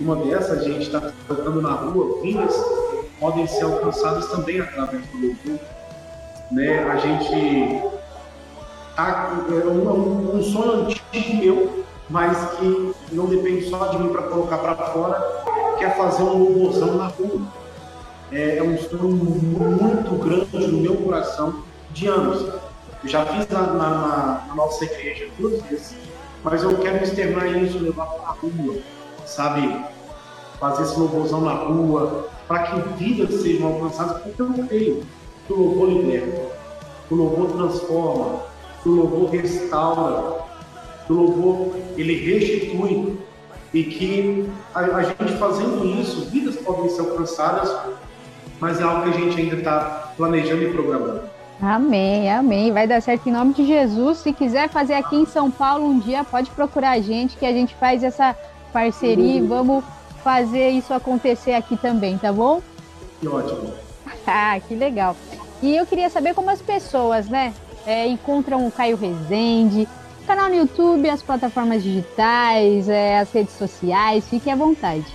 uma 0.00 0.16
dessas 0.16 0.60
a 0.60 0.62
gente 0.62 0.82
está 0.82 1.12
tocando 1.26 1.60
na 1.60 1.72
rua, 1.72 2.20
vidas 2.22 2.54
podem 3.18 3.46
ser 3.46 3.64
alcançadas 3.64 4.26
também 4.28 4.60
através 4.60 5.02
do 5.06 5.26
louvor. 5.26 5.60
Né? 6.52 6.84
A 6.84 6.96
gente 6.96 7.82
tá, 8.94 9.44
é 9.48 9.66
um, 9.66 10.36
um 10.36 10.42
sonho 10.42 10.84
antigo 10.84 11.36
meu, 11.36 11.84
mas 12.08 12.36
que 12.56 12.94
não 13.12 13.26
depende 13.26 13.68
só 13.68 13.88
de 13.88 13.98
mim 13.98 14.10
para 14.10 14.22
colocar 14.22 14.58
para 14.58 14.76
fora, 14.76 15.20
que 15.78 15.84
é 15.84 15.90
fazer 15.90 16.22
um 16.22 16.38
louvorzão 16.38 16.96
na 16.96 17.06
rua. 17.06 17.40
É, 18.32 18.58
é 18.58 18.62
um 18.62 18.76
sonho 18.78 19.08
muito 19.08 20.24
grande 20.24 20.66
no 20.70 20.78
meu 20.80 20.96
coração 20.96 21.62
de 21.92 22.08
anos. 22.08 22.46
Eu 23.04 23.10
já 23.10 23.26
fiz 23.26 23.46
na, 23.48 23.60
na, 23.60 24.44
na 24.48 24.54
nossa 24.54 24.82
igreja 24.82 25.28
duas 25.38 25.60
vezes, 25.64 25.94
mas 26.42 26.62
eu 26.62 26.78
quero 26.78 27.04
externar 27.04 27.46
isso, 27.62 27.78
levar 27.78 28.06
para 28.06 28.30
a 28.30 28.32
rua, 28.32 28.78
sabe? 29.26 29.84
Fazer 30.58 30.84
esse 30.84 30.98
louvorzão 30.98 31.42
na 31.42 31.52
rua, 31.52 32.30
para 32.48 32.62
que 32.62 33.04
vidas 33.04 33.42
sejam 33.42 33.74
alcançadas, 33.74 34.22
porque 34.22 34.40
eu 34.40 34.66
creio 34.66 35.06
que 35.46 35.52
o 35.52 35.56
louvor 35.56 35.88
liberta, 35.90 36.50
que 37.06 37.12
o 37.12 37.16
louvor 37.18 37.52
transforma, 37.52 38.42
que 38.82 38.88
o 38.88 38.92
louvor 38.92 39.30
restaura, 39.30 40.42
que 41.06 41.12
o 41.12 41.16
louvor 41.16 41.76
ele 41.98 42.14
restitui 42.14 43.18
e 43.74 43.84
que 43.84 44.48
a, 44.74 44.80
a 44.80 45.02
gente 45.02 45.36
fazendo 45.38 45.84
isso, 46.00 46.24
vidas 46.30 46.56
podem 46.56 46.88
ser 46.88 47.02
alcançadas, 47.02 47.70
mas 48.58 48.80
é 48.80 48.82
algo 48.82 49.02
que 49.02 49.10
a 49.10 49.20
gente 49.20 49.38
ainda 49.38 49.56
está 49.56 50.14
planejando 50.16 50.62
e 50.62 50.72
programando. 50.72 51.33
Amém, 51.60 52.30
amém. 52.30 52.72
Vai 52.72 52.86
dar 52.86 53.00
certo 53.00 53.28
em 53.28 53.32
nome 53.32 53.54
de 53.54 53.66
Jesus. 53.66 54.18
Se 54.18 54.32
quiser 54.32 54.68
fazer 54.68 54.94
aqui 54.94 55.16
em 55.16 55.26
São 55.26 55.50
Paulo 55.50 55.86
um 55.86 55.98
dia, 55.98 56.24
pode 56.24 56.50
procurar 56.50 56.90
a 56.90 57.00
gente, 57.00 57.36
que 57.36 57.46
a 57.46 57.52
gente 57.52 57.74
faz 57.74 58.02
essa 58.02 58.36
parceria 58.72 59.36
e 59.36 59.40
vamos 59.40 59.84
fazer 60.22 60.70
isso 60.70 60.92
acontecer 60.92 61.52
aqui 61.52 61.76
também, 61.76 62.18
tá 62.18 62.32
bom? 62.32 62.60
Que 63.20 63.28
ótimo. 63.28 63.72
ah, 64.26 64.58
que 64.66 64.74
legal. 64.74 65.16
E 65.62 65.76
eu 65.76 65.86
queria 65.86 66.10
saber 66.10 66.34
como 66.34 66.50
as 66.50 66.60
pessoas, 66.60 67.28
né, 67.28 67.54
é, 67.86 68.06
encontram 68.06 68.66
o 68.66 68.72
Caio 68.72 68.96
Rezende, 68.96 69.88
canal 70.26 70.48
no 70.48 70.56
YouTube, 70.56 71.08
as 71.08 71.22
plataformas 71.22 71.82
digitais, 71.82 72.88
é, 72.88 73.18
as 73.18 73.30
redes 73.30 73.54
sociais, 73.54 74.26
fique 74.28 74.50
à 74.50 74.56
vontade. 74.56 75.06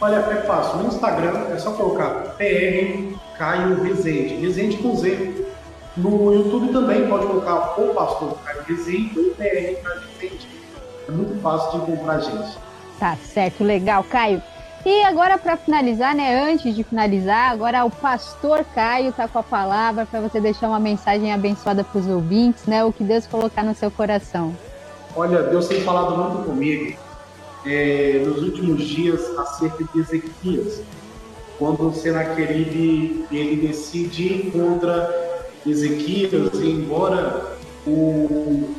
Olha, 0.00 0.16
é 0.16 0.42
fácil. 0.42 0.78
No 0.78 0.88
Instagram 0.88 1.48
é 1.52 1.58
só 1.58 1.72
colocar 1.72 2.36
PR 2.36 3.16
Caio 3.36 3.82
Rezende, 3.82 4.34
Rezende 4.34 4.76
com 4.78 4.96
Z. 4.96 5.46
No 6.00 6.32
YouTube 6.32 6.72
também 6.72 7.06
pode 7.06 7.26
colocar 7.26 7.78
o 7.78 7.94
pastor 7.94 8.38
Caio 8.42 8.62
Rezende 8.62 9.18
ou 9.18 9.30
PR 9.34 9.82
Caio 9.82 10.00
Rezende. 10.18 10.48
É 11.06 11.12
muito 11.12 11.40
fácil 11.42 11.70
de 11.72 11.92
encontrar 11.92 12.14
a 12.14 12.20
gente. 12.20 12.58
Tá 12.98 13.16
certo, 13.16 13.62
legal, 13.62 14.02
Caio. 14.04 14.42
E 14.84 15.02
agora 15.02 15.36
para 15.36 15.58
finalizar, 15.58 16.14
né, 16.14 16.50
antes 16.50 16.74
de 16.74 16.82
finalizar, 16.82 17.50
agora 17.50 17.84
o 17.84 17.90
pastor 17.90 18.64
Caio 18.74 19.12
tá 19.12 19.28
com 19.28 19.38
a 19.38 19.42
palavra 19.42 20.06
para 20.06 20.20
você 20.20 20.40
deixar 20.40 20.68
uma 20.68 20.80
mensagem 20.80 21.32
abençoada 21.34 21.84
para 21.84 22.00
os 22.00 22.08
ouvintes, 22.08 22.64
né, 22.64 22.82
o 22.82 22.90
que 22.90 23.04
Deus 23.04 23.26
colocar 23.26 23.62
no 23.62 23.74
seu 23.74 23.90
coração. 23.90 24.56
Olha, 25.14 25.42
Deus 25.42 25.68
tem 25.68 25.82
falado 25.82 26.16
muito 26.16 26.46
comigo 26.46 26.96
é, 27.66 28.22
nos 28.24 28.42
últimos 28.42 28.82
dias 28.86 29.20
acerca 29.38 29.84
de 29.84 30.00
Ezequias, 30.00 30.80
quando 31.58 31.88
o 31.88 31.92
Senaqueribe 31.92 33.26
ele 33.30 33.66
decide 33.66 34.22
ir 34.22 34.50
contra 34.50 35.29
Ezequias, 35.66 36.52
e 36.54 36.70
embora 36.70 37.56
o, 37.86 38.74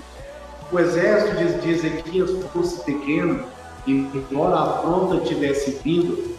o 0.72 0.80
exército 0.80 1.36
de, 1.38 1.54
de 1.62 1.72
Ezequias 1.72 2.32
fosse 2.52 2.84
pequeno, 2.84 3.46
embora 3.88 4.56
a 4.56 4.64
afronta 4.64 5.26
tivesse 5.26 5.80
vindo, 5.84 6.36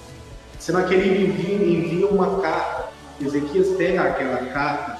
Senaqueribe 0.59 1.25
envia, 1.25 1.57
envia 1.57 2.07
uma 2.07 2.41
carta. 2.41 2.91
Ezequias 3.21 3.69
pega 3.77 4.03
aquela 4.03 4.39
carta 4.47 4.99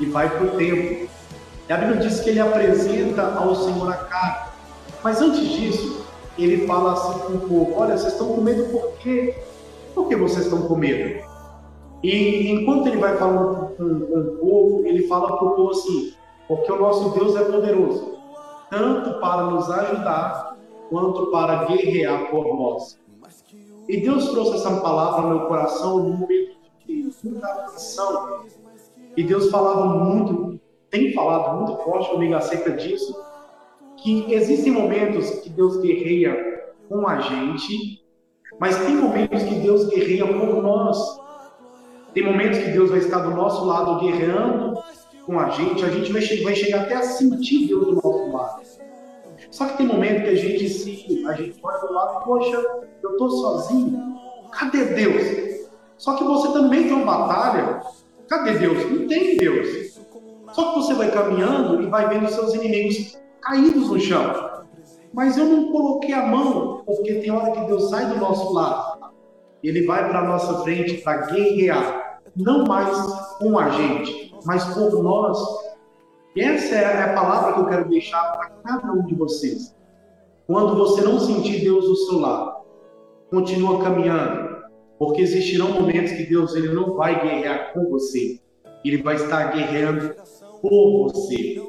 e 0.00 0.06
vai 0.06 0.28
para 0.28 0.44
o 0.44 0.50
templo. 0.56 1.08
E 1.68 1.72
a 1.72 1.76
Bíblia 1.76 2.00
diz 2.00 2.20
que 2.20 2.30
ele 2.30 2.40
apresenta 2.40 3.22
ao 3.36 3.54
Senhor 3.54 3.92
a 3.92 3.96
carta. 3.96 4.52
Mas 5.02 5.20
antes 5.20 5.48
disso, 5.48 6.04
ele 6.36 6.66
fala 6.66 6.94
assim 6.94 7.18
com 7.20 7.32
o 7.34 7.40
povo: 7.40 7.74
Olha, 7.76 7.96
vocês 7.96 8.12
estão 8.12 8.28
com 8.28 8.40
medo 8.40 8.64
por 8.72 8.92
quê? 8.98 9.36
Por 9.94 10.08
que 10.08 10.16
vocês 10.16 10.46
estão 10.46 10.62
com 10.62 10.76
medo? 10.76 11.24
E 12.04 12.50
enquanto 12.50 12.86
ele 12.88 12.98
vai 12.98 13.16
falando 13.16 13.74
com, 13.76 14.00
com 14.00 14.18
o 14.18 14.36
povo, 14.36 14.86
ele 14.86 15.08
fala 15.08 15.38
para 15.38 15.46
o 15.46 15.50
povo 15.56 15.70
assim: 15.70 16.12
Porque 16.46 16.70
o 16.70 16.78
nosso 16.78 17.18
Deus 17.18 17.34
é 17.34 17.44
poderoso, 17.44 18.18
tanto 18.70 19.18
para 19.20 19.44
nos 19.44 19.70
ajudar, 19.70 20.54
quanto 20.90 21.30
para 21.30 21.64
guerrear 21.64 22.30
por 22.30 22.44
nós. 22.44 23.00
E 23.88 24.02
Deus 24.02 24.28
trouxe 24.28 24.56
essa 24.56 24.82
palavra 24.82 25.22
no 25.22 25.28
meu 25.30 25.46
coração 25.46 25.96
no 26.00 26.10
momento 26.10 26.56
de 26.86 27.10
muita 27.24 27.46
aflição. 27.46 28.44
E 29.16 29.22
Deus 29.22 29.50
falava 29.50 29.86
muito, 29.86 30.60
tem 30.90 31.14
falado 31.14 31.56
muito 31.56 31.82
forte 31.84 32.10
comigo 32.10 32.34
acerca 32.34 32.72
disso, 32.72 33.18
que 33.96 34.30
existem 34.30 34.72
momentos 34.72 35.30
que 35.40 35.48
Deus 35.48 35.78
guerreia 35.78 36.74
com 36.86 37.08
a 37.08 37.20
gente, 37.20 38.04
mas 38.58 38.76
tem 38.84 38.94
momentos 38.94 39.42
que 39.42 39.54
Deus 39.54 39.86
guerreia 39.88 40.26
por 40.26 40.62
nós. 40.62 41.23
Tem 42.14 42.24
momentos 42.24 42.60
que 42.60 42.70
Deus 42.70 42.90
vai 42.90 43.00
estar 43.00 43.18
do 43.18 43.30
nosso 43.30 43.64
lado 43.64 43.98
guerreando 43.98 44.78
com 45.26 45.40
a 45.40 45.50
gente, 45.50 45.84
a 45.84 45.90
gente 45.90 46.12
vai, 46.12 46.22
vai 46.22 46.54
chegar 46.54 46.82
até 46.82 46.94
a 46.94 47.02
sentir 47.02 47.66
Deus 47.66 47.86
do 47.86 47.94
nosso 47.94 48.30
lado. 48.30 48.62
Só 49.50 49.66
que 49.66 49.78
tem 49.78 49.86
momento 49.86 50.22
que 50.22 50.30
a 50.30 50.34
gente 50.34 50.68
se, 50.68 51.24
a 51.26 51.32
gente 51.32 51.58
olha 51.62 51.78
do 51.78 51.92
lado, 51.92 52.24
poxa, 52.24 52.56
eu 53.02 53.10
estou 53.10 53.30
sozinho. 53.30 54.14
Cadê 54.52 54.84
Deus? 54.84 55.68
Só 55.98 56.14
que 56.14 56.24
você 56.24 56.52
também 56.52 56.84
tem 56.84 56.92
uma 56.92 57.04
batalha. 57.04 57.82
Cadê 58.28 58.58
Deus? 58.58 58.90
Não 58.90 59.08
tem 59.08 59.36
Deus. 59.36 59.98
Só 60.52 60.72
que 60.72 60.80
você 60.80 60.94
vai 60.94 61.10
caminhando 61.10 61.82
e 61.82 61.86
vai 61.86 62.08
vendo 62.08 62.28
seus 62.28 62.54
inimigos 62.54 63.18
caídos 63.40 63.88
no 63.88 63.98
chão. 63.98 64.64
Mas 65.12 65.36
eu 65.36 65.46
não 65.46 65.72
coloquei 65.72 66.14
a 66.14 66.26
mão, 66.26 66.82
porque 66.86 67.14
tem 67.14 67.30
hora 67.30 67.50
que 67.50 67.66
Deus 67.66 67.90
sai 67.90 68.06
do 68.06 68.16
nosso 68.16 68.52
lado. 68.52 68.93
Ele 69.64 69.86
vai 69.86 70.08
para 70.08 70.20
a 70.20 70.28
nossa 70.28 70.62
frente 70.62 70.98
para 70.98 71.26
guerrear. 71.26 72.20
Não 72.36 72.64
mais 72.64 72.94
com 73.38 73.58
a 73.58 73.70
gente, 73.70 74.34
mas 74.44 74.62
por 74.74 75.02
nós. 75.02 75.38
E 76.36 76.42
essa 76.42 76.74
é 76.74 77.02
a 77.04 77.14
palavra 77.14 77.54
que 77.54 77.60
eu 77.60 77.66
quero 77.66 77.88
deixar 77.88 78.22
para 78.32 78.50
cada 78.62 78.92
um 78.92 79.06
de 79.06 79.14
vocês. 79.14 79.74
Quando 80.46 80.76
você 80.76 81.00
não 81.00 81.18
sentir 81.18 81.60
Deus 81.60 81.86
do 81.86 81.96
seu 81.96 82.18
lado, 82.18 82.64
continua 83.30 83.82
caminhando, 83.82 84.64
porque 84.98 85.22
existirão 85.22 85.72
momentos 85.72 86.12
que 86.12 86.26
Deus 86.26 86.54
ele 86.54 86.74
não 86.74 86.94
vai 86.94 87.22
guerrear 87.22 87.72
com 87.72 87.88
você, 87.88 88.40
ele 88.84 89.02
vai 89.02 89.14
estar 89.14 89.52
guerreando 89.52 90.14
por 90.60 91.08
você. 91.10 91.62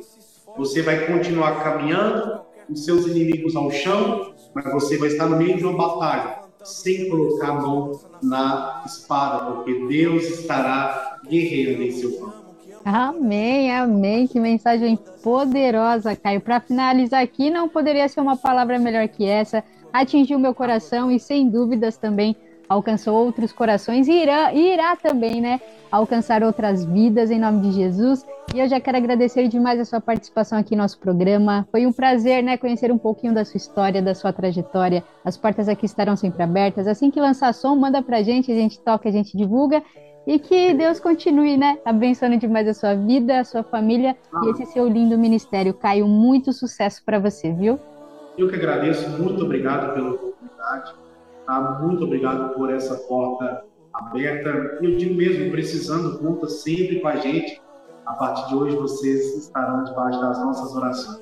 Você 0.58 0.82
vai 0.82 1.08
continuar 1.08 1.64
caminhando, 1.64 2.42
os 2.70 2.84
seus 2.84 3.06
inimigos 3.06 3.56
ao 3.56 3.72
chão, 3.72 4.34
mas 4.54 4.72
você 4.74 4.98
vai 4.98 5.10
estar 5.10 5.28
no 5.28 5.38
meio 5.38 5.58
de 5.58 5.66
uma 5.66 5.78
batalha, 5.78 6.45
sem 6.66 7.10
colocar 7.10 7.50
a 7.50 7.62
mão 7.62 8.00
na 8.22 8.84
espada, 8.86 9.52
porque 9.52 9.74
Deus 9.88 10.24
estará 10.24 11.20
guerreando 11.28 11.84
em 11.84 11.92
seu 11.92 12.20
campo. 12.20 12.46
Amém, 12.84 13.76
amém. 13.76 14.28
Que 14.28 14.40
mensagem 14.40 15.00
poderosa, 15.24 16.16
Caio. 16.16 16.40
Para 16.40 16.60
finalizar 16.60 17.24
aqui, 17.24 17.50
não 17.50 17.68
poderia 17.68 18.08
ser 18.08 18.20
uma 18.20 18.38
palavra 18.38 18.78
melhor 18.78 19.08
que 19.08 19.26
essa. 19.26 19.64
Atingiu 19.92 20.38
meu 20.38 20.54
coração 20.54 21.10
e, 21.10 21.20
sem 21.20 21.50
dúvidas, 21.50 21.98
também 21.98 22.36
alcançou 22.68 23.26
outros 23.26 23.52
corações 23.52 24.08
e 24.08 24.12
irá, 24.12 24.54
irá 24.54 24.96
também, 24.96 25.42
né? 25.42 25.60
Alcançar 25.92 26.44
outras 26.44 26.84
vidas 26.84 27.32
em 27.32 27.40
nome 27.40 27.62
de 27.62 27.72
Jesus. 27.72 28.26
E 28.54 28.60
eu 28.60 28.68
já 28.68 28.80
quero 28.80 28.98
agradecer 28.98 29.48
demais 29.48 29.80
a 29.80 29.86
sua 29.86 30.02
participação 30.02 30.58
aqui 30.58 30.76
no 30.76 30.82
nosso 30.82 31.00
programa. 31.00 31.68
Foi 31.72 31.86
um 31.86 31.92
prazer, 31.92 32.44
né? 32.44 32.58
Conhecer 32.58 32.92
um 32.92 32.98
pouquinho 32.98 33.34
da 33.34 33.46
sua 33.46 33.58
história, 33.58 34.02
da 34.02 34.14
sua 34.14 34.34
trajetória. 34.34 35.04
As 35.24 35.38
portas 35.38 35.70
aqui 35.70 35.86
estarão 35.86 36.16
sempre 36.16 36.44
abertas. 36.44 36.88
Assim 36.88 37.10
que 37.12 37.20
lançar 37.20 37.54
som, 37.54 37.76
manda 37.76 38.02
pra 38.02 38.22
gente, 38.22 38.52
a 38.52 38.56
gente 38.56 38.80
toca, 38.80 39.08
a 39.08 39.12
gente 39.12 39.38
divulga. 39.38 39.82
E 40.28 40.40
que 40.40 40.74
Deus 40.74 41.00
continue, 41.00 41.56
né? 41.56 41.78
Abençoando 41.86 42.38
demais 42.38 42.68
a 42.68 42.74
sua 42.74 42.96
vida, 42.96 43.40
a 43.40 43.44
sua 43.44 43.64
família 43.64 44.18
e 44.44 44.50
esse 44.50 44.66
seu 44.66 44.88
lindo 44.88 45.18
ministério. 45.18 45.74
Caio, 45.74 46.08
muito 46.08 46.52
sucesso 46.52 47.04
para 47.06 47.20
você, 47.20 47.52
viu? 47.52 47.80
Eu 48.38 48.50
que 48.50 48.56
agradeço, 48.56 49.08
muito 49.22 49.46
obrigado 49.46 49.94
pela 49.94 50.12
oportunidade, 50.12 50.94
tá? 51.46 51.80
Muito 51.82 52.04
obrigado 52.04 52.54
por 52.54 52.72
essa 52.72 52.96
porta 53.08 53.64
aberta. 53.94 54.50
Eu 54.82 54.98
digo 54.98 55.16
mesmo, 55.16 55.52
precisando, 55.52 56.20
conta 56.20 56.48
sempre 56.48 57.00
com 57.00 57.08
a 57.08 57.16
gente. 57.18 57.62
A 58.06 58.14
partir 58.14 58.48
de 58.50 58.56
hoje, 58.56 58.76
vocês 58.76 59.38
estarão 59.38 59.84
debaixo 59.84 60.20
das 60.20 60.40
nossas 60.40 60.76
orações. 60.76 61.22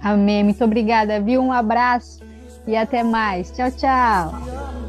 Amém. 0.00 0.44
Muito 0.44 0.62
obrigada, 0.62 1.20
viu? 1.20 1.40
Um 1.40 1.52
abraço 1.52 2.22
e 2.66 2.76
até 2.76 3.02
mais. 3.02 3.50
Tchau, 3.50 3.70
tchau. 3.70 4.83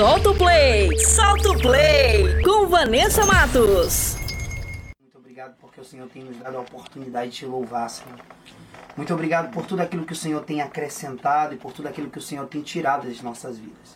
Solta 0.00 0.30
o 0.30 0.34
play! 0.34 0.98
Solta 0.98 1.50
o 1.50 1.60
play! 1.60 2.42
Com 2.42 2.66
Vanessa 2.66 3.26
Matos. 3.26 4.16
Muito 4.98 5.18
obrigado 5.18 5.56
porque 5.60 5.78
o 5.78 5.84
Senhor 5.84 6.08
tem 6.08 6.24
nos 6.24 6.38
dado 6.38 6.56
a 6.56 6.60
oportunidade 6.60 7.30
de 7.30 7.36
te 7.36 7.44
louvar, 7.44 7.90
Senhor. 7.90 8.18
Muito 8.96 9.12
obrigado 9.12 9.52
por 9.52 9.66
tudo 9.66 9.82
aquilo 9.82 10.06
que 10.06 10.14
o 10.14 10.16
Senhor 10.16 10.42
tem 10.42 10.62
acrescentado 10.62 11.52
e 11.52 11.58
por 11.58 11.74
tudo 11.74 11.86
aquilo 11.86 12.08
que 12.08 12.16
o 12.16 12.22
Senhor 12.22 12.46
tem 12.46 12.62
tirado 12.62 13.06
das 13.06 13.20
nossas 13.20 13.58
vidas. 13.58 13.94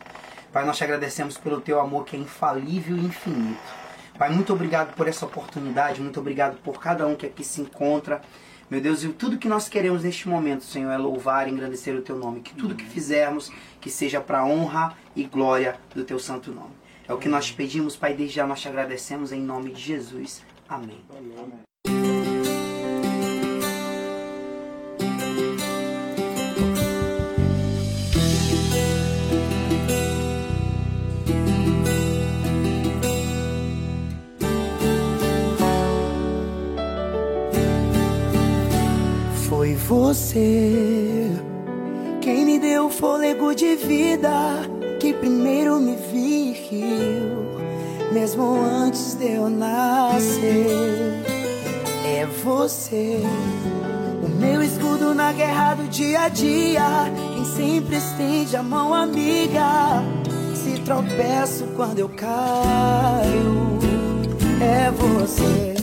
Pai, 0.53 0.67
nós 0.67 0.77
te 0.77 0.85
agradecemos 0.85 1.39
pelo 1.39 1.63
teu 1.63 1.81
amor 1.81 2.05
que 2.05 2.17
é 2.17 2.19
infalível 2.19 2.99
e 2.99 3.07
infinito. 3.07 3.73
Pai, 4.19 4.29
muito 4.29 4.53
obrigado 4.53 4.95
por 4.95 5.09
essa 5.09 5.25
oportunidade, 5.25 6.03
muito 6.03 6.21
obrigado 6.21 6.59
por 6.59 6.79
cada 6.79 7.07
um 7.07 7.17
que 7.17 7.25
aqui 7.25 7.43
se 7.43 7.63
encontra. 7.63 8.21
Meu 8.71 8.81
Deus, 8.81 9.05
e 9.05 9.09
tudo 9.09 9.39
que 9.39 9.49
nós 9.49 9.69
queremos 9.69 10.03
neste 10.03 10.29
momento, 10.29 10.65
Senhor, 10.65 10.91
é 10.91 10.97
louvar 10.97 11.47
e 11.47 11.51
engrandecer 11.51 11.95
o 11.95 12.03
teu 12.03 12.17
nome. 12.17 12.41
Que 12.41 12.55
tudo 12.55 12.75
que 12.75 12.85
fizermos, 12.85 13.53
que 13.81 13.91
seja 13.91 14.21
para 14.21 14.45
honra 14.45 14.97
e 15.15 15.25
glória 15.25 15.79
do 15.95 16.05
teu 16.05 16.19
santo 16.19 16.51
nome. 16.51 16.75
É 17.07 17.13
o 17.13 17.19
que 17.19 17.29
nós 17.29 17.47
te 17.47 17.55
pedimos, 17.55 17.97
Pai, 17.97 18.15
desde 18.15 18.37
já 18.37 18.47
nós 18.47 18.61
te 18.61 18.69
agradecemos 18.69 19.33
em 19.33 19.41
nome 19.41 19.71
de 19.73 19.81
Jesus. 19.81 20.43
Amém. 20.69 21.05
Foi 39.75 39.77
você 39.77 41.31
quem 42.21 42.45
me 42.45 42.59
deu 42.59 42.89
fôlego 42.89 43.55
de 43.55 43.77
vida, 43.77 44.31
que 45.01 45.13
primeiro 45.13 45.81
me 45.81 45.97
viu, 45.97 48.13
mesmo 48.13 48.55
antes 48.55 49.15
de 49.15 49.35
eu 49.35 49.51
nascer. 49.51 50.67
É 52.07 52.27
você, 52.45 53.21
o 54.23 54.29
meu 54.41 54.63
escudo 54.63 55.15
na 55.15 55.33
guerra 55.33 55.75
do 55.75 55.89
dia 55.89 56.23
a 56.23 56.29
dia, 56.29 57.11
quem 57.35 57.45
sempre 57.45 57.97
estende 57.97 58.57
a 58.57 58.63
mão 58.63 58.95
amiga. 58.95 60.03
Se 60.55 60.79
tropeço 60.81 61.65
quando 61.77 61.99
eu 61.99 62.09
caio, 62.09 63.79
é 64.61 64.91
você. 64.91 65.75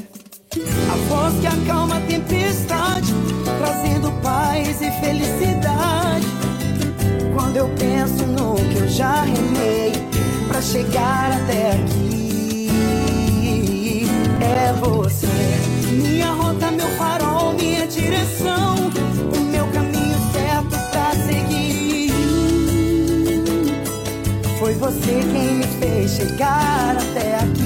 A 0.91 0.95
voz 1.07 1.39
que 1.39 1.47
acalma 1.47 1.97
a 1.97 2.01
tempestade, 2.01 3.00
trazendo 3.61 4.11
paz 4.23 4.81
e 4.81 4.89
felicidade. 4.99 6.25
Quando 7.31 7.57
eu 7.57 7.69
penso 7.77 8.25
no 8.25 8.55
que 8.55 8.77
eu 8.77 8.89
já 8.89 9.21
remei 9.21 9.93
pra 10.47 10.59
chegar 10.59 11.31
até 11.31 11.73
aqui, 11.73 12.69
é 14.41 14.73
você. 14.73 15.27
Minha 15.91 16.31
rota, 16.31 16.71
meu 16.71 16.87
farol, 16.97 17.53
minha 17.53 17.85
direção, 17.85 18.75
o 19.37 19.39
meu 19.51 19.67
caminho 19.67 20.17
certo 20.33 20.75
pra 20.89 21.11
seguir. 21.27 22.11
Foi 24.57 24.73
você 24.73 25.23
quem 25.31 25.55
me 25.57 25.67
fez 25.79 26.11
chegar 26.11 26.97
até 26.97 27.35
aqui. 27.35 27.60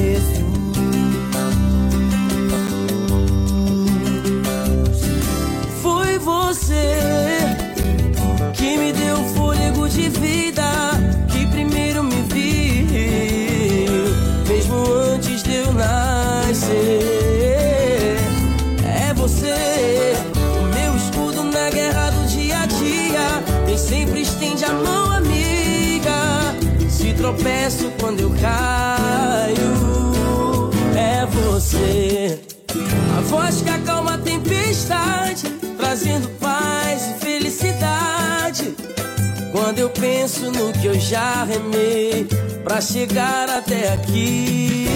Senhor 0.00 0.39
Voz 33.50 33.62
que 33.62 33.70
acalma 33.70 34.14
a 34.14 34.18
tempestade, 34.18 35.42
trazendo 35.76 36.28
paz 36.38 37.10
e 37.10 37.14
felicidade. 37.14 38.76
Quando 39.50 39.80
eu 39.80 39.90
penso 39.90 40.52
no 40.52 40.72
que 40.72 40.86
eu 40.86 40.94
já 40.94 41.42
remei 41.42 42.28
pra 42.62 42.80
chegar 42.80 43.50
até 43.50 43.92
aqui, 43.92 44.86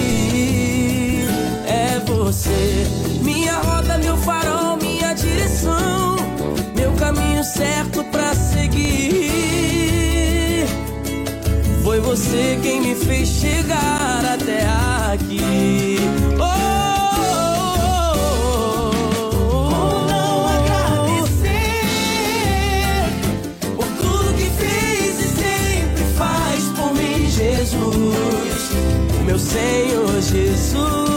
é 1.66 1.98
você. 2.06 2.86
Minha 3.22 3.54
roda, 3.54 3.98
meu 3.98 4.16
farol, 4.18 4.76
minha 4.76 5.12
direção, 5.14 6.14
meu 6.76 6.92
caminho 6.92 7.42
certo 7.42 8.04
pra 8.04 8.36
seguir. 8.36 9.32
Foi 11.82 11.98
você 11.98 12.56
quem 12.62 12.80
me 12.80 12.94
fez 12.94 13.26
chegar 13.30 14.24
até 14.24 14.64
aqui. 15.12 15.98
Senhor 29.38 30.20
Jesus. 30.20 31.13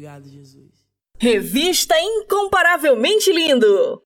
Obrigado, 0.00 0.30
Jesus. 0.30 0.88
Revista 1.18 1.94
Incomparavelmente 2.00 3.30
Lindo. 3.30 4.02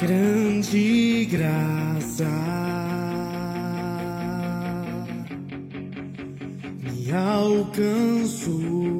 grande 0.00 1.24
graça 1.26 2.55
me 7.16 8.95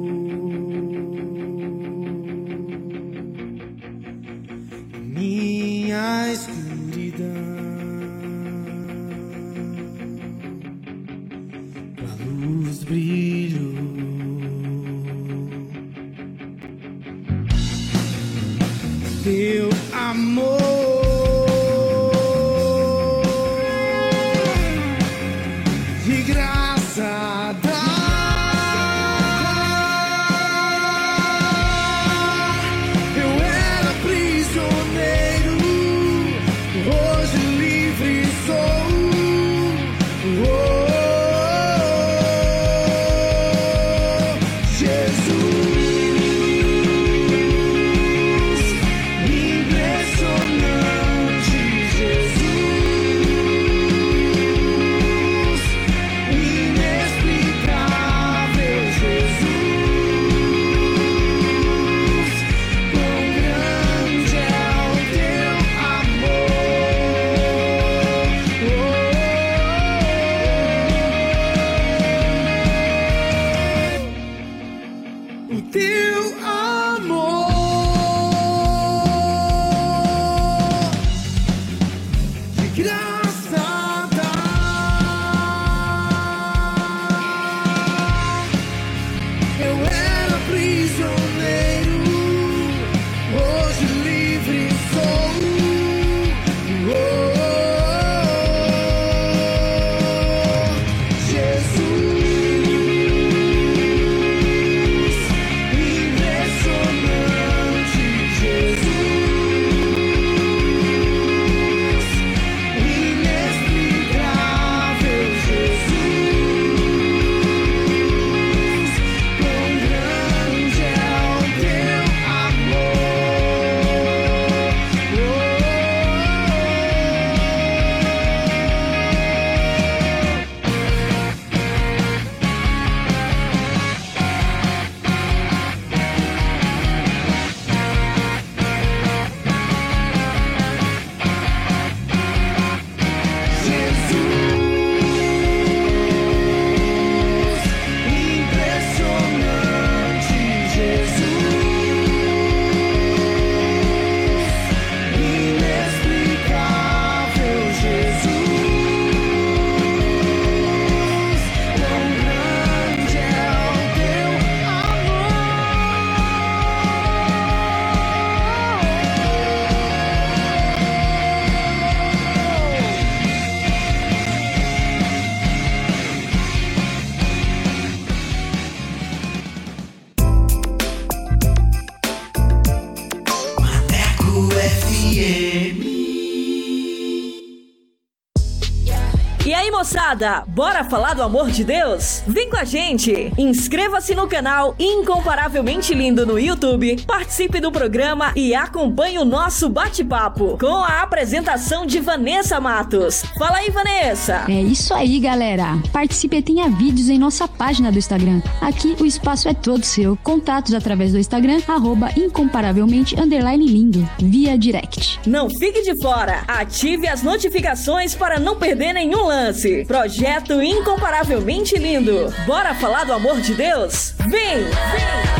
bora 190.47 190.85
falar 190.85 191.15
do 191.15 191.21
amor 191.21 191.51
de 191.51 191.65
Deus? 191.65 192.23
Vem 192.25 192.49
com 192.49 192.55
a 192.55 192.63
gente! 192.63 193.33
Inscreva-se 193.37 194.15
no 194.15 194.25
canal 194.25 194.73
Incomparavelmente 194.79 195.93
Lindo 195.93 196.25
no 196.25 196.39
YouTube, 196.39 197.03
participe 197.05 197.59
do 197.59 197.73
programa 197.73 198.31
e 198.33 198.55
acompanhe 198.77 199.17
o 199.17 199.25
nosso 199.25 199.67
bate-papo 199.67 200.55
com 200.59 200.83
a 200.83 201.01
apresentação 201.01 201.83
de 201.83 201.99
Vanessa 201.99 202.61
Matos. 202.61 203.23
Fala 203.35 203.57
aí, 203.57 203.71
Vanessa! 203.71 204.45
É 204.47 204.61
isso 204.61 204.93
aí, 204.93 205.19
galera. 205.19 205.81
Participe 205.91 206.37
e 206.37 206.41
tenha 206.43 206.69
vídeos 206.69 207.09
em 207.09 207.17
nossa 207.17 207.47
página 207.47 207.91
do 207.91 207.97
Instagram. 207.97 208.39
Aqui 208.61 208.95
o 208.99 209.05
espaço 209.05 209.49
é 209.49 209.53
todo 209.55 209.83
seu. 209.83 210.15
Contatos 210.17 210.75
através 210.75 211.11
do 211.11 211.17
Instagram, 211.17 211.59
arroba 211.67 212.11
incomparavelmente 212.15 213.19
underline 213.19 213.65
lindo, 213.65 214.07
via 214.19 214.55
direct. 214.55 215.19
Não 215.25 215.49
fique 215.49 215.81
de 215.81 215.99
fora! 215.99 216.43
Ative 216.47 217.07
as 217.07 217.23
notificações 217.23 218.13
para 218.13 218.39
não 218.39 218.57
perder 218.57 218.93
nenhum 218.93 219.25
lance. 219.25 219.85
Projeto 219.85 220.61
Incomparavelmente 220.61 221.75
Lindo. 221.77 222.31
Bora 222.45 222.75
falar 222.75 223.05
do 223.05 223.13
amor 223.13 223.41
de 223.41 223.55
Deus? 223.55 224.13
Vem! 224.29 224.65
Vem! 224.65 225.36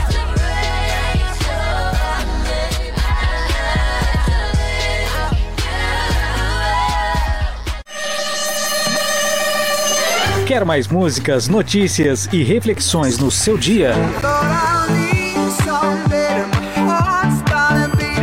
Quer 10.48 10.64
mais 10.64 10.88
músicas, 10.88 11.50
notícias 11.50 12.30
e 12.32 12.42
reflexões 12.42 13.18
no 13.18 13.30
seu 13.30 13.58
dia? 13.58 13.92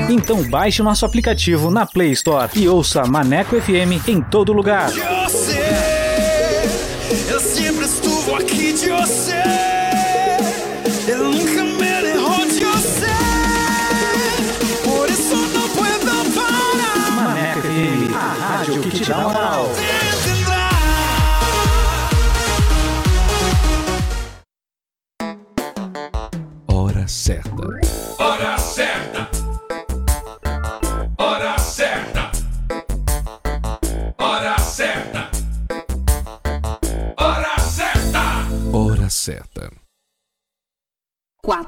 Então 0.09 0.43
baixe 0.49 0.81
o 0.81 0.85
nosso 0.85 1.05
aplicativo 1.05 1.71
na 1.71 1.85
Play 1.85 2.13
Store 2.13 2.51
e 2.57 2.67
ouça 2.67 3.05
Maneco 3.05 3.61
FM 3.61 4.09
em 4.09 4.23
todo 4.23 4.55
lugar. 4.55 4.91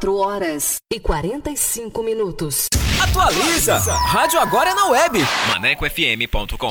4 0.06 0.14
horas 0.14 0.76
e 0.92 1.00
45 1.00 2.02
minutos. 2.04 2.68
Atualiza! 3.02 3.76
Rádio 3.76 4.38
agora 4.38 4.70
é 4.70 4.74
na 4.74 4.86
web. 4.86 5.18
ManecoFM.com. 5.48 6.70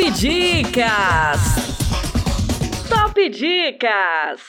Top 0.00 0.12
Dicas! 0.12 1.40
Top 2.88 3.28
Dicas! 3.28 4.40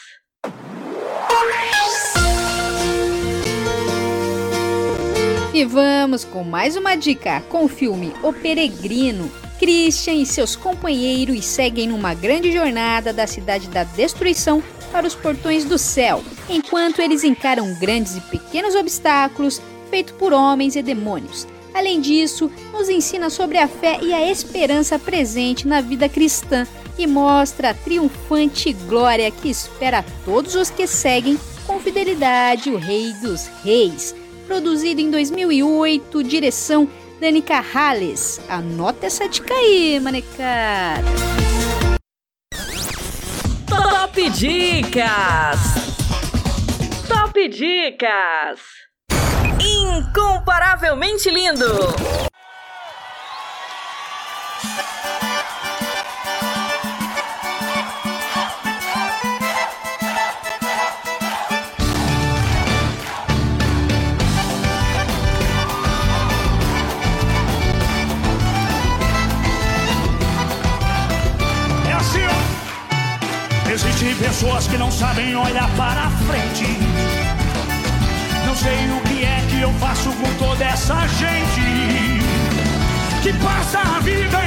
E 5.53 5.65
vamos 5.65 6.23
com 6.23 6.45
mais 6.45 6.78
uma 6.78 6.95
dica 6.95 7.41
com 7.49 7.65
o 7.65 7.68
filme 7.68 8.14
O 8.23 8.32
Peregrino. 8.32 9.30
Christian 9.60 10.14
e 10.14 10.26
seus 10.26 10.56
companheiros 10.56 11.44
seguem 11.44 11.90
numa 11.90 12.14
grande 12.14 12.49
jornada 12.53 13.11
da 13.11 13.28
cidade 13.28 13.68
da 13.68 13.84
destruição 13.84 14.64
para 14.90 15.06
os 15.06 15.15
portões 15.15 15.65
do 15.65 15.78
céu, 15.78 16.23
enquanto 16.48 17.02
eles 17.02 17.26
encaram 17.26 17.78
grandes 17.78 18.15
e 18.15 18.22
pequenos 18.22 18.73
obstáculos 18.73 19.61
feitos 19.90 20.14
por 20.14 20.32
homens 20.32 20.78
e 20.78 20.82
demônios. 20.82 21.45
Além 21.73 22.02
disso, 22.02 22.52
nos 22.72 22.89
ensina 22.89 23.30
sobre 23.30 23.57
a 23.57 23.68
fé 23.68 23.99
e 24.02 24.14
a 24.14 24.30
esperança 24.30 24.99
presente 24.99 25.68
na 25.68 25.81
vida 25.81 26.10
cristã 26.10 26.68
e 26.98 27.07
mostra 27.07 27.69
a 27.69 27.73
triunfante 27.73 28.73
glória 28.73 29.31
que 29.31 29.49
espera 29.49 30.06
todos 30.26 30.56
os 30.56 30.69
que 30.69 30.85
seguem 30.85 31.39
com 31.65 31.80
fidelidade 31.80 32.69
o 32.69 32.77
Rei 32.77 33.14
dos 33.14 33.48
Reis. 33.64 34.14
Produzido 34.45 34.99
em 34.99 35.10
2008, 35.10 36.23
direção 36.23 36.89
Dani 37.19 37.41
Carrales. 37.41 38.41
Anota 38.49 39.06
essa 39.06 39.30
dica 39.30 39.53
aí, 39.53 39.99
manecada. 39.99 41.06
Top 43.68 44.30
Dicas! 44.31 45.60
Top 47.07 47.48
Dicas! 47.48 48.91
Incomparavelmente 49.64 51.30
lindo! 51.30 51.66
É 71.88 71.94
assim. 71.94 72.20
Existem 73.72 74.16
pessoas 74.16 74.68
que 74.68 74.78
não 74.78 74.92
sabem 74.92 75.36
olhar 75.36 75.70
para 75.76 76.10
frente. 76.28 76.66
Não 78.46 78.56
sei 78.56 78.90
o 78.92 79.02
que 79.02 79.24
é 79.24 79.31
eu 79.62 79.72
faço 79.74 80.12
com 80.14 80.34
toda 80.40 80.64
essa 80.64 81.08
gente 81.08 81.62
que 83.22 83.32
passa 83.34 83.80
a 83.80 84.00
vida 84.00 84.41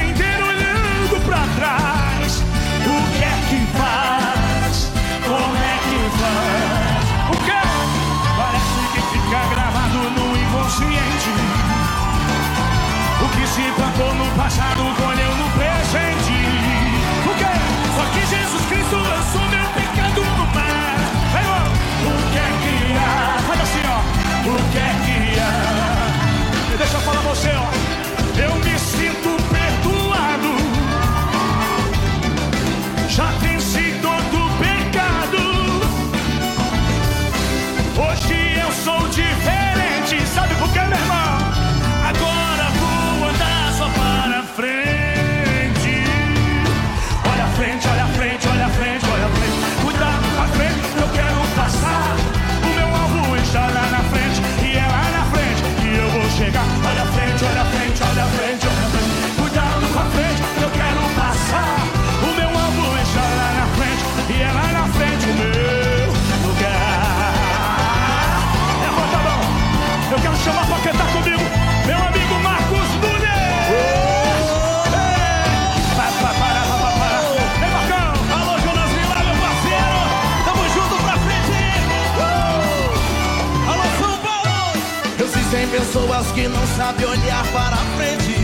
pessoas 85.95 86.27
que 86.33 86.45
não 86.49 86.67
sabem 86.75 87.05
olhar 87.05 87.45
para 87.53 87.77
frente. 87.95 88.35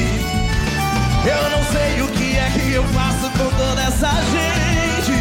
Eu 1.26 1.50
não 1.50 1.64
sei 1.66 2.02
o 2.02 2.08
que 2.08 2.38
é 2.38 2.50
que 2.50 2.72
eu 2.72 2.84
faço 2.86 3.30
com 3.32 3.50
toda 3.58 3.82
essa 3.82 4.10
gente 4.32 5.12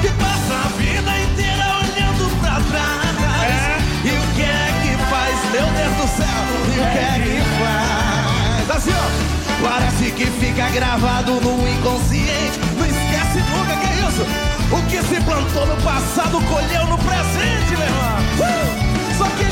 que 0.00 0.08
passa 0.14 0.54
a 0.64 0.68
vida 0.78 1.20
inteira 1.20 1.64
olhando 1.76 2.40
pra 2.40 2.54
trás. 2.54 3.84
E 4.02 4.08
o 4.08 4.34
que 4.34 4.42
é 4.42 4.72
que 4.80 4.96
faz, 5.10 5.36
meu 5.52 5.66
Deus 5.66 5.96
do 5.98 6.08
céu? 6.16 6.40
E 6.68 6.80
o 6.80 6.86
que 6.90 6.98
é 6.98 7.14
que 7.22 7.36
faz? 7.60 8.76
Assim, 8.76 8.92
ó, 8.94 9.68
parece 9.68 10.10
que 10.12 10.24
fica 10.24 10.70
gravado 10.70 11.32
no 11.32 11.68
inconsciente. 11.68 12.58
Não 12.78 12.86
esquece 12.86 13.44
nunca 13.50 13.76
que 13.76 13.86
é 13.86 14.08
isso. 14.08 14.24
O 14.72 14.82
que 14.88 15.02
se 15.02 15.20
plantou 15.22 15.66
no 15.66 15.76
passado 15.82 16.40
colheu 16.48 16.86
no 16.86 16.96
presente, 16.96 17.76
meu 17.76 17.86
irmão. 17.86 18.96
Uh! 18.96 18.99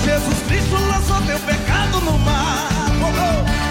Jesus 0.09 0.39
Cristo 0.49 0.75
lançou 0.75 1.21
teu 1.27 1.39
pecado 1.41 2.01
no 2.01 2.19
mar. 2.21 2.71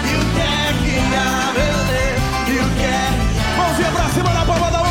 E 0.04 0.14
o 0.14 0.24
que 0.34 0.40
é 0.40 0.72
que 0.78 0.94
há, 1.16 1.52
meu 1.52 1.78
Deus? 1.90 2.22
E 2.46 2.60
o 2.60 2.68
que 2.76 2.84
é? 2.84 3.10
Mãozinha 3.56 3.90
pra 3.90 4.08
cima 4.10 4.30
na 4.32 4.44
palma 4.44 4.70
da 4.70 4.87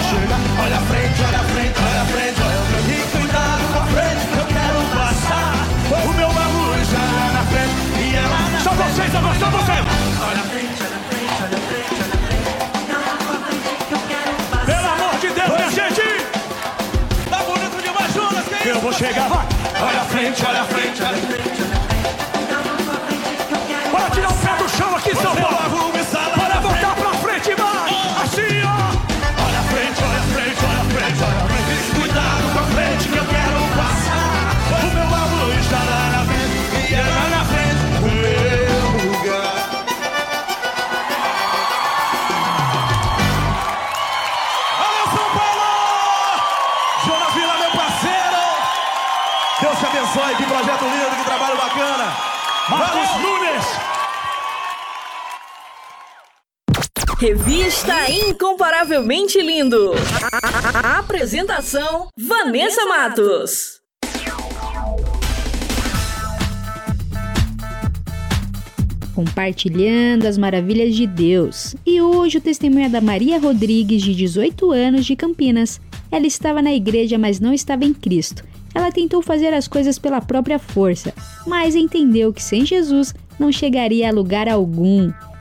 vou 0.00 0.20
chegar. 0.20 0.40
Olha 0.62 0.76
a 0.76 0.80
frente, 0.80 1.22
olha 1.22 1.38
a 1.38 1.44
frente, 1.44 1.78
olha 1.80 2.00
a 2.00 2.06
frente, 2.06 2.40
olha 2.40 2.58
a 2.58 2.64
frente. 2.64 2.90
E 2.90 3.16
cuidado 3.16 3.62
com 3.72 3.78
a 3.78 3.86
frente 3.86 4.22
que 4.26 4.38
eu 4.38 4.46
quero 4.46 4.80
passar. 4.96 5.54
O 5.90 6.12
meu 6.12 6.30
está 6.80 6.98
lá 6.98 7.26
na 7.32 7.42
frente 7.44 7.78
e 8.00 8.16
é 8.16 8.20
lá 8.20 8.48
na 8.50 8.60
Só 8.60 8.70
frente. 8.70 8.90
vocês, 8.90 9.14
agora 9.14 9.38
só 9.38 9.50
vocês. 9.50 9.80
Olha 9.80 10.40
a 10.40 10.48
frente, 10.50 10.80
olha 10.80 10.96
a 10.96 11.04
frente, 11.10 11.36
olha 11.44 11.56
a 11.56 11.64
frente, 11.68 11.96
olha 12.00 12.16
a 12.16 12.24
frente. 12.26 12.48
Cuidado 12.72 13.18
com 13.26 13.32
a 13.32 13.40
frente 13.40 13.90
eu 13.90 14.00
quero 14.08 14.32
passar. 14.50 14.66
Pelo 14.66 14.88
amor 14.94 15.14
de 15.20 15.28
Deus, 15.28 15.50
minha 15.58 15.70
gente. 15.70 16.06
Tá 17.28 17.38
bonito 17.42 17.82
demais, 17.82 18.14
Jonas, 18.14 18.44
que 18.46 18.68
Eu 18.68 18.80
vou 18.80 18.92
chegar, 18.92 19.28
vai. 19.28 19.46
Olha 19.80 20.00
a 20.00 20.04
frente, 20.04 20.44
olha 20.46 20.60
a 20.60 20.64
frente, 20.64 21.02
olha 21.02 21.16
a 21.16 21.20
frente. 21.20 21.60
Bora 23.90 24.10
tirar 24.10 24.30
o 24.30 24.34
pé 24.34 24.56
do 24.62 24.68
chão 24.68 24.96
aqui, 24.96 25.14
São 25.16 25.34
Paulo. 25.36 25.49
Revista 57.20 58.10
Incomparavelmente 58.10 59.42
Lindo. 59.42 59.92
Apresentação: 60.82 62.08
Vanessa 62.18 62.86
Matos. 62.86 63.78
compartilhando 69.14 70.24
as 70.24 70.38
maravilhas 70.38 70.96
de 70.96 71.06
Deus. 71.06 71.76
E 71.84 72.00
hoje 72.00 72.38
o 72.38 72.40
testemunho 72.40 72.86
é 72.86 72.88
da 72.88 73.02
Maria 73.02 73.38
Rodrigues, 73.38 74.00
de 74.00 74.14
18 74.14 74.72
anos, 74.72 75.04
de 75.04 75.14
Campinas. 75.14 75.78
Ela 76.10 76.26
estava 76.26 76.62
na 76.62 76.72
igreja, 76.72 77.18
mas 77.18 77.38
não 77.38 77.52
estava 77.52 77.84
em 77.84 77.92
Cristo. 77.92 78.42
Ela 78.74 78.90
tentou 78.90 79.20
fazer 79.20 79.52
as 79.52 79.68
coisas 79.68 79.98
pela 79.98 80.22
própria 80.22 80.58
força, 80.58 81.12
mas 81.46 81.74
entendeu 81.74 82.32
que 82.32 82.42
sem 82.42 82.64
Jesus 82.64 83.14
não 83.38 83.52
chegaria 83.52 84.08
a 84.08 84.12
lugar 84.12 84.48
algum. 84.48 85.12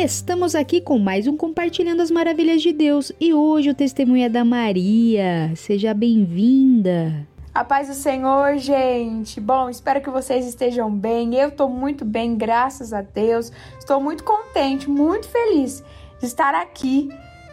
Estamos 0.00 0.54
aqui 0.54 0.80
com 0.80 0.98
mais 0.98 1.26
um 1.26 1.36
Compartilhando 1.36 2.00
as 2.00 2.10
Maravilhas 2.10 2.62
de 2.62 2.72
Deus. 2.72 3.12
E 3.20 3.32
hoje 3.32 3.70
o 3.70 3.74
testemunho 3.74 4.24
é 4.24 4.28
da 4.28 4.44
Maria. 4.44 5.52
Seja 5.54 5.92
bem-vinda. 5.92 7.28
A 7.54 7.62
paz 7.62 7.88
do 7.88 7.94
Senhor, 7.94 8.56
gente. 8.56 9.40
Bom, 9.40 9.68
espero 9.68 10.00
que 10.00 10.10
vocês 10.10 10.46
estejam 10.46 10.90
bem. 10.90 11.34
Eu 11.34 11.50
tô 11.50 11.68
muito 11.68 12.04
bem, 12.04 12.34
graças 12.34 12.92
a 12.92 13.02
Deus. 13.02 13.52
Estou 13.78 14.00
muito 14.00 14.24
contente, 14.24 14.90
muito 14.90 15.28
feliz 15.28 15.84
de 16.18 16.26
estar 16.26 16.54
aqui 16.54 17.08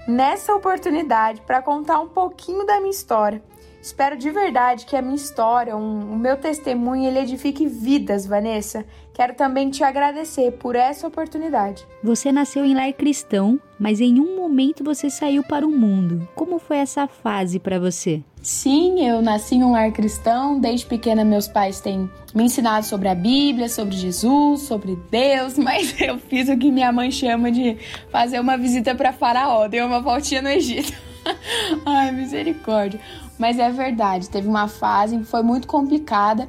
nessa 0.07 0.55
oportunidade 0.55 1.41
para 1.41 1.61
contar 1.61 1.99
um 1.99 2.07
pouquinho 2.07 2.65
da 2.65 2.79
minha 2.79 2.89
história. 2.89 3.43
Espero 3.81 4.17
de 4.17 4.29
verdade 4.29 4.85
que 4.85 4.95
a 4.95 5.01
minha 5.01 5.15
história, 5.15 5.75
um, 5.75 6.13
o 6.13 6.17
meu 6.17 6.35
testemunho, 6.35 7.07
ele 7.07 7.19
edifique 7.19 7.67
vidas, 7.67 8.25
Vanessa. 8.25 8.85
Quero 9.19 9.33
também 9.33 9.69
te 9.69 9.83
agradecer 9.83 10.49
por 10.53 10.77
essa 10.77 11.05
oportunidade. 11.05 11.85
Você 12.01 12.31
nasceu 12.31 12.63
em 12.63 12.73
lar 12.73 12.93
cristão, 12.93 13.59
mas 13.77 13.99
em 13.99 14.17
um 14.17 14.37
momento 14.37 14.81
você 14.81 15.09
saiu 15.09 15.43
para 15.43 15.67
o 15.67 15.69
mundo. 15.69 16.25
Como 16.33 16.57
foi 16.57 16.77
essa 16.77 17.05
fase 17.05 17.59
para 17.59 17.77
você? 17.77 18.23
Sim, 18.41 19.05
eu 19.05 19.21
nasci 19.21 19.55
em 19.55 19.63
um 19.65 19.73
lar 19.73 19.91
cristão. 19.91 20.57
Desde 20.57 20.85
pequena, 20.85 21.25
meus 21.25 21.49
pais 21.49 21.81
têm 21.81 22.09
me 22.33 22.45
ensinado 22.45 22.85
sobre 22.85 23.09
a 23.09 23.13
Bíblia, 23.13 23.67
sobre 23.67 23.97
Jesus, 23.97 24.61
sobre 24.61 24.97
Deus, 25.11 25.57
mas 25.59 25.99
eu 25.99 26.17
fiz 26.17 26.47
o 26.47 26.57
que 26.57 26.71
minha 26.71 26.89
mãe 26.89 27.11
chama 27.11 27.51
de 27.51 27.75
fazer 28.09 28.39
uma 28.39 28.57
visita 28.57 28.95
para 28.95 29.11
Faraó. 29.11 29.67
Dei 29.67 29.81
uma 29.81 29.99
voltinha 29.99 30.41
no 30.41 30.47
Egito. 30.47 30.93
Ai, 31.85 32.13
misericórdia. 32.13 33.01
Mas 33.37 33.59
é 33.59 33.69
verdade, 33.69 34.29
teve 34.29 34.47
uma 34.47 34.69
fase 34.69 35.17
que 35.17 35.25
foi 35.25 35.43
muito 35.43 35.67
complicada. 35.67 36.47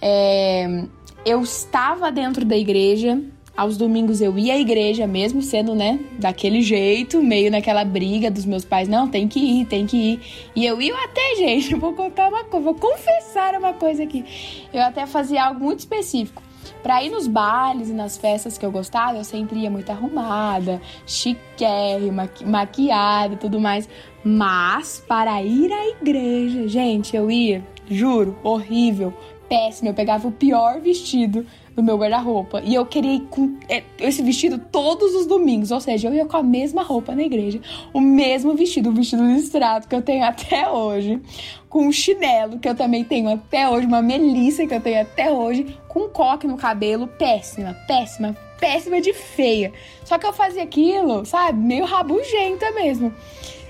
É, 0.00 0.86
eu 1.28 1.42
estava 1.42 2.10
dentro 2.10 2.42
da 2.42 2.56
igreja, 2.56 3.20
aos 3.54 3.76
domingos 3.76 4.22
eu 4.22 4.38
ia 4.38 4.54
à 4.54 4.58
igreja, 4.58 5.06
mesmo 5.06 5.42
sendo, 5.42 5.74
né, 5.74 6.00
daquele 6.18 6.62
jeito, 6.62 7.22
meio 7.22 7.50
naquela 7.50 7.84
briga 7.84 8.30
dos 8.30 8.46
meus 8.46 8.64
pais, 8.64 8.88
não, 8.88 9.06
tem 9.06 9.28
que 9.28 9.38
ir, 9.38 9.66
tem 9.66 9.84
que 9.84 9.96
ir. 9.96 10.20
E 10.56 10.64
eu 10.64 10.80
ia 10.80 10.94
até, 11.04 11.36
gente, 11.36 11.74
vou 11.74 11.92
contar 11.92 12.30
uma 12.30 12.44
coisa, 12.44 12.64
vou 12.64 12.74
confessar 12.74 13.54
uma 13.56 13.74
coisa 13.74 14.04
aqui. 14.04 14.24
Eu 14.72 14.80
até 14.80 15.04
fazia 15.04 15.44
algo 15.44 15.62
muito 15.62 15.80
específico. 15.80 16.42
Pra 16.82 17.02
ir 17.02 17.10
nos 17.10 17.26
bailes 17.26 17.90
e 17.90 17.92
nas 17.92 18.16
festas 18.16 18.56
que 18.56 18.64
eu 18.64 18.70
gostava, 18.70 19.18
eu 19.18 19.24
sempre 19.24 19.58
ia 19.58 19.70
muito 19.70 19.90
arrumada, 19.90 20.80
chiquérrima, 21.06 22.30
maquiada 22.46 23.34
e 23.34 23.36
tudo 23.36 23.60
mais. 23.60 23.86
Mas 24.24 25.04
para 25.06 25.42
ir 25.42 25.70
à 25.72 25.88
igreja, 25.88 26.66
gente, 26.68 27.14
eu 27.14 27.30
ia, 27.30 27.62
juro, 27.90 28.38
horrível, 28.42 29.12
péssimo. 29.48 29.88
Eu 29.88 29.94
pegava 29.94 30.28
o 30.28 30.32
pior 30.32 30.80
vestido 30.80 31.46
do 31.78 31.82
meu 31.82 31.96
guarda-roupa 31.96 32.60
e 32.64 32.74
eu 32.74 32.84
queria 32.84 33.14
ir 33.14 33.20
com 33.30 33.56
esse 34.00 34.20
vestido 34.20 34.58
todos 34.58 35.14
os 35.14 35.26
domingos, 35.26 35.70
ou 35.70 35.80
seja, 35.80 36.08
eu 36.08 36.14
ia 36.14 36.26
com 36.26 36.36
a 36.36 36.42
mesma 36.42 36.82
roupa 36.82 37.14
na 37.14 37.22
igreja, 37.22 37.60
o 37.92 38.00
mesmo 38.00 38.54
vestido, 38.54 38.90
o 38.90 38.92
vestido 38.92 39.24
listrado 39.24 39.86
que 39.86 39.94
eu 39.94 40.02
tenho 40.02 40.24
até 40.24 40.68
hoje, 40.68 41.20
com 41.68 41.86
um 41.86 41.92
chinelo 41.92 42.58
que 42.58 42.68
eu 42.68 42.74
também 42.74 43.04
tenho 43.04 43.32
até 43.32 43.68
hoje, 43.68 43.86
uma 43.86 44.02
melissa 44.02 44.66
que 44.66 44.74
eu 44.74 44.80
tenho 44.80 45.02
até 45.02 45.30
hoje, 45.30 45.78
com 45.86 46.00
um 46.00 46.08
coque 46.08 46.48
no 46.48 46.56
cabelo, 46.56 47.06
péssima, 47.06 47.76
péssima, 47.86 48.36
péssima 48.58 49.00
de 49.00 49.12
feia. 49.12 49.72
Só 50.04 50.18
que 50.18 50.26
eu 50.26 50.32
fazia 50.32 50.64
aquilo, 50.64 51.24
sabe, 51.24 51.60
meio 51.60 51.84
rabugenta 51.84 52.72
mesmo 52.72 53.12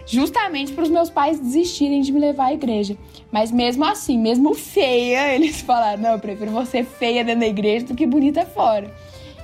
justamente 0.08 0.72
para 0.72 0.84
os 0.84 0.90
meus 0.90 1.10
pais 1.10 1.38
desistirem 1.38 2.00
de 2.00 2.10
me 2.10 2.18
levar 2.18 2.46
à 2.46 2.52
igreja. 2.54 2.96
Mas 3.30 3.50
mesmo 3.50 3.84
assim, 3.84 4.18
mesmo 4.18 4.54
feia, 4.54 5.32
eles 5.34 5.60
falaram: 5.60 6.02
não, 6.02 6.12
eu 6.12 6.18
prefiro 6.18 6.50
você 6.50 6.82
feia 6.82 7.24
dentro 7.24 7.40
da 7.40 7.46
igreja 7.46 7.86
do 7.86 7.94
que 7.94 8.06
bonita 8.06 8.44
fora. 8.46 8.92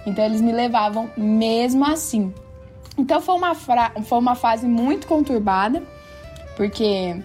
Então 0.06 0.24
eles 0.24 0.40
me 0.40 0.52
levavam 0.52 1.10
mesmo 1.16 1.84
assim. 1.84 2.32
Então 2.96 3.20
foi 3.20 3.34
uma, 3.34 3.54
foi 3.54 4.18
uma 4.18 4.34
fase 4.34 4.66
muito 4.66 5.06
conturbada, 5.06 5.82
porque 6.56 7.16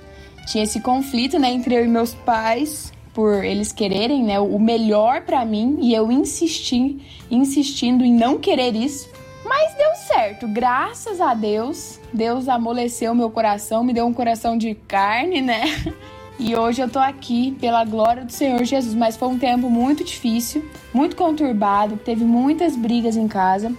tinha 0.48 0.64
esse 0.64 0.80
conflito 0.81 1.38
né, 1.38 1.52
entre 1.52 1.76
eu 1.76 1.86
e 1.86 1.88
meus 1.88 2.14
pais, 2.14 2.91
por 3.14 3.44
eles 3.44 3.72
quererem 3.72 4.23
né, 4.23 4.40
o 4.40 4.57
melhor 4.57 5.22
para 5.22 5.45
mim 5.45 5.77
e 5.81 5.94
eu 5.94 6.11
insistir, 6.11 6.99
insistindo 7.30 8.03
em 8.03 8.14
não 8.14 8.40
querer 8.40 8.76
isso. 8.76 9.10
Mas 9.45 9.76
deu 9.76 9.95
certo, 9.95 10.48
graças 10.48 11.22
a 11.22 11.34
Deus. 11.34 11.99
Deus 12.11 12.48
amoleceu 12.48 13.14
meu 13.14 13.30
coração, 13.30 13.84
me 13.84 13.94
deu 13.94 14.06
um 14.06 14.14
coração 14.14 14.57
de 14.57 14.73
carne, 14.73 15.41
né? 15.41 15.64
E 16.40 16.56
hoje 16.56 16.82
eu 16.82 16.90
tô 16.90 16.99
aqui 16.99 17.52
pela 17.60 17.84
glória 17.84 18.24
do 18.24 18.32
Senhor 18.32 18.64
Jesus, 18.64 18.95
mas 18.95 19.18
foi 19.18 19.28
um 19.28 19.38
tempo 19.38 19.70
muito 19.70 20.06
difícil, 20.06 20.64
muito 20.94 21.14
conturbado, 21.14 21.98
teve 21.98 22.24
muitas 22.24 22.78
brigas 22.78 23.18
em 23.18 23.28
casa, 23.28 23.74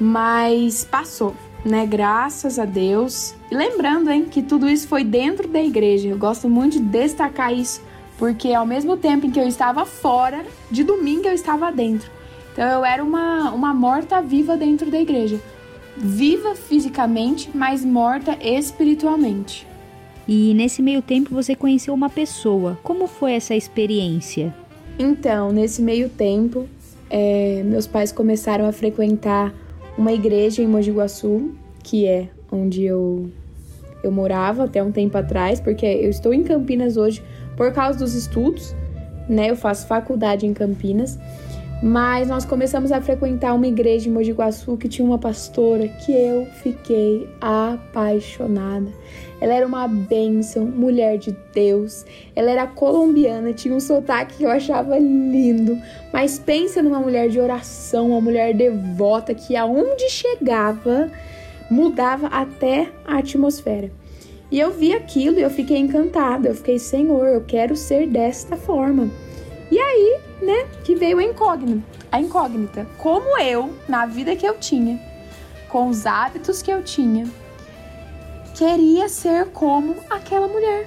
mas 0.00 0.84
passou, 0.90 1.36
né? 1.62 1.84
Graças 1.84 2.58
a 2.58 2.64
Deus. 2.64 3.34
E 3.50 3.54
lembrando, 3.54 4.10
hein, 4.10 4.24
que 4.24 4.40
tudo 4.40 4.70
isso 4.70 4.88
foi 4.88 5.04
dentro 5.04 5.46
da 5.46 5.62
igreja. 5.62 6.08
Eu 6.08 6.16
gosto 6.16 6.48
muito 6.48 6.78
de 6.78 6.80
destacar 6.80 7.52
isso, 7.52 7.82
porque 8.16 8.54
ao 8.54 8.64
mesmo 8.64 8.96
tempo 8.96 9.26
em 9.26 9.30
que 9.30 9.38
eu 9.38 9.46
estava 9.46 9.84
fora, 9.84 10.46
de 10.70 10.82
domingo 10.82 11.28
eu 11.28 11.34
estava 11.34 11.70
dentro. 11.70 12.10
Então 12.54 12.66
eu 12.66 12.82
era 12.86 13.04
uma, 13.04 13.50
uma 13.50 13.74
morta 13.74 14.22
viva 14.22 14.56
dentro 14.56 14.90
da 14.90 14.98
igreja. 14.98 15.38
Viva 15.94 16.54
fisicamente, 16.54 17.50
mas 17.52 17.84
morta 17.84 18.38
espiritualmente. 18.40 19.68
E 20.32 20.54
nesse 20.54 20.80
meio 20.80 21.02
tempo 21.02 21.34
você 21.34 21.56
conheceu 21.56 21.92
uma 21.92 22.08
pessoa. 22.08 22.78
Como 22.84 23.08
foi 23.08 23.32
essa 23.32 23.52
experiência? 23.52 24.54
Então, 24.96 25.50
nesse 25.50 25.82
meio 25.82 26.08
tempo, 26.08 26.68
é, 27.10 27.64
meus 27.64 27.88
pais 27.88 28.12
começaram 28.12 28.64
a 28.64 28.70
frequentar 28.70 29.52
uma 29.98 30.12
igreja 30.12 30.62
em 30.62 30.68
Mogi 30.68 30.92
Guaçu, 30.92 31.50
que 31.82 32.06
é 32.06 32.28
onde 32.52 32.84
eu, 32.84 33.28
eu 34.04 34.12
morava 34.12 34.66
até 34.66 34.80
um 34.80 34.92
tempo 34.92 35.18
atrás, 35.18 35.58
porque 35.58 35.84
eu 35.84 36.10
estou 36.10 36.32
em 36.32 36.44
Campinas 36.44 36.96
hoje 36.96 37.20
por 37.56 37.72
causa 37.72 37.98
dos 37.98 38.14
estudos, 38.14 38.72
né? 39.28 39.50
Eu 39.50 39.56
faço 39.56 39.84
faculdade 39.88 40.46
em 40.46 40.54
Campinas. 40.54 41.18
Mas 41.82 42.28
nós 42.28 42.44
começamos 42.44 42.92
a 42.92 43.00
frequentar 43.00 43.54
uma 43.54 43.66
igreja 43.66 44.08
em 44.08 44.12
Mogi 44.12 44.32
Guaçu 44.32 44.76
que 44.76 44.86
tinha 44.86 45.04
uma 45.04 45.18
pastora 45.18 45.88
que 45.88 46.12
eu 46.12 46.46
fiquei 46.62 47.26
apaixonada. 47.40 48.92
Ela 49.40 49.54
era 49.54 49.66
uma 49.66 49.88
bênção, 49.88 50.66
mulher 50.66 51.16
de 51.16 51.34
Deus. 51.54 52.04
Ela 52.36 52.50
era 52.50 52.66
colombiana, 52.66 53.52
tinha 53.52 53.74
um 53.74 53.80
sotaque 53.80 54.36
que 54.36 54.44
eu 54.44 54.50
achava 54.50 54.98
lindo. 54.98 55.78
Mas 56.12 56.38
pensa 56.38 56.82
numa 56.82 57.00
mulher 57.00 57.28
de 57.28 57.40
oração, 57.40 58.10
uma 58.10 58.20
mulher 58.20 58.54
devota 58.54 59.34
que 59.34 59.56
aonde 59.56 60.10
chegava 60.10 61.10
mudava 61.70 62.26
até 62.26 62.90
a 63.06 63.18
atmosfera. 63.18 63.90
E 64.50 64.58
eu 64.58 64.72
vi 64.72 64.92
aquilo 64.92 65.38
e 65.38 65.42
eu 65.42 65.50
fiquei 65.50 65.78
encantada. 65.78 66.48
Eu 66.48 66.54
fiquei, 66.54 66.78
Senhor, 66.78 67.26
eu 67.28 67.42
quero 67.42 67.76
ser 67.76 68.08
desta 68.08 68.56
forma. 68.56 69.08
E 69.70 69.78
aí, 69.78 70.18
né, 70.42 70.66
que 70.84 70.96
veio 70.96 71.18
a 71.18 71.22
incógnita. 71.22 71.82
A 72.10 72.20
incógnita. 72.20 72.86
Como 72.98 73.38
eu, 73.40 73.70
na 73.88 74.04
vida 74.04 74.34
que 74.34 74.44
eu 74.44 74.58
tinha, 74.58 75.00
com 75.68 75.88
os 75.88 76.04
hábitos 76.04 76.60
que 76.60 76.70
eu 76.72 76.82
tinha, 76.82 77.26
queria 78.60 79.08
ser 79.08 79.46
como 79.52 79.96
aquela 80.10 80.46
mulher. 80.46 80.86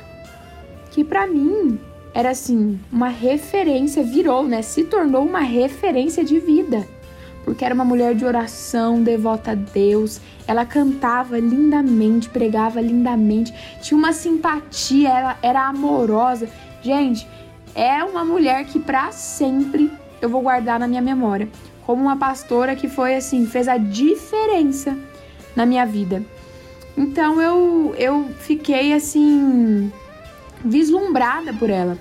Que 0.92 1.04
para 1.04 1.26
mim 1.26 1.80
era 2.14 2.30
assim, 2.30 2.80
uma 2.92 3.08
referência, 3.08 4.04
virou, 4.04 4.44
né? 4.48 4.62
Se 4.62 4.84
tornou 4.84 5.26
uma 5.26 5.40
referência 5.40 6.24
de 6.24 6.40
vida. 6.40 6.88
Porque 7.44 7.66
era 7.66 7.74
uma 7.74 7.84
mulher 7.84 8.14
de 8.14 8.24
oração, 8.24 9.02
devota 9.02 9.52
a 9.52 9.56
Deus. 9.56 10.22
Ela 10.48 10.68
cantava 10.68 11.40
lindamente, 11.40 12.30
pregava 12.30 12.80
lindamente, 12.80 13.52
tinha 13.82 13.98
uma 13.98 14.14
simpatia, 14.14 15.10
ela 15.10 15.38
era 15.42 15.68
amorosa. 15.68 16.48
Gente, 16.84 17.28
é 17.74 18.04
uma 18.04 18.24
mulher 18.24 18.66
que 18.66 18.78
para 18.78 19.12
sempre 19.12 19.92
eu 20.22 20.30
vou 20.30 20.44
guardar 20.44 20.80
na 20.80 20.88
minha 20.88 21.02
memória, 21.02 21.50
como 21.88 22.04
uma 22.04 22.18
pastora 22.18 22.76
que 22.76 22.88
foi 22.88 23.16
assim, 23.16 23.48
fez 23.48 23.68
a 23.68 23.78
diferença 23.78 24.96
na 25.56 25.66
minha 25.66 25.88
vida. 25.88 26.24
Então 26.98 27.42
eu 27.42 27.96
eu 27.98 28.26
fiquei 28.40 28.94
assim 28.94 29.92
vislumbrada 30.64 31.54
por 31.54 31.70
ela. 31.70 31.98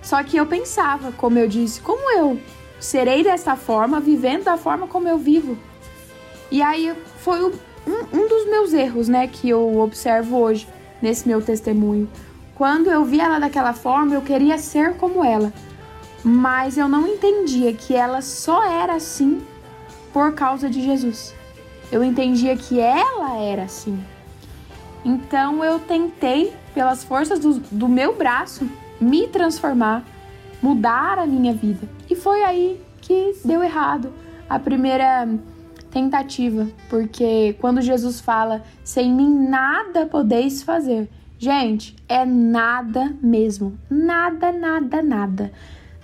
Só 0.00 0.22
que 0.22 0.36
eu 0.36 0.46
pensava, 0.46 1.12
como 1.12 1.38
eu 1.38 1.46
disse, 1.46 1.80
como 1.80 2.10
eu 2.18 2.40
serei 2.80 3.22
desta 3.22 3.54
forma, 3.54 4.00
vivendo 4.00 4.44
da 4.44 4.56
forma 4.56 4.88
como 4.88 5.06
eu 5.06 5.16
vivo. 5.16 5.56
E 6.50 6.60
aí 6.60 6.92
foi 7.18 7.42
um, 7.44 7.52
um 8.12 8.28
dos 8.28 8.46
meus 8.50 8.72
erros, 8.72 9.08
né, 9.08 9.28
que 9.28 9.48
eu 9.48 9.78
observo 9.78 10.36
hoje 10.38 10.66
nesse 11.00 11.26
meu 11.28 11.40
testemunho. 11.40 12.08
Quando 12.54 12.90
eu 12.90 13.04
vi 13.04 13.20
ela 13.20 13.38
daquela 13.38 13.72
forma, 13.72 14.14
eu 14.14 14.22
queria 14.22 14.58
ser 14.58 14.94
como 14.94 15.24
ela. 15.24 15.52
Mas 16.24 16.76
eu 16.76 16.88
não 16.88 17.06
entendia 17.06 17.72
que 17.72 17.94
ela 17.94 18.20
só 18.20 18.62
era 18.64 18.94
assim 18.94 19.42
por 20.12 20.32
causa 20.34 20.68
de 20.68 20.82
Jesus. 20.82 21.34
Eu 21.90 22.04
entendia 22.04 22.56
que 22.56 22.78
ela 22.78 23.38
era 23.38 23.64
assim. 23.64 23.98
Então 25.04 25.64
eu 25.64 25.78
tentei, 25.78 26.52
pelas 26.74 27.02
forças 27.02 27.38
do, 27.38 27.58
do 27.70 27.88
meu 27.88 28.16
braço, 28.16 28.68
me 29.00 29.26
transformar, 29.28 30.04
mudar 30.62 31.18
a 31.18 31.26
minha 31.26 31.52
vida. 31.52 31.88
E 32.08 32.14
foi 32.14 32.42
aí 32.44 32.80
que 33.00 33.34
deu 33.44 33.62
errado 33.62 34.12
a 34.48 34.58
primeira 34.58 35.28
tentativa, 35.90 36.68
porque 36.88 37.56
quando 37.60 37.80
Jesus 37.80 38.20
fala: 38.20 38.62
"Sem 38.84 39.12
mim 39.12 39.48
nada 39.48 40.06
podeis 40.06 40.62
fazer", 40.62 41.08
Gente, 41.42 41.96
é 42.08 42.24
nada 42.24 43.16
mesmo. 43.20 43.76
Nada, 43.90 44.52
nada, 44.52 45.02
nada. 45.02 45.52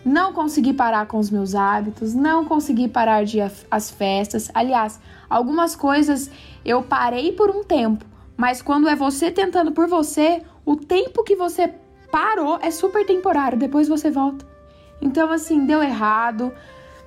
Não 0.04 0.32
consegui 0.32 0.72
parar 0.72 1.06
com 1.06 1.16
os 1.16 1.30
meus 1.30 1.54
hábitos, 1.54 2.12
não 2.12 2.44
consegui 2.44 2.88
parar 2.88 3.24
de 3.24 3.38
às 3.70 3.88
festas. 3.88 4.50
Aliás, 4.52 4.98
algumas 5.30 5.76
coisas 5.76 6.28
eu 6.64 6.82
parei 6.82 7.30
por 7.30 7.50
um 7.50 7.62
tempo, 7.62 8.04
mas 8.38 8.62
quando 8.62 8.88
é 8.88 8.94
você 8.94 9.32
tentando 9.32 9.72
por 9.72 9.88
você, 9.88 10.42
o 10.64 10.76
tempo 10.76 11.24
que 11.24 11.34
você 11.34 11.74
parou 12.08 12.56
é 12.62 12.70
super 12.70 13.04
temporário, 13.04 13.58
depois 13.58 13.88
você 13.88 14.12
volta. 14.12 14.46
Então, 15.02 15.32
assim, 15.32 15.66
deu 15.66 15.82
errado. 15.82 16.52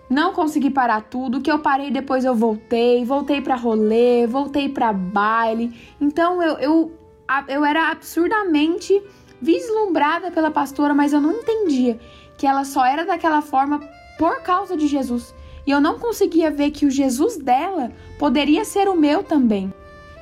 Não 0.10 0.34
consegui 0.34 0.70
parar 0.70 1.03
tudo, 1.03 1.40
que 1.40 1.49
eu 1.49 1.60
parei 1.60 1.90
depois 1.90 2.26
eu 2.26 2.36
voltei, 2.36 3.06
voltei 3.06 3.40
para 3.40 3.56
rolê, 3.56 4.28
voltei 4.28 4.68
para 4.68 4.91
baile. 4.91 5.74
Então 6.02 6.44
eu, 6.44 6.58
eu 6.58 6.91
eu 7.48 7.64
era 7.64 7.90
absurdamente 7.90 9.02
vislumbrada 9.41 10.30
pela 10.30 10.52
pastora, 10.52 10.94
mas 10.94 11.14
eu 11.14 11.22
não 11.22 11.32
entendia 11.32 11.98
que 12.38 12.45
ela 12.45 12.66
só 12.66 12.86
era 12.86 13.06
daquela 13.06 13.41
forma 13.41 13.80
por 14.20 14.41
causa 14.41 14.76
de 14.76 14.86
Jesus. 14.86 15.34
E 15.66 15.72
eu 15.72 15.80
não 15.80 15.98
conseguia 15.98 16.52
ver 16.52 16.72
que 16.72 16.86
o 16.86 16.91
Jesus 16.91 17.38
dela 17.38 17.90
poderia 18.20 18.66
ser 18.66 18.90
o 18.90 18.98
meu 18.98 19.24
também. 19.24 19.74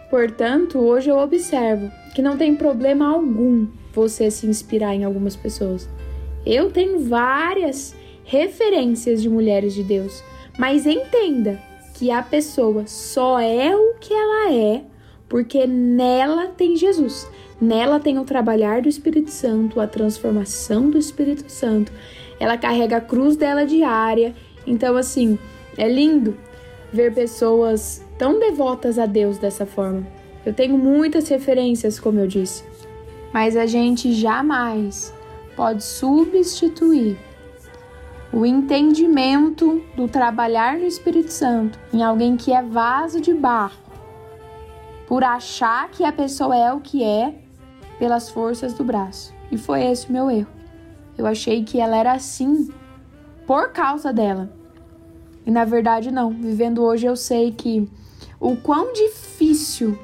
Portanto, 0.10 0.80
hoje 0.80 1.10
eu 1.10 1.18
observo 1.18 1.92
que 2.16 2.22
não 2.22 2.38
tem 2.38 2.56
problema 2.56 3.08
algum 3.08 3.68
você 3.94 4.30
se 4.32 4.48
inspirar 4.48 4.96
em 4.96 5.04
algumas 5.04 5.36
pessoas. 5.36 5.88
Eu 6.46 6.72
tenho 6.72 7.00
várias 7.00 7.96
referências 8.24 9.22
de 9.22 9.30
mulheres 9.30 9.74
de 9.74 9.84
Deus, 9.84 10.24
mas 10.58 10.86
entenda 10.86 11.60
que 11.94 12.12
a 12.12 12.24
pessoa 12.24 12.88
só 12.88 13.40
é 13.40 13.76
o 13.76 13.96
que 14.00 14.14
ela 14.14 14.54
é 14.54 14.84
porque 15.30 15.68
nela 15.68 16.48
tem 16.48 16.76
Jesus. 16.76 17.30
Nela 17.62 18.00
tem 18.00 18.18
o 18.18 18.26
trabalhar 18.26 18.82
do 18.82 18.90
Espírito 18.90 19.30
Santo, 19.30 19.80
a 19.80 19.86
transformação 19.86 20.90
do 20.90 20.98
Espírito 20.98 21.50
Santo. 21.52 21.92
Ela 22.40 22.58
carrega 22.58 22.98
a 22.98 23.02
cruz 23.02 23.36
dela 23.36 23.66
diária. 23.66 24.34
Então, 24.66 24.98
assim, 24.98 25.38
é 25.78 25.88
lindo 25.88 26.36
ver 26.92 27.14
pessoas 27.14 28.04
tão 28.20 28.38
devotas 28.38 29.00
a 29.00 29.06
Deus 29.08 29.40
dessa 29.40 29.66
forma. 29.66 30.06
Eu 30.46 30.54
tenho 30.54 30.78
muitas 30.78 31.28
referências, 31.30 32.00
como 32.00 32.20
eu 32.20 32.28
disse, 32.28 32.64
mas 33.34 33.56
a 33.56 33.66
gente 33.66 34.14
jamais 34.14 35.14
pode 35.56 35.84
substituir 35.84 37.18
o 38.32 38.46
entendimento 38.46 39.82
do 39.96 40.08
trabalhar 40.08 40.78
no 40.78 40.86
Espírito 40.86 41.32
Santo 41.32 41.80
em 41.92 42.04
alguém 42.04 42.38
que 42.38 42.54
é 42.54 42.62
vaso 42.62 43.20
de 43.20 43.34
barro 43.34 43.80
por 45.08 45.24
achar 45.24 45.90
que 45.90 46.04
a 46.04 46.12
pessoa 46.12 46.56
é 46.56 46.72
o 46.72 46.80
que 46.80 47.04
é 47.04 47.34
pelas 47.98 48.30
forças 48.30 48.74
do 48.74 48.84
braço. 48.84 49.34
E 49.52 49.58
foi 49.58 49.84
esse 49.84 50.08
o 50.08 50.12
meu 50.12 50.30
erro. 50.30 50.48
Eu 51.18 51.26
achei 51.26 51.64
que 51.64 51.80
ela 51.80 51.98
era 51.98 52.14
assim 52.14 52.70
por 53.48 53.72
causa 53.72 54.14
dela. 54.14 54.52
E 55.46 55.50
na 55.50 55.66
verdade 55.66 56.12
não. 56.12 56.30
Vivendo 56.30 56.84
hoje 56.84 57.08
eu 57.08 57.16
sei 57.16 57.52
que 57.52 57.90
o 58.40 58.56
quão 58.56 58.94
difícil 58.94 59.98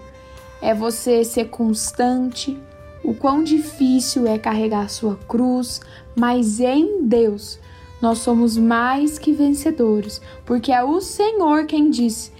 é 0.61 0.73
você 0.73 1.23
ser 1.23 1.45
constante, 1.45 2.57
o 3.03 3.13
quão 3.13 3.43
difícil 3.43 4.27
é 4.27 4.37
carregar 4.37 4.89
sua 4.89 5.15
cruz, 5.27 5.79
mas 6.15 6.59
em 6.59 7.03
Deus 7.03 7.59
nós 8.01 8.17
somos 8.19 8.57
mais 8.57 9.17
que 9.17 9.31
vencedores, 9.31 10.21
porque 10.45 10.71
é 10.71 10.83
o 10.83 10.99
Senhor 10.99 11.65
quem 11.65 11.89
disse: 11.89 12.31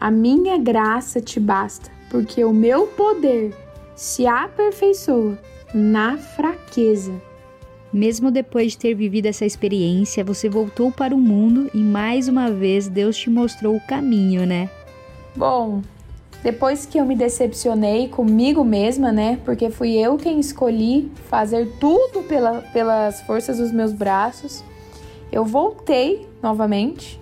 a 0.00 0.10
minha 0.10 0.56
graça 0.56 1.20
te 1.20 1.38
basta, 1.38 1.90
porque 2.10 2.44
o 2.44 2.52
meu 2.52 2.86
poder 2.86 3.54
se 3.94 4.26
aperfeiçoa 4.26 5.38
na 5.74 6.16
fraqueza. 6.16 7.12
Mesmo 7.92 8.30
depois 8.30 8.72
de 8.72 8.78
ter 8.78 8.94
vivido 8.94 9.26
essa 9.26 9.46
experiência, 9.46 10.24
você 10.24 10.48
voltou 10.48 10.92
para 10.92 11.14
o 11.14 11.18
mundo 11.18 11.70
e 11.74 11.78
mais 11.78 12.28
uma 12.28 12.50
vez 12.50 12.86
Deus 12.86 13.16
te 13.16 13.30
mostrou 13.30 13.76
o 13.76 13.86
caminho, 13.86 14.46
né? 14.46 14.70
Bom, 15.38 15.82
depois 16.42 16.84
que 16.84 16.98
eu 16.98 17.04
me 17.04 17.14
decepcionei 17.14 18.08
comigo 18.08 18.64
mesma, 18.64 19.12
né? 19.12 19.38
Porque 19.44 19.70
fui 19.70 19.92
eu 19.96 20.16
quem 20.16 20.40
escolhi 20.40 21.12
fazer 21.30 21.76
tudo 21.78 22.24
pela, 22.24 22.60
pelas 22.72 23.20
forças 23.20 23.58
dos 23.58 23.70
meus 23.70 23.92
braços, 23.92 24.64
eu 25.30 25.44
voltei 25.44 26.28
novamente 26.42 27.20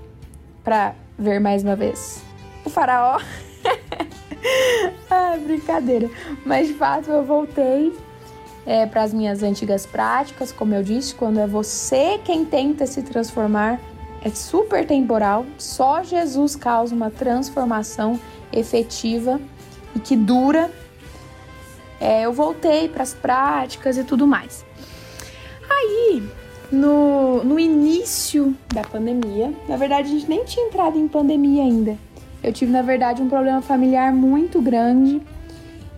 para 0.65 0.95
ver 1.19 1.41
mais 1.41 1.63
uma 1.63 1.77
vez 1.77 2.23
o 2.65 2.71
faraó. 2.71 3.21
ah, 5.11 5.37
brincadeira. 5.37 6.09
Mas 6.43 6.69
de 6.69 6.73
fato 6.73 7.11
eu 7.11 7.23
voltei 7.23 7.93
é, 8.65 8.87
para 8.87 9.03
as 9.03 9.13
minhas 9.13 9.43
antigas 9.43 9.85
práticas, 9.85 10.51
como 10.53 10.75
eu 10.75 10.83
disse, 10.83 11.15
quando 11.15 11.39
é 11.39 11.47
você 11.47 12.19
quem 12.25 12.47
tenta 12.47 12.87
se 12.87 13.03
transformar, 13.03 13.79
é 14.27 14.31
super 14.31 14.85
temporal. 14.85 15.47
Só 15.57 16.03
Jesus 16.03 16.57
causa 16.57 16.95
uma 16.95 17.11
transformação 17.11 18.19
efetiva 18.53 19.41
e 19.95 20.01
que 20.01 20.17
dura. 20.17 20.71
É, 22.01 22.23
eu 22.23 22.33
voltei 22.33 22.89
para 22.89 23.03
as 23.03 23.15
práticas 23.15 23.97
e 23.97 24.05
tudo 24.05 24.27
mais. 24.27 24.65
Aí, 25.71 26.23
no, 26.71 27.45
no 27.45 27.59
início 27.59 28.55
da 28.75 28.83
pandemia, 28.83 29.53
na 29.69 29.77
verdade 29.77 30.09
a 30.09 30.11
gente 30.11 30.29
nem 30.29 30.45
tinha 30.45 30.67
entrado 30.67 30.99
em 30.99 31.07
pandemia 31.07 31.63
ainda. 31.63 31.97
Eu 32.43 32.53
tive, 32.53 32.71
na 32.71 32.83
verdade, 32.83 33.23
um 33.23 33.29
problema 33.29 33.63
familiar 33.63 34.13
muito 34.13 34.61
grande 34.61 35.23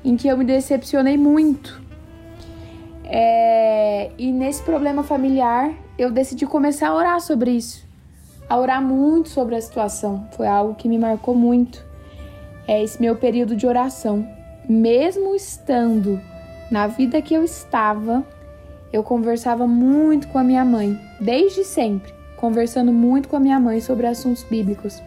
em 0.04 0.16
que 0.16 0.28
eu 0.28 0.36
me 0.36 0.44
decepcionei 0.44 1.16
muito 1.16 1.88
é, 3.10 4.10
e 4.18 4.30
nesse 4.30 4.62
problema 4.62 5.02
familiar, 5.02 5.72
eu 5.96 6.10
decidi 6.10 6.44
começar 6.44 6.88
a 6.88 6.94
orar 6.94 7.20
sobre 7.20 7.52
isso, 7.52 7.87
a 8.48 8.58
orar 8.58 8.82
muito 8.82 9.28
sobre 9.28 9.54
a 9.54 9.60
situação. 9.60 10.26
Foi 10.32 10.46
algo 10.46 10.74
que 10.74 10.88
me 10.88 10.98
marcou 10.98 11.34
muito. 11.34 11.84
É 12.66 12.82
esse 12.82 13.00
meu 13.00 13.16
período 13.16 13.54
de 13.54 13.66
oração. 13.66 14.26
Mesmo 14.68 15.34
estando 15.34 16.20
na 16.70 16.86
vida 16.86 17.20
que 17.22 17.34
eu 17.34 17.44
estava, 17.44 18.24
eu 18.92 19.02
conversava 19.02 19.66
muito 19.66 20.28
com 20.28 20.38
a 20.38 20.44
minha 20.44 20.64
mãe, 20.64 20.98
desde 21.20 21.64
sempre, 21.64 22.12
conversando 22.36 22.92
muito 22.92 23.28
com 23.28 23.36
a 23.36 23.40
minha 23.40 23.58
mãe 23.58 23.80
sobre 23.80 24.06
assuntos 24.06 24.42
bíblicos. 24.44 25.02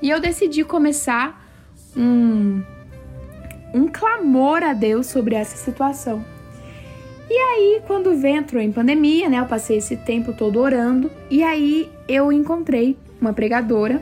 E 0.00 0.10
eu 0.10 0.20
decidi 0.20 0.64
começar 0.64 1.46
um, 1.96 2.62
um 3.74 3.88
clamor 3.88 4.62
a 4.62 4.72
Deus 4.72 5.06
sobre 5.06 5.34
essa 5.34 5.56
situação. 5.56 6.35
E 7.36 7.38
aí, 7.38 7.82
quando 7.86 8.14
entrou 8.26 8.62
em 8.62 8.72
pandemia, 8.72 9.28
né, 9.28 9.38
eu 9.38 9.44
passei 9.44 9.76
esse 9.76 9.94
tempo 9.94 10.32
todo 10.32 10.58
orando, 10.58 11.10
e 11.30 11.42
aí 11.42 11.92
eu 12.08 12.32
encontrei 12.32 12.96
uma 13.20 13.30
pregadora 13.30 14.00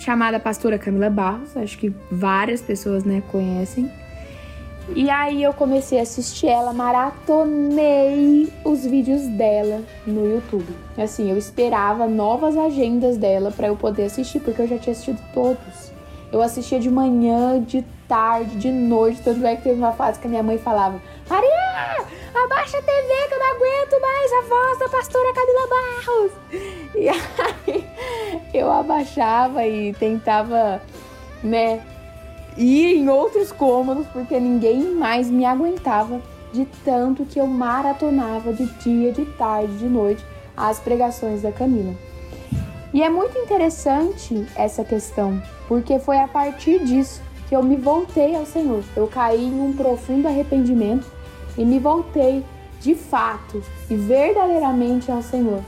chamada 0.00 0.40
pastora 0.40 0.76
Camila 0.80 1.08
Barros, 1.08 1.56
acho 1.56 1.78
que 1.78 1.94
várias 2.10 2.60
pessoas, 2.60 3.04
né, 3.04 3.22
conhecem. 3.30 3.88
E 4.96 5.08
aí 5.08 5.44
eu 5.44 5.52
comecei 5.52 6.00
a 6.00 6.02
assistir 6.02 6.48
ela, 6.48 6.72
maratonei 6.72 8.52
os 8.64 8.84
vídeos 8.84 9.28
dela 9.28 9.80
no 10.04 10.28
YouTube. 10.28 10.74
Assim, 10.98 11.30
eu 11.30 11.38
esperava 11.38 12.08
novas 12.08 12.56
agendas 12.56 13.16
dela 13.16 13.52
para 13.52 13.68
eu 13.68 13.76
poder 13.76 14.06
assistir, 14.06 14.40
porque 14.40 14.60
eu 14.60 14.66
já 14.66 14.76
tinha 14.76 14.90
assistido 14.90 15.20
todos. 15.32 15.92
Eu 16.32 16.42
assistia 16.42 16.80
de 16.80 16.90
manhã, 16.90 17.62
de 17.62 17.84
tarde, 18.08 18.56
de 18.56 18.72
noite, 18.72 19.22
tanto 19.22 19.46
é 19.46 19.54
que 19.54 19.62
teve 19.62 19.78
uma 19.78 19.92
fase 19.92 20.18
que 20.18 20.26
a 20.26 20.30
minha 20.30 20.42
mãe 20.42 20.58
falava: 20.58 21.00
Maria, 21.32 22.04
abaixa 22.44 22.76
a 22.76 22.82
TV 22.82 23.28
que 23.28 23.34
eu 23.34 23.38
não 23.38 23.56
aguento 23.56 24.00
mais 24.02 24.32
a 24.34 24.40
voz 24.42 24.78
da 24.78 24.88
pastora 24.90 25.32
Camila 25.32 25.66
Barros. 25.66 26.32
E 26.94 27.08
aí 27.08 27.88
eu 28.52 28.70
abaixava 28.70 29.66
e 29.66 29.94
tentava, 29.94 30.82
né, 31.42 31.80
ir 32.54 32.98
em 32.98 33.08
outros 33.08 33.50
cômodos 33.50 34.06
porque 34.08 34.38
ninguém 34.38 34.94
mais 34.94 35.30
me 35.30 35.46
aguentava 35.46 36.20
de 36.52 36.66
tanto 36.84 37.24
que 37.24 37.40
eu 37.40 37.46
maratonava 37.46 38.52
de 38.52 38.66
dia, 38.66 39.10
de 39.10 39.24
tarde, 39.24 39.78
de 39.78 39.86
noite 39.86 40.22
as 40.54 40.80
pregações 40.80 41.40
da 41.40 41.50
Camila. 41.50 41.94
E 42.92 43.02
é 43.02 43.08
muito 43.08 43.38
interessante 43.38 44.46
essa 44.54 44.84
questão, 44.84 45.42
porque 45.66 45.98
foi 45.98 46.18
a 46.18 46.28
partir 46.28 46.84
disso 46.84 47.22
que 47.48 47.56
eu 47.56 47.62
me 47.62 47.76
voltei 47.76 48.36
ao 48.36 48.44
Senhor. 48.44 48.84
Eu 48.94 49.06
caí 49.06 49.46
em 49.46 49.62
um 49.62 49.72
profundo 49.72 50.28
arrependimento 50.28 51.21
e 51.56 51.64
me 51.64 51.78
voltei 51.78 52.44
de 52.80 52.94
fato 52.94 53.62
e 53.88 53.94
verdadeiramente 53.94 55.10
ao 55.10 55.22
Senhor. 55.22 55.62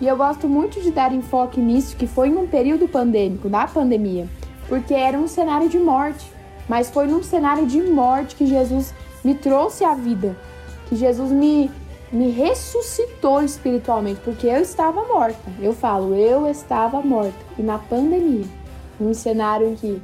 E 0.00 0.06
eu 0.06 0.16
gosto 0.16 0.48
muito 0.48 0.80
de 0.80 0.90
dar 0.90 1.12
enfoque 1.12 1.60
nisso, 1.60 1.96
que 1.96 2.06
foi 2.06 2.28
em 2.28 2.36
um 2.36 2.46
período 2.46 2.88
pandêmico, 2.88 3.48
na 3.48 3.66
pandemia, 3.66 4.28
porque 4.68 4.94
era 4.94 5.18
um 5.18 5.28
cenário 5.28 5.68
de 5.68 5.78
morte, 5.78 6.30
mas 6.68 6.90
foi 6.90 7.06
num 7.06 7.22
cenário 7.22 7.66
de 7.66 7.82
morte 7.82 8.34
que 8.36 8.46
Jesus 8.46 8.94
me 9.24 9.34
trouxe 9.34 9.84
à 9.84 9.94
vida, 9.94 10.36
que 10.88 10.96
Jesus 10.96 11.30
me, 11.30 11.70
me 12.12 12.30
ressuscitou 12.30 13.42
espiritualmente, 13.42 14.20
porque 14.24 14.46
eu 14.46 14.60
estava 14.60 15.04
morta. 15.04 15.50
Eu 15.60 15.72
falo, 15.72 16.14
eu 16.14 16.46
estava 16.48 17.00
morta. 17.00 17.38
E 17.58 17.62
na 17.62 17.78
pandemia, 17.78 18.46
num 18.98 19.14
cenário 19.14 19.68
em 19.68 19.74
que 19.74 20.02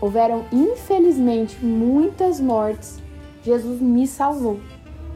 houveram 0.00 0.44
infelizmente 0.52 1.62
muitas 1.64 2.40
mortes, 2.40 3.00
Jesus 3.42 3.80
me 3.80 4.06
salvou. 4.06 4.60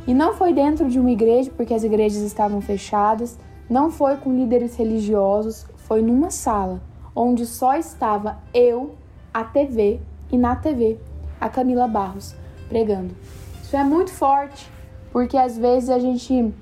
E 0.07 0.13
não 0.13 0.35
foi 0.35 0.53
dentro 0.53 0.89
de 0.89 0.99
uma 1.01 1.11
igreja, 1.11 1.51
porque 1.57 1.73
as 1.73 1.83
igrejas 1.83 2.23
estavam 2.23 2.61
fechadas, 2.61 3.39
não 3.69 3.91
foi 3.91 4.17
com 4.17 4.35
líderes 4.35 4.77
religiosos, 4.77 5.67
foi 5.77 6.03
numa 6.03 6.31
sala 6.31 6.83
onde 7.15 7.47
só 7.47 7.77
estava 7.77 8.39
eu, 8.53 8.95
a 9.33 9.45
TV 9.45 10.01
e 10.33 10.37
na 10.37 10.57
TV 10.57 10.99
a 11.41 11.49
Camila 11.49 11.87
Barros 11.87 12.35
pregando. 12.69 13.15
Isso 13.63 13.77
é 13.77 13.85
muito 13.85 14.11
forte, 14.11 14.71
porque 15.13 15.37
às 15.37 15.57
vezes 15.57 15.91
a 15.91 15.99
gente 15.99 16.53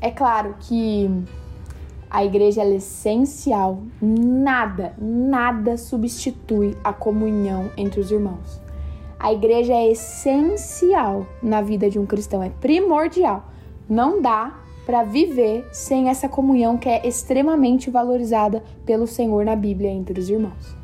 é 0.00 0.10
claro 0.10 0.54
que 0.60 1.10
a 2.10 2.24
igreja 2.24 2.62
é 2.62 2.74
essencial, 2.74 3.82
nada, 4.00 4.94
nada 4.98 5.76
substitui 5.76 6.76
a 6.82 6.92
comunhão 6.92 7.70
entre 7.76 8.00
os 8.00 8.10
irmãos. 8.10 8.60
A 9.20 9.34
igreja 9.34 9.74
é 9.74 9.90
essencial 9.90 11.26
na 11.42 11.60
vida 11.60 11.90
de 11.90 11.98
um 11.98 12.06
cristão, 12.06 12.42
é 12.42 12.48
primordial. 12.48 13.44
Não 13.86 14.22
dá 14.22 14.58
para 14.86 15.02
viver 15.02 15.68
sem 15.70 16.08
essa 16.08 16.26
comunhão 16.26 16.78
que 16.78 16.88
é 16.88 17.06
extremamente 17.06 17.90
valorizada 17.90 18.64
pelo 18.86 19.06
Senhor 19.06 19.44
na 19.44 19.54
Bíblia 19.54 19.90
entre 19.90 20.18
os 20.18 20.30
irmãos. 20.30 20.74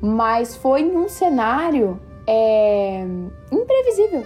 Mas 0.00 0.54
foi 0.54 0.84
num 0.84 1.08
cenário 1.08 2.00
é, 2.24 3.04
imprevisível. 3.50 4.22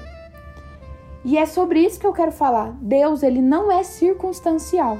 E 1.25 1.39
é 1.39 1.47
sobre 1.47 1.81
isso 1.81 1.99
que 1.99 2.07
eu 2.07 2.13
quero 2.13 2.33
falar. 2.33 2.77
Deus, 2.79 3.23
ele 3.23 3.41
não 3.41 3.73
é 3.73 3.83
circunstancial. 3.83 4.99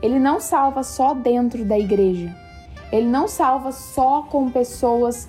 Ele 0.00 0.18
não 0.18 0.40
salva 0.40 0.82
só 0.82 1.12
dentro 1.12 1.66
da 1.66 1.78
igreja. 1.78 2.34
Ele 2.90 3.06
não 3.06 3.28
salva 3.28 3.72
só 3.72 4.22
com 4.22 4.50
pessoas 4.50 5.28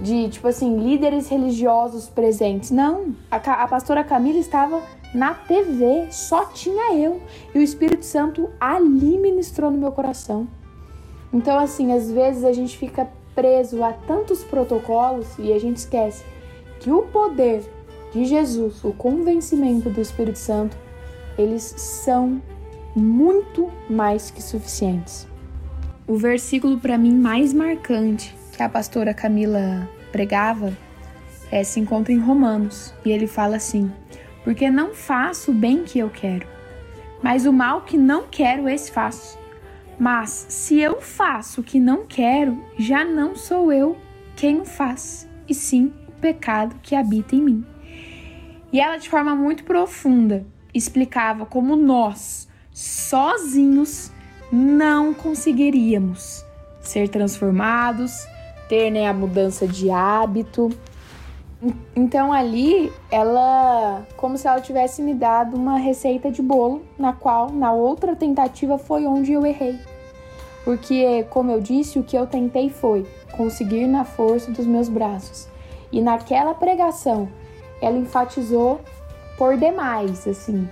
de, 0.00 0.28
tipo 0.28 0.46
assim, 0.46 0.78
líderes 0.78 1.28
religiosos 1.28 2.08
presentes. 2.08 2.70
Não, 2.70 3.14
a, 3.30 3.36
a 3.36 3.68
pastora 3.68 4.04
Camila 4.04 4.38
estava 4.38 4.82
na 5.14 5.34
TV, 5.34 6.06
só 6.10 6.46
tinha 6.46 6.94
eu. 6.94 7.20
E 7.54 7.58
o 7.58 7.62
Espírito 7.62 8.04
Santo 8.04 8.48
ali 8.60 9.18
ministrou 9.18 9.70
no 9.70 9.78
meu 9.78 9.92
coração. 9.92 10.46
Então, 11.32 11.58
assim, 11.58 11.92
às 11.92 12.10
vezes 12.10 12.44
a 12.44 12.52
gente 12.52 12.76
fica 12.76 13.08
preso 13.34 13.82
a 13.82 13.92
tantos 13.92 14.42
protocolos 14.44 15.26
e 15.38 15.52
a 15.52 15.58
gente 15.58 15.76
esquece 15.76 16.24
que 16.80 16.90
o 16.90 17.02
poder 17.02 17.62
de 18.12 18.24
Jesus, 18.24 18.82
o 18.82 18.92
convencimento 18.92 19.90
do 19.90 20.00
Espírito 20.00 20.38
Santo, 20.38 20.76
eles 21.36 21.62
são 21.76 22.40
muito 22.96 23.70
mais 23.88 24.30
que 24.30 24.42
suficientes. 24.42 25.26
O 26.06 26.16
versículo 26.16 26.78
para 26.78 26.96
mim 26.96 27.14
mais 27.14 27.52
marcante 27.52 28.37
que 28.58 28.62
a 28.64 28.68
pastora 28.68 29.14
Camila 29.14 29.88
pregava 30.10 30.76
é, 31.48 31.62
se 31.62 31.78
encontra 31.78 32.12
em 32.12 32.18
Romanos 32.18 32.92
e 33.04 33.10
ele 33.12 33.28
fala 33.28 33.54
assim: 33.54 33.90
Porque 34.42 34.68
não 34.68 34.92
faço 34.92 35.52
o 35.52 35.54
bem 35.54 35.84
que 35.84 36.00
eu 36.00 36.10
quero, 36.10 36.44
mas 37.22 37.46
o 37.46 37.52
mal 37.52 37.82
que 37.82 37.96
não 37.96 38.26
quero, 38.28 38.68
esse 38.68 38.90
faço. 38.90 39.38
Mas 39.96 40.46
se 40.48 40.76
eu 40.80 41.00
faço 41.00 41.60
o 41.60 41.64
que 41.64 41.78
não 41.78 42.04
quero, 42.04 42.60
já 42.76 43.04
não 43.04 43.36
sou 43.36 43.72
eu 43.72 43.96
quem 44.34 44.60
o 44.60 44.64
faz, 44.64 45.28
e 45.48 45.54
sim 45.54 45.92
o 46.08 46.12
pecado 46.12 46.74
que 46.82 46.96
habita 46.96 47.36
em 47.36 47.42
mim. 47.42 47.66
E 48.72 48.80
ela, 48.80 48.96
de 48.96 49.08
forma 49.08 49.36
muito 49.36 49.62
profunda, 49.62 50.44
explicava 50.74 51.46
como 51.46 51.76
nós, 51.76 52.48
sozinhos, 52.72 54.10
não 54.50 55.14
conseguiríamos 55.14 56.44
ser 56.80 57.08
transformados, 57.08 58.26
ter 58.68 58.90
né, 58.90 59.06
a 59.08 59.12
mudança 59.12 59.66
de 59.66 59.90
hábito. 59.90 60.70
Então 61.96 62.32
ali 62.32 62.92
ela, 63.10 64.06
como 64.16 64.38
se 64.38 64.46
ela 64.46 64.60
tivesse 64.60 65.02
me 65.02 65.14
dado 65.14 65.56
uma 65.56 65.78
receita 65.78 66.30
de 66.30 66.40
bolo, 66.40 66.82
na 66.98 67.12
qual 67.12 67.50
na 67.50 67.72
outra 67.72 68.14
tentativa 68.14 68.78
foi 68.78 69.06
onde 69.06 69.32
eu 69.32 69.44
errei. 69.44 69.78
Porque, 70.64 71.24
como 71.30 71.50
eu 71.50 71.60
disse, 71.60 71.98
o 71.98 72.02
que 72.02 72.16
eu 72.16 72.26
tentei 72.26 72.68
foi 72.68 73.06
conseguir 73.32 73.86
na 73.86 74.04
força 74.04 74.50
dos 74.50 74.66
meus 74.66 74.88
braços. 74.88 75.48
E 75.90 76.02
naquela 76.02 76.52
pregação, 76.52 77.28
ela 77.80 77.96
enfatizou 77.96 78.80
por 79.38 79.56
demais, 79.56 80.28
assim, 80.28 80.68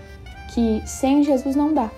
que 0.52 0.82
sem 0.86 1.22
Jesus 1.22 1.56
não 1.56 1.72
dá. 1.72 1.90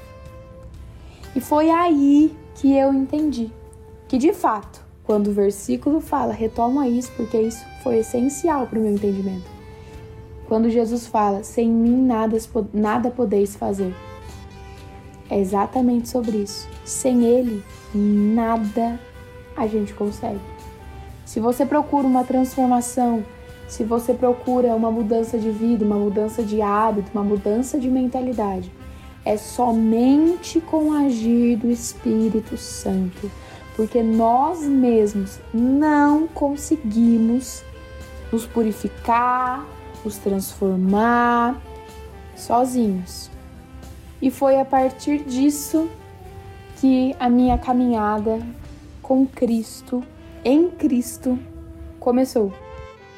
E 1.35 1.41
foi 1.41 1.71
aí 1.71 2.37
que 2.55 2.73
eu 2.77 2.93
entendi 2.93 3.51
que, 4.07 4.17
de 4.17 4.33
fato, 4.33 4.81
quando 5.09 5.29
o 5.29 5.33
versículo 5.33 6.03
fala, 6.03 6.35
retoma 6.35 6.87
isso, 6.87 7.11
porque 7.17 7.41
isso 7.41 7.65
foi 7.83 8.01
essencial 8.01 8.67
para 8.67 8.79
o 8.79 8.83
meu 8.83 8.93
entendimento. 8.93 9.47
Quando 10.47 10.69
Jesus 10.69 11.07
fala, 11.07 11.43
sem 11.43 11.67
mim 11.67 12.03
nada, 12.03 12.37
nada 12.75 13.11
podeis 13.11 13.57
fazer. 13.57 13.95
É 15.31 15.39
exatamente 15.41 16.11
sobre 16.11 16.37
isso. 16.37 16.69
Sem 16.85 17.25
Ele, 17.25 17.65
nada 17.95 19.01
a 19.57 19.67
gente 19.67 19.95
consegue. 19.95 20.41
Se 21.25 21.41
você 21.41 21.65
procura 21.65 22.07
uma 22.07 22.23
transformação, 22.23 23.25
se 23.67 23.85
você 23.85 24.13
procura 24.13 24.77
uma 24.77 24.91
mudança 24.91 25.39
de 25.39 25.51
vida, 25.51 25.87
uma 25.87 25.97
mudança 25.97 26.43
de 26.43 26.61
hábito, 26.61 27.11
uma 27.15 27.25
mudança 27.25 27.79
de 27.79 27.89
mentalidade, 27.89 28.71
é 29.25 29.39
somente 29.39 30.61
com 30.61 30.91
o 30.91 30.93
agir 30.93 31.57
do 31.57 31.71
Espírito 31.71 32.59
Santo, 32.59 33.31
porque 33.79 34.03
nós 34.03 34.61
mesmos 34.63 35.39
não 35.55 36.27
conseguimos 36.27 37.63
nos 38.33 38.45
purificar, 38.45 39.65
nos 40.05 40.19
transformar 40.19 41.63
sozinhos. 42.35 43.31
E 44.21 44.33
foi 44.33 44.59
a 44.59 44.65
partir 44.65 45.23
disso 45.23 45.89
que 46.81 47.15
a 47.21 47.31
minha 47.31 47.57
caminhada 47.57 48.45
com 49.01 49.25
Cristo, 49.25 50.03
em 50.45 50.69
Cristo, 50.71 51.39
começou. 52.01 52.53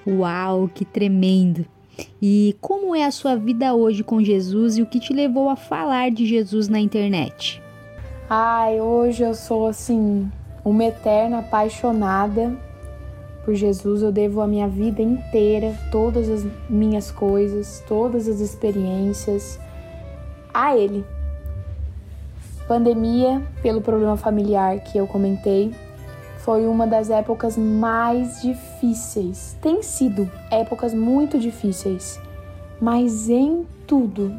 Uau, 0.07 0.69
que 0.69 0.85
tremendo! 0.85 1.65
E 2.21 2.55
como 2.61 2.95
é 2.95 3.07
a 3.07 3.11
sua 3.11 3.35
vida 3.35 3.75
hoje 3.75 4.05
com 4.05 4.23
Jesus 4.23 4.77
e 4.77 4.83
o 4.83 4.87
que 4.87 5.01
te 5.01 5.15
levou 5.15 5.49
a 5.49 5.57
falar 5.57 6.11
de 6.11 6.27
Jesus 6.27 6.69
na 6.69 6.79
internet? 6.79 7.63
Ai, 8.29 8.79
hoje 8.79 9.23
eu 9.23 9.35
sou 9.35 9.67
assim, 9.67 10.31
uma 10.71 10.85
eterna 10.85 11.41
apaixonada 11.41 12.57
por 13.45 13.55
Jesus. 13.55 14.03
Eu 14.03 14.13
devo 14.13 14.41
a 14.41 14.47
minha 14.47 14.69
vida 14.69 15.03
inteira, 15.03 15.75
todas 15.91 16.29
as 16.29 16.47
minhas 16.69 17.11
coisas, 17.11 17.83
todas 17.87 18.29
as 18.29 18.41
experiências 18.41 19.59
a 20.53 20.77
Ele 20.77 21.05
pandemia, 22.71 23.43
pelo 23.63 23.81
problema 23.81 24.17
familiar 24.17 24.79
que 24.79 24.97
eu 24.97 25.05
comentei, 25.05 25.75
foi 26.39 26.69
uma 26.69 26.87
das 26.87 27.11
épocas 27.11 27.57
mais 27.57 28.41
difíceis. 28.41 29.57
Tem 29.61 29.83
sido 29.83 30.31
épocas 30.53 30.95
muito 30.95 31.37
difíceis, 31.37 32.21
mas 32.81 33.29
em 33.29 33.67
tudo, 33.89 34.33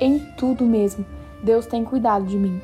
em 0.00 0.20
tudo 0.38 0.64
mesmo, 0.64 1.04
Deus 1.42 1.66
tem 1.66 1.84
cuidado 1.84 2.24
de 2.24 2.38
mim. 2.38 2.62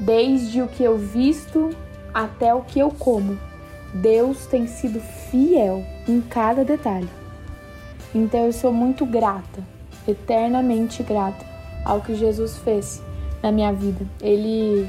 Desde 0.00 0.60
o 0.60 0.66
que 0.66 0.82
eu 0.82 0.98
visto 0.98 1.70
até 2.14 2.54
o 2.54 2.62
que 2.62 2.78
eu 2.78 2.90
como, 2.90 3.36
Deus 3.92 4.46
tem 4.46 4.66
sido 4.66 5.00
fiel 5.00 5.84
em 6.08 6.20
cada 6.20 6.64
detalhe. 6.64 7.08
Então 8.14 8.46
eu 8.46 8.52
sou 8.52 8.72
muito 8.72 9.04
grata, 9.04 9.62
eternamente 10.06 11.02
grata 11.02 11.44
ao 11.84 12.00
que 12.00 12.14
Jesus 12.14 12.56
fez 12.58 13.02
na 13.42 13.50
minha 13.50 13.72
vida. 13.72 14.06
Ele 14.22 14.88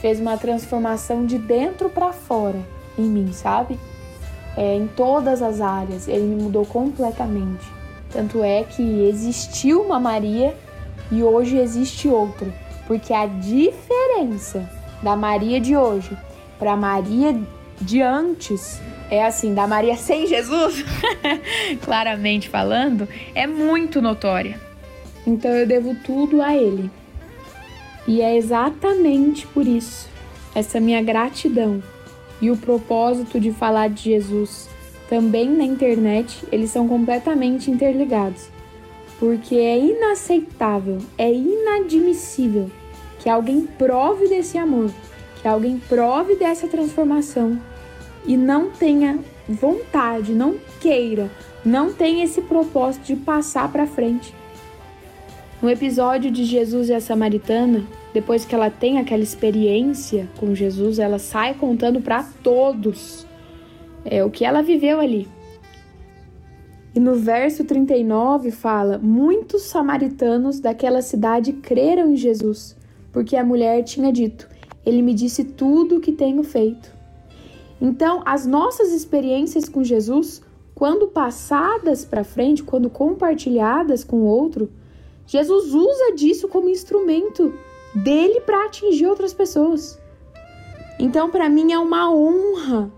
fez 0.00 0.20
uma 0.20 0.36
transformação 0.36 1.24
de 1.24 1.38
dentro 1.38 1.88
para 1.88 2.12
fora 2.12 2.60
em 2.98 3.04
mim, 3.04 3.32
sabe? 3.32 3.78
É, 4.56 4.74
em 4.74 4.86
todas 4.86 5.42
as 5.42 5.60
áreas, 5.60 6.08
ele 6.08 6.24
me 6.24 6.42
mudou 6.42 6.64
completamente. 6.64 7.66
Tanto 8.10 8.42
é 8.42 8.62
que 8.62 8.82
existiu 9.08 9.82
uma 9.82 9.98
Maria 9.98 10.56
e 11.10 11.22
hoje 11.22 11.58
existe 11.58 12.08
outra, 12.08 12.48
porque 12.86 13.12
a 13.12 13.26
diferença 13.26 14.68
da 15.02 15.14
Maria 15.14 15.60
de 15.60 15.76
hoje 15.76 16.16
para 16.58 16.76
Maria 16.76 17.38
de 17.80 18.00
antes 18.00 18.80
é 19.10 19.24
assim, 19.24 19.54
da 19.54 19.66
Maria 19.66 19.96
sem 19.96 20.26
Jesus, 20.26 20.84
claramente 21.84 22.48
falando, 22.48 23.08
é 23.34 23.46
muito 23.46 24.02
notória. 24.02 24.60
Então 25.26 25.50
eu 25.50 25.66
devo 25.66 25.94
tudo 25.94 26.42
a 26.42 26.56
ele. 26.56 26.90
E 28.06 28.20
é 28.20 28.36
exatamente 28.36 29.46
por 29.48 29.66
isso, 29.66 30.08
essa 30.54 30.80
minha 30.80 31.02
gratidão 31.02 31.82
e 32.40 32.50
o 32.50 32.56
propósito 32.56 33.40
de 33.40 33.52
falar 33.52 33.88
de 33.88 34.04
Jesus 34.04 34.68
também 35.08 35.48
na 35.48 35.64
internet, 35.64 36.44
eles 36.50 36.70
são 36.70 36.88
completamente 36.88 37.70
interligados. 37.70 38.48
Porque 39.18 39.54
é 39.54 39.78
inaceitável, 39.78 40.98
é 41.16 41.32
inadmissível 41.32 42.70
que 43.20 43.28
alguém 43.28 43.62
prove 43.62 44.28
desse 44.28 44.58
amor, 44.58 44.90
que 45.40 45.48
alguém 45.48 45.78
prove 45.78 46.36
dessa 46.36 46.66
transformação 46.66 47.58
e 48.26 48.36
não 48.36 48.70
tenha 48.70 49.18
vontade, 49.48 50.32
não 50.32 50.56
queira, 50.80 51.30
não 51.64 51.92
tenha 51.92 52.24
esse 52.24 52.42
propósito 52.42 53.04
de 53.04 53.16
passar 53.16 53.70
para 53.70 53.86
frente. 53.86 54.34
No 55.62 55.70
episódio 55.70 56.30
de 56.30 56.44
Jesus 56.44 56.88
e 56.88 56.94
a 56.94 57.00
Samaritana, 57.00 57.84
depois 58.12 58.44
que 58.44 58.54
ela 58.54 58.70
tem 58.70 58.98
aquela 58.98 59.22
experiência 59.22 60.28
com 60.38 60.54
Jesus, 60.54 60.98
ela 60.98 61.18
sai 61.18 61.54
contando 61.54 62.00
para 62.00 62.22
todos 62.42 63.26
é, 64.04 64.24
o 64.24 64.30
que 64.30 64.44
ela 64.44 64.62
viveu 64.62 65.00
ali. 65.00 65.28
E 66.94 67.00
no 67.00 67.14
verso 67.14 67.62
39 67.64 68.50
fala: 68.50 68.98
Muitos 68.98 69.62
samaritanos 69.62 70.60
daquela 70.60 71.02
cidade 71.02 71.52
creram 71.52 72.12
em 72.12 72.16
Jesus, 72.16 72.74
porque 73.12 73.36
a 73.36 73.44
mulher 73.44 73.82
tinha 73.82 74.10
dito: 74.10 74.48
Ele 74.86 75.02
me 75.02 75.12
disse 75.12 75.42
tudo 75.44 75.96
o 75.96 76.00
que 76.00 76.12
tenho 76.12 76.42
feito. 76.42 76.94
Então, 77.80 78.22
as 78.24 78.46
nossas 78.46 78.92
experiências 78.92 79.68
com 79.68 79.84
Jesus, 79.84 80.40
quando 80.74 81.08
passadas 81.08 82.04
para 82.04 82.24
frente, 82.24 82.62
quando 82.62 82.88
compartilhadas 82.88 84.04
com 84.04 84.22
outro, 84.22 84.70
Jesus 85.26 85.74
usa 85.74 86.14
disso 86.14 86.48
como 86.48 86.70
instrumento 86.70 87.52
dele 87.94 88.40
para 88.40 88.66
atingir 88.66 89.06
outras 89.06 89.34
pessoas. 89.34 89.98
Então, 90.98 91.30
para 91.30 91.48
mim 91.48 91.72
é 91.72 91.78
uma 91.78 92.10
honra 92.10 92.90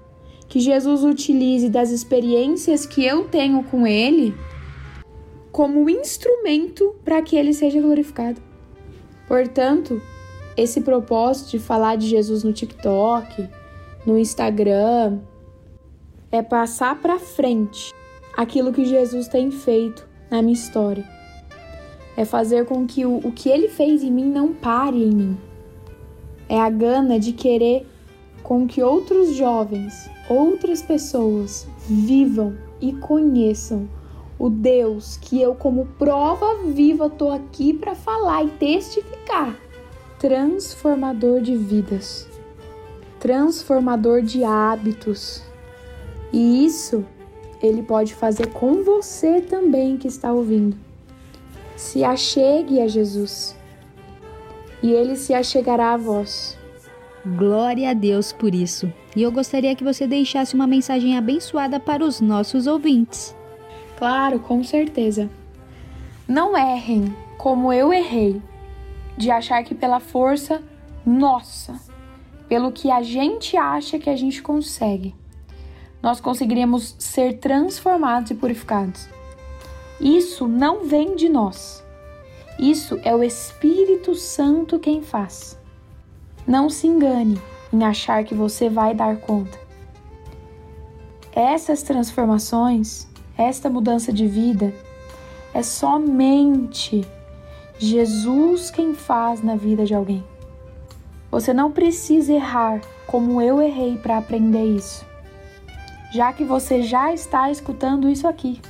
que 0.49 0.61
Jesus 0.61 1.03
utilize 1.03 1.69
das 1.69 1.91
experiências 1.91 2.87
que 2.87 3.05
eu 3.05 3.25
tenho 3.25 3.63
com 3.65 3.87
ele 3.87 4.35
como 5.51 5.91
instrumento 5.91 6.95
para 7.05 7.21
que 7.21 7.37
ele 7.37 7.53
seja 7.53 7.81
glorificado. 7.81 8.41
Portanto, 9.27 10.01
esse 10.61 10.81
propósito 10.81 11.51
de 11.51 11.59
falar 11.59 11.97
de 11.97 12.09
Jesus 12.09 12.43
no 12.43 12.53
TikTok, 12.53 13.49
no 14.05 14.19
Instagram, 14.19 15.19
é 16.31 16.43
passar 16.43 17.01
para 17.01 17.19
frente 17.19 17.95
aquilo 18.37 18.73
que 18.73 18.85
Jesus 18.85 19.29
tem 19.29 19.51
feito 19.51 20.07
na 20.31 20.43
minha 20.43 20.55
história 20.55 21.19
é 22.19 22.25
fazer 22.25 22.67
com 22.67 22.85
que 22.85 23.07
o, 23.07 23.19
o 23.19 23.31
que 23.31 23.49
ele 23.49 23.69
fez 23.69 24.03
em 24.03 24.11
mim 24.11 24.25
não 24.25 24.53
pare 24.53 25.05
em 25.05 25.15
mim. 25.15 25.39
É 26.49 26.59
a 26.59 26.69
gana 26.69 27.17
de 27.17 27.33
querer 27.33 27.87
com 28.43 28.67
que 28.67 28.83
outros 28.83 29.37
jovens, 29.37 30.11
outras 30.29 30.83
pessoas 30.83 31.69
vivam 31.89 32.57
e 32.81 32.93
conheçam 32.93 33.89
o 34.37 34.51
Deus 34.51 35.17
que 35.17 35.41
eu, 35.41 35.55
como 35.55 35.87
prova 35.97 36.65
viva, 36.65 37.09
tô 37.09 37.31
aqui 37.31 37.73
para 37.73 37.95
falar 37.95 38.43
e 38.43 38.51
testificar. 38.51 39.57
Transformador 40.19 41.41
de 41.41 41.57
vidas, 41.57 42.29
transformador 43.21 44.23
de 44.23 44.45
hábitos. 44.45 45.43
E 46.33 46.67
isso 46.67 47.05
ele 47.63 47.83
pode 47.83 48.15
fazer 48.15 48.49
com 48.49 48.83
você 48.83 49.41
também 49.41 49.97
que 49.97 50.09
está 50.09 50.33
ouvindo 50.33 50.89
se 51.79 52.03
achegue 52.03 52.81
a 52.81 52.89
Jesus 52.89 53.57
e 54.83 54.91
ele 54.91 55.15
se 55.17 55.33
achegará 55.33 55.95
a 55.95 55.97
vós. 55.97 56.59
Glória 57.25 57.91
a 57.91 57.95
Deus 57.95 58.33
por 58.33 58.55
isso. 58.55 58.93
E 59.15 59.23
eu 59.23 59.31
gostaria 59.31 59.75
que 59.77 59.85
você 59.85 60.07
deixasse 60.07 60.55
uma 60.55 60.67
mensagem 60.67 61.17
abençoada 61.17 61.79
para 61.79 62.05
os 62.05 62.21
nossos 62.21 62.67
ouvintes. 62.67 63.35
Claro, 63.97 64.41
com 64.41 64.63
certeza. 64.65 65.31
Não 66.27 66.57
errem 66.57 67.15
como 67.37 67.73
eu 67.73 67.93
errei, 67.93 68.43
de 69.19 69.33
achar 69.33 69.65
que 69.65 69.75
pela 69.75 69.99
força 69.99 70.63
nossa, 71.05 71.75
pelo 72.49 72.71
que 72.71 72.89
a 72.89 73.03
gente 73.03 73.57
acha 73.57 73.99
que 73.99 74.09
a 74.09 74.17
gente 74.17 74.41
consegue, 74.41 75.13
nós 76.01 76.21
conseguiríamos 76.21 76.95
ser 77.01 77.39
transformados 77.39 78.31
e 78.31 78.35
purificados. 78.37 79.09
Isso 80.01 80.47
não 80.47 80.85
vem 80.85 81.17
de 81.17 81.29
nós. 81.29 81.85
Isso 82.59 83.01
é 83.03 83.15
o 83.15 83.25
Espírito 83.25 84.15
Santo 84.15 84.79
quem 84.79 85.03
faz. 85.03 85.59
Não 86.47 86.71
se 86.71 86.87
engane, 86.87 87.41
em 87.73 87.85
achar 87.85 88.23
que 88.23 88.35
você 88.35 88.71
vai 88.71 88.95
dar 88.95 89.17
conta. 89.17 89.59
Essas 91.33 91.83
transformações, 91.83 93.09
esta 93.37 93.69
mudança 93.69 94.13
de 94.13 94.29
vida, 94.29 94.73
é 95.53 95.63
somente 95.63 97.05
Jesus 97.81 98.73
quem 98.73 98.93
faz 98.93 99.41
na 99.41 99.55
vida 99.55 99.87
de 99.87 99.95
alguém. 99.95 100.25
Você 101.31 101.53
não 101.53 101.71
precisa 101.71 102.33
errar 102.33 102.81
como 103.07 103.41
eu 103.41 103.63
errei 103.63 103.97
para 103.97 104.19
aprender 104.19 104.65
isso, 104.65 105.07
já 106.13 106.33
que 106.33 106.43
você 106.43 106.83
já 106.83 107.15
está 107.15 107.53
escutando 107.53 108.09
isso 108.09 108.27
aqui. 108.27 108.61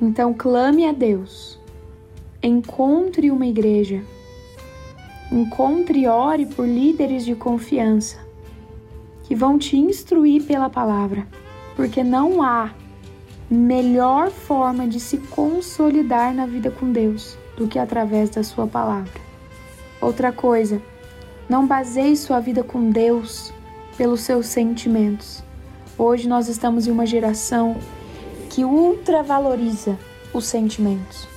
Então 0.00 0.32
clame 0.32 0.86
a 0.88 0.92
Deus, 0.92 1.60
encontre 2.42 3.30
uma 3.30 3.46
igreja, 3.46 4.02
encontre 5.30 6.00
e 6.00 6.08
ore 6.08 6.46
por 6.46 6.66
líderes 6.66 7.26
de 7.26 7.34
confiança 7.34 8.16
que 9.24 9.34
vão 9.34 9.58
te 9.58 9.76
instruir 9.76 10.44
pela 10.44 10.70
palavra, 10.70 11.28
porque 11.76 12.02
não 12.02 12.42
há 12.42 12.72
melhor 13.50 14.30
forma 14.30 14.86
de 14.88 14.98
se 14.98 15.18
consolidar 15.18 16.32
na 16.32 16.46
vida 16.46 16.70
com 16.70 16.90
Deus 16.90 17.41
do 17.62 17.68
que 17.68 17.78
através 17.78 18.30
da 18.30 18.42
sua 18.42 18.66
palavra. 18.66 19.20
Outra 20.00 20.32
coisa, 20.32 20.82
não 21.48 21.64
baseie 21.64 22.16
sua 22.16 22.40
vida 22.40 22.64
com 22.64 22.90
Deus 22.90 23.52
pelos 23.96 24.22
seus 24.22 24.46
sentimentos. 24.46 25.44
Hoje 25.96 26.28
nós 26.28 26.48
estamos 26.48 26.88
em 26.88 26.90
uma 26.90 27.06
geração 27.06 27.76
que 28.50 28.64
ultravaloriza 28.64 29.96
os 30.34 30.46
sentimentos. 30.46 31.28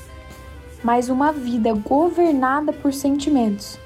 Mas 0.83 1.09
uma 1.09 1.31
vida 1.31 1.73
governada 1.73 2.73
por 2.73 2.91
sentimentos 2.91 3.77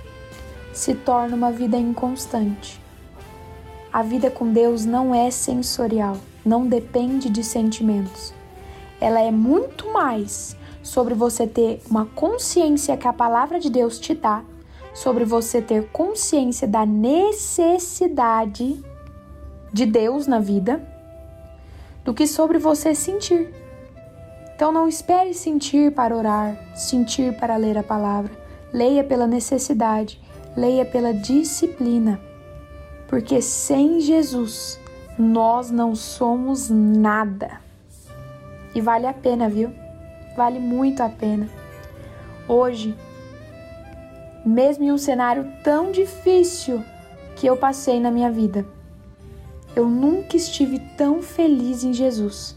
se 0.72 0.94
torna 0.94 1.36
uma 1.36 1.52
vida 1.52 1.76
inconstante. 1.76 2.80
A 3.91 4.02
vida 4.02 4.32
com 4.32 4.53
Deus 4.53 4.86
não 4.86 5.14
é 5.14 5.30
sensorial, 5.30 6.16
não 6.45 6.66
depende 6.66 7.30
de 7.30 7.44
sentimentos. 7.44 8.34
Ela 9.02 9.20
é 9.20 9.32
muito 9.32 9.91
mais 9.91 10.56
sobre 10.90 11.14
você 11.14 11.45
ter 11.45 11.82
uma 11.90 12.06
consciência 12.07 12.98
que 12.98 13.07
a 13.07 13.14
palavra 13.14 13.60
de 13.60 13.70
Deus 13.70 13.99
te 13.99 14.16
dá, 14.16 14.44
sobre 14.94 15.24
você 15.24 15.61
ter 15.61 15.88
consciência 15.91 16.68
da 16.68 16.84
necessidade 16.86 18.84
de 19.72 19.86
Deus 19.86 20.26
na 20.26 20.40
vida, 20.40 20.82
do 22.03 22.11
que 22.14 22.26
sobre 22.26 22.57
você 22.57 22.95
sentir. 22.95 23.53
Então 24.56 24.72
não 24.72 24.88
espere 24.88 25.34
sentir 25.34 25.94
para 25.94 26.16
orar, 26.16 26.57
sentir 26.76 27.38
para 27.38 27.56
ler 27.56 27.78
a 27.78 27.84
palavra. 27.84 28.32
Leia 28.74 29.03
pela 29.03 29.26
necessidade, 29.26 30.20
leia 30.56 30.86
pela 30.86 31.14
disciplina. 31.14 32.20
Porque 33.07 33.41
sem 33.41 33.99
Jesus 33.99 34.80
nós 35.18 35.70
não 35.72 35.95
somos 35.95 36.70
nada. 36.70 37.61
E 38.76 38.82
vale 38.82 39.07
a 39.07 39.14
pena, 39.14 39.48
viu? 39.49 39.72
Vale 40.36 40.60
muito 40.60 41.02
a 41.02 41.10
pena. 41.10 41.48
Hoje, 42.48 42.96
mesmo 44.46 44.84
em 44.84 44.92
um 44.92 44.98
cenário 44.98 45.52
tão 45.64 45.92
difícil 45.92 46.84
que 47.36 47.46
eu 47.48 47.56
passei 47.56 48.00
na 48.00 48.10
minha 48.10 48.32
vida, 48.32 48.66
eu 49.76 49.88
nunca 49.88 50.36
estive 50.36 50.80
tão 50.98 51.22
feliz 51.22 51.84
em 51.84 51.94
Jesus. 51.94 52.56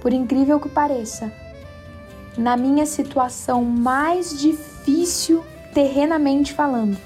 Por 0.00 0.12
incrível 0.12 0.58
que 0.60 0.68
pareça, 0.68 1.32
na 2.36 2.56
minha 2.56 2.86
situação 2.86 3.64
mais 3.64 4.38
difícil, 4.38 5.44
terrenamente 5.74 6.52
falando, 6.52 6.96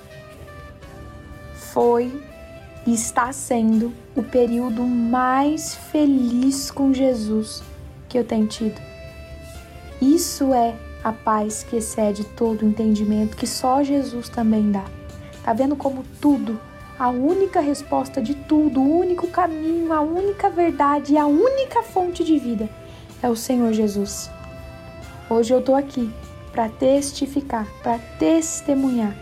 foi 1.55 2.23
e 2.87 2.95
está 2.95 3.33
sendo 3.33 3.93
o 4.15 4.23
período 4.23 4.83
mais 4.83 5.75
feliz 5.75 6.71
com 6.71 6.93
Jesus 6.93 7.63
que 8.09 8.19
eu 8.19 8.25
tenho 8.25 8.47
tido. 8.47 8.94
Isso 10.05 10.53
é 10.53 10.75
a 11.03 11.13
paz 11.13 11.63
que 11.63 11.77
excede 11.77 12.25
todo 12.25 12.67
entendimento, 12.67 13.39
que 13.39 13.47
só 13.47 13.83
Jesus 13.83 14.29
também 14.29 14.71
dá. 14.71 14.85
Tá 15.43 15.55
vendo 15.55 15.75
como 15.75 16.05
tudo, 16.21 16.61
a 16.99 17.09
única 17.09 17.59
resposta 17.59 18.21
de 18.21 18.35
tudo, 18.35 18.83
o 18.83 18.99
único 18.99 19.27
caminho, 19.29 19.91
a 19.95 20.03
única 20.03 20.51
verdade 20.51 21.17
a 21.17 21.27
única 21.27 21.83
fonte 21.83 22.23
de 22.23 22.39
vida 22.39 22.69
é 23.23 23.31
o 23.31 23.35
Senhor 23.35 23.73
Jesus. 23.73 24.31
Hoje 25.31 25.55
eu 25.55 25.63
tô 25.63 25.75
aqui 25.75 26.13
para 26.53 26.69
testificar, 26.69 27.67
para 27.83 27.99
testemunhar 28.19 29.17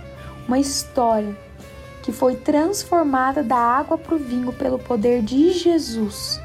uma 0.48 0.58
história 0.58 1.36
que 2.02 2.10
foi 2.10 2.34
transformada 2.34 3.40
da 3.40 3.56
água 3.56 3.96
para 3.96 4.16
o 4.16 4.18
vinho 4.18 4.52
pelo 4.52 4.80
poder 4.80 5.22
de 5.22 5.52
Jesus. 5.52 6.40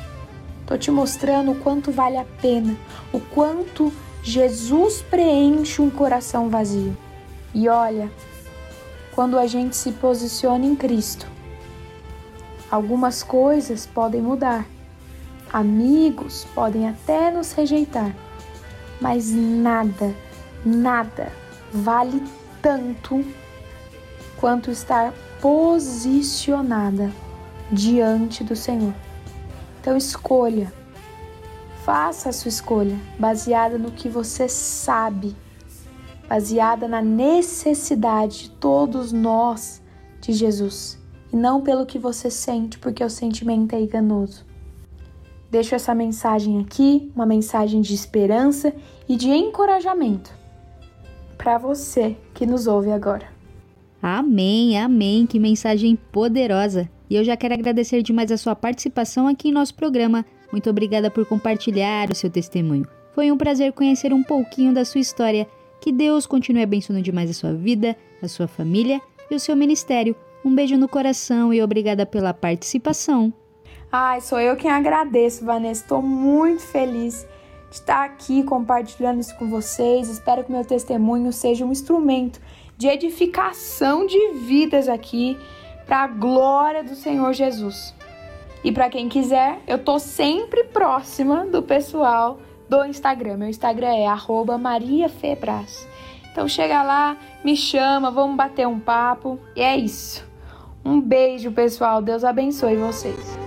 Tô 0.68 0.78
te 0.78 0.92
mostrando 0.92 1.54
o 1.54 1.56
quanto 1.56 1.92
vale 1.92 2.18
a 2.18 2.26
pena, 2.40 2.78
o 3.12 3.20
quanto 3.20 3.92
Jesus 4.28 5.02
preenche 5.04 5.82
um 5.82 5.90
coração 5.90 6.50
vazio. 6.50 6.98
E 7.54 7.70
olha, 7.70 8.12
quando 9.16 9.40
a 9.40 9.48
gente 9.48 9.74
se 9.74 9.94
posiciona 9.94 10.66
em 10.66 10.76
Cristo, 10.76 11.26
algumas 12.70 13.24
coisas 13.24 13.86
podem 13.86 14.22
mudar. 14.22 14.66
Amigos 15.50 16.46
podem 16.54 16.90
até 16.90 17.32
nos 17.32 17.54
rejeitar, 17.54 18.14
mas 19.00 19.32
nada, 19.32 20.14
nada 20.66 21.32
vale 21.72 22.22
tanto 22.62 23.24
quanto 24.36 24.70
estar 24.70 25.14
posicionada 25.40 27.14
diante 27.72 28.44
do 28.44 28.58
Senhor. 28.58 28.94
Então 29.80 29.96
escolha 29.96 30.74
Faça 31.88 32.28
a 32.28 32.34
sua 32.34 32.50
escolha 32.50 33.00
baseada 33.18 33.78
no 33.78 33.94
que 33.94 34.10
você 34.10 34.50
sabe, 34.50 35.34
baseada 36.28 36.86
na 36.86 37.02
necessidade 37.02 38.40
de 38.40 38.50
todos 38.50 39.14
nós 39.14 39.82
de 40.20 40.34
Jesus 40.34 41.02
e 41.32 41.38
não 41.38 41.62
pelo 41.62 41.86
que 41.86 41.98
você 41.98 42.30
sente, 42.30 42.78
porque 42.78 43.02
o 43.02 43.10
sentimento 43.10 43.74
é 43.74 43.80
enganoso. 43.80 44.46
Deixo 45.50 45.76
essa 45.76 45.96
mensagem 45.96 46.60
aqui, 46.60 47.10
uma 47.16 47.26
mensagem 47.26 47.80
de 47.80 47.94
esperança 47.94 48.74
e 49.08 49.16
de 49.16 49.30
encorajamento 49.30 50.30
para 51.38 51.58
você 51.58 52.18
que 52.34 52.46
nos 52.46 52.68
ouve 52.68 52.92
agora. 52.92 53.30
Amém, 54.02 54.78
amém, 54.78 55.26
que 55.26 55.40
mensagem 55.40 55.96
poderosa. 55.96 56.90
E 57.10 57.16
eu 57.16 57.24
já 57.24 57.38
quero 57.38 57.54
agradecer 57.54 58.02
demais 58.02 58.30
a 58.30 58.36
sua 58.36 58.58
participação 58.58 59.26
aqui 59.26 59.48
em 59.48 59.54
nosso 59.54 59.74
programa 59.74 60.26
muito 60.52 60.70
obrigada 60.70 61.12
por 61.12 61.26
compartilhar 61.26 62.10
o 62.10 62.16
seu 62.16 62.30
testemunho. 62.30 62.88
Foi 63.14 63.32
um 63.32 63.38
prazer 63.38 63.74
conhecer 63.74 64.14
um 64.14 64.24
pouquinho 64.24 64.74
da 64.74 64.86
sua 64.86 65.02
história. 65.02 65.48
Que 65.80 65.92
Deus 65.92 66.26
continue 66.26 66.64
abençoando 66.64 67.02
demais 67.02 67.30
a 67.30 67.34
sua 67.34 67.54
vida, 67.54 67.96
a 68.22 68.28
sua 68.28 68.48
família 68.48 69.02
e 69.30 69.36
o 69.36 69.40
seu 69.40 69.56
ministério. 69.56 70.16
Um 70.44 70.54
beijo 70.54 70.78
no 70.78 70.88
coração 70.88 71.54
e 71.54 71.62
obrigada 71.62 72.06
pela 72.06 72.34
participação. 72.34 73.34
Ai, 73.92 74.22
sou 74.22 74.40
eu 74.40 74.56
quem 74.56 74.72
agradeço, 74.72 75.46
Vanessa. 75.46 75.82
Estou 75.82 76.02
muito 76.02 76.62
feliz 76.62 77.28
de 77.70 77.76
estar 77.76 78.06
aqui 78.06 78.44
compartilhando 78.44 79.20
isso 79.20 79.36
com 79.38 79.50
vocês. 79.50 80.10
Espero 80.10 80.44
que 80.44 80.52
meu 80.52 80.66
testemunho 80.66 81.32
seja 81.32 81.66
um 81.66 81.72
instrumento 81.72 82.40
de 82.78 82.88
edificação 82.88 84.06
de 84.06 84.34
vidas 84.34 84.88
aqui 84.88 85.38
para 85.86 86.04
a 86.04 86.08
glória 86.08 86.84
do 86.84 86.96
Senhor 86.96 87.34
Jesus. 87.34 87.97
E 88.68 88.72
para 88.74 88.90
quem 88.90 89.08
quiser, 89.08 89.62
eu 89.66 89.80
tô 89.80 89.98
sempre 89.98 90.66
próxima 90.66 91.46
do 91.46 91.64
pessoal 91.64 92.38
do 92.68 92.84
Instagram. 92.84 93.38
Meu 93.38 93.48
Instagram 93.48 93.96
é 93.96 94.08
@mariafebras. 94.60 95.88
Então 96.30 96.50
chega 96.50 96.84
lá, 96.84 97.16
me 97.46 97.56
chama, 97.56 98.12
vamos 98.12 98.36
bater 98.36 98.68
um 98.68 98.78
papo. 98.78 99.40
E 99.56 99.62
é 99.62 99.78
isso. 99.78 100.28
Um 100.84 101.00
beijo, 101.00 101.50
pessoal. 101.50 102.02
Deus 102.02 102.26
abençoe 102.26 102.76
vocês. 102.76 103.47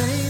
say 0.00 0.29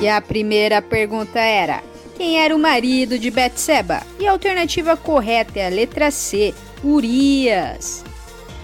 E 0.00 0.08
a 0.08 0.20
primeira 0.20 0.80
pergunta 0.80 1.38
era: 1.38 1.82
quem 2.16 2.38
era 2.38 2.56
o 2.56 2.58
marido 2.58 3.18
de 3.18 3.30
Betseba? 3.30 4.02
E 4.18 4.26
a 4.26 4.32
alternativa 4.32 4.96
correta 4.96 5.58
é 5.58 5.66
a 5.66 5.70
letra 5.70 6.10
C, 6.10 6.54
Urias. 6.82 8.02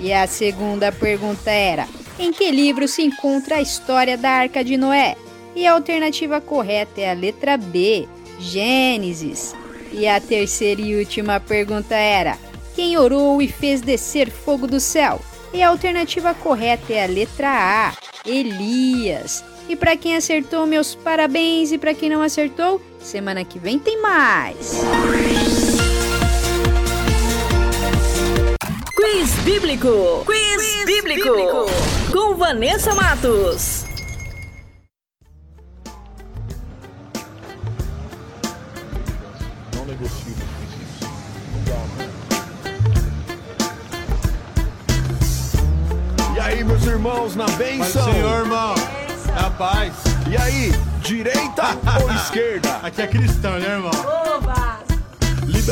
E 0.01 0.13
a 0.13 0.27
segunda 0.27 0.91
pergunta 0.91 1.51
era: 1.51 1.87
em 2.19 2.33
que 2.33 2.51
livro 2.51 2.89
se 2.89 3.03
encontra 3.03 3.57
a 3.57 3.63
história 3.63 4.17
da 4.17 4.31
Arca 4.31 4.65
de 4.65 4.79
Noé? 4.79 5.15
E 5.55 5.67
a 5.67 5.73
alternativa 5.73 6.41
correta 6.41 7.01
é 7.01 7.11
a 7.11 7.15
letra 7.15 7.57
B, 7.59 8.09
Gênesis. 8.39 9.55
E 9.93 10.09
a 10.09 10.21
terceira 10.21 10.81
e 10.81 10.97
última 10.97 11.39
pergunta 11.39 11.95
era: 11.95 12.39
quem 12.75 12.97
orou 12.97 13.43
e 13.43 13.49
fez 13.49 13.83
descer 13.83 14.31
fogo 14.31 14.67
do 14.67 14.81
céu? 14.81 15.21
E 15.53 15.63
a 15.63 15.69
alternativa 15.69 16.35
correta 16.35 16.93
é 16.93 17.05
a 17.05 17.07
letra 17.07 17.49
A, 17.49 17.95
Elias. 18.27 19.45
E 19.69 19.75
para 19.75 19.97
quem 19.97 20.17
acertou, 20.17 20.67
meus 20.67 20.95
parabéns. 20.95 21.73
E 21.73 21.79
para 21.79 21.95
quem 21.95 22.09
não 22.09 22.23
acertou, 22.23 22.81
semana 23.01 23.45
que 23.45 23.59
vem 23.59 23.79
tem 23.79 24.01
mais. 24.01 24.75
Quiz 28.95 29.31
Bíblico. 29.45 30.25
Quiz, 30.27 30.85
bíblico. 30.85 31.31
Com 32.13 32.35
Vanessa 32.37 32.95
Matos. 32.95 33.85
Não 39.75 39.85
negocio 39.85 40.35
E 46.35 46.41
aí, 46.41 46.65
meus 46.65 46.85
irmãos, 46.85 47.37
na 47.37 47.47
do 47.47 47.85
Senhor, 47.85 48.41
irmão. 48.41 49.06
Na 49.37 49.51
paz. 49.51 49.93
E 50.31 50.35
aí, 50.35 50.73
direita 51.03 51.77
ou 52.03 52.11
esquerda? 52.17 52.81
Aqui 52.83 53.03
é 53.03 53.07
cristão, 53.07 53.59
né, 53.59 53.69
irmão? 53.69 53.91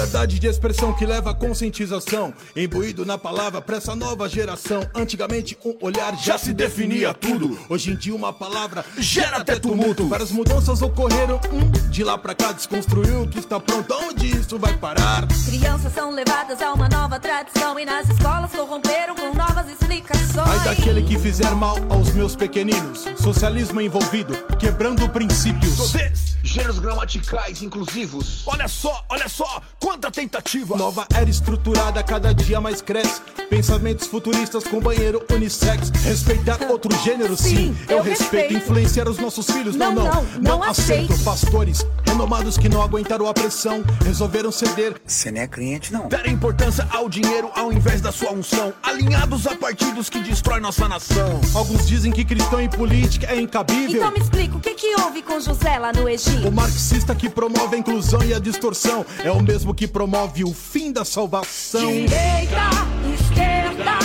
Liberdade 0.04 0.38
de 0.38 0.46
expressão 0.46 0.92
que 0.92 1.06
leva 1.06 1.30
à 1.30 1.34
conscientização. 1.34 2.34
Imbuído 2.54 3.06
na 3.06 3.16
palavra 3.16 3.62
pra 3.62 3.78
essa 3.78 3.96
nova 3.96 4.28
geração. 4.28 4.86
Antigamente, 4.94 5.56
um 5.64 5.74
olhar 5.80 6.14
já 6.18 6.36
se 6.36 6.52
definia 6.52 7.14
tudo. 7.14 7.58
Hoje 7.70 7.90
em 7.90 7.96
dia, 7.96 8.14
uma 8.14 8.30
palavra 8.30 8.84
gera 8.98 9.38
até 9.38 9.58
tumulto. 9.58 10.06
Várias 10.06 10.30
mudanças 10.30 10.82
ocorreram. 10.82 11.40
Hum, 11.50 11.70
de 11.90 12.04
lá 12.04 12.18
pra 12.18 12.34
cá, 12.34 12.52
desconstruiu 12.52 13.22
o 13.22 13.28
que 13.28 13.38
está 13.38 13.58
pronto. 13.58 13.94
Onde 13.94 14.26
isso 14.26 14.58
vai 14.58 14.76
parar? 14.76 15.26
Crianças 15.46 15.94
são 15.94 16.10
levadas 16.10 16.60
a 16.60 16.74
uma 16.74 16.86
nova 16.86 17.18
tradição 17.18 17.80
e 17.80 17.86
nas 17.86 18.06
escolas 18.10 18.50
corromperam 18.52 19.14
com 19.14 19.34
novas 19.34 19.70
explicações. 19.70 20.46
Ai 20.46 20.64
daquele 20.64 21.00
que 21.02 21.18
fizer 21.18 21.54
mal 21.54 21.78
aos 21.88 22.12
meus 22.12 22.36
pequeninos. 22.36 23.06
Socialismo 23.16 23.80
envolvido, 23.80 24.34
quebrando 24.58 25.08
princípios. 25.08 25.76
Todes, 25.76 26.36
gêneros 26.42 26.78
gramaticais 26.78 27.62
inclusivos. 27.62 28.42
Olha 28.46 28.68
só, 28.68 29.04
olha 29.08 29.28
só, 29.28 29.62
quanta 29.94 30.10
tentativa. 30.10 30.76
Nova 30.76 31.06
era 31.14 31.30
estruturada, 31.30 32.02
cada 32.02 32.34
dia 32.34 32.60
mais 32.60 32.82
cresce. 32.82 33.20
Pensamentos 33.48 34.06
futuristas 34.08 34.64
com 34.64 34.80
banheiro 34.80 35.22
unissex. 35.30 35.90
Respeitar 36.02 36.58
outro 36.68 36.92
gênero, 37.04 37.36
sim. 37.36 37.54
Sim, 37.56 37.76
eu, 37.88 37.98
eu 37.98 38.02
respeito. 38.02 38.32
respeito. 38.32 38.54
Influenciar 38.54 39.08
os 39.08 39.18
nossos 39.18 39.46
filhos, 39.46 39.76
não, 39.76 39.92
Não, 39.94 40.04
não. 40.04 40.12
não, 40.14 40.40
não 40.40 40.62
aceito. 40.64 41.16
Pastores 41.22 41.86
renomados 42.04 42.58
que 42.58 42.68
não 42.68 42.82
aguentaram 42.82 43.28
a 43.28 43.34
pressão, 43.34 43.84
resolveram 44.04 44.50
ceder. 44.50 44.94
Você 45.06 45.30
não 45.30 45.40
é 45.42 45.46
crente, 45.46 45.92
não. 45.92 46.08
Deram 46.08 46.30
importância 46.30 46.86
ao 46.90 47.08
dinheiro 47.08 47.50
ao 47.54 47.72
invés 47.72 48.00
da 48.00 48.10
sua 48.10 48.32
unção. 48.32 48.72
Alinhados 48.82 49.46
a 49.46 49.54
partidos 49.54 50.08
que 50.10 50.20
destroem 50.20 50.60
nossa 50.60 50.88
nação. 50.88 51.40
Alguns 51.54 51.86
dizem 51.86 52.10
que 52.10 52.24
cristão 52.24 52.60
em 52.60 52.68
política 52.68 53.26
é 53.32 53.40
incabível. 53.40 53.96
Então 53.96 54.10
me 54.10 54.18
explica, 54.18 54.56
o 54.56 54.60
que, 54.60 54.74
que 54.74 54.94
houve 55.00 55.22
com 55.22 55.38
José 55.40 55.78
lá 55.78 55.92
no 55.92 56.08
Egito? 56.08 56.48
O 56.48 56.52
marxista 56.52 57.14
que 57.14 57.28
promove 57.28 57.76
a 57.76 57.78
inclusão 57.78 58.22
e 58.24 58.34
a 58.34 58.38
distorção 58.40 59.04
é 59.22 59.30
o 59.30 59.40
mesmo 59.42 59.74
que 59.74 59.83
promove 59.86 60.44
o 60.44 60.52
fim 60.52 60.92
da 60.92 61.04
salvação. 61.04 61.86
Direita, 61.86 62.70
esquerda, 63.14 63.98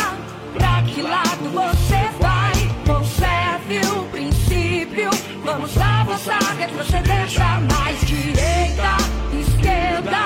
pra 0.53 0.83
que 0.83 1.01
lado 1.01 1.49
você 1.51 2.09
vai? 2.19 2.53
Conserve 2.85 3.79
o 3.97 4.03
princípio, 4.05 5.09
vamos 5.43 5.77
avançar, 5.77 6.55
retroceder 6.57 7.27
jamais. 7.27 7.99
Direita, 8.01 8.97
esquerda, 9.39 10.25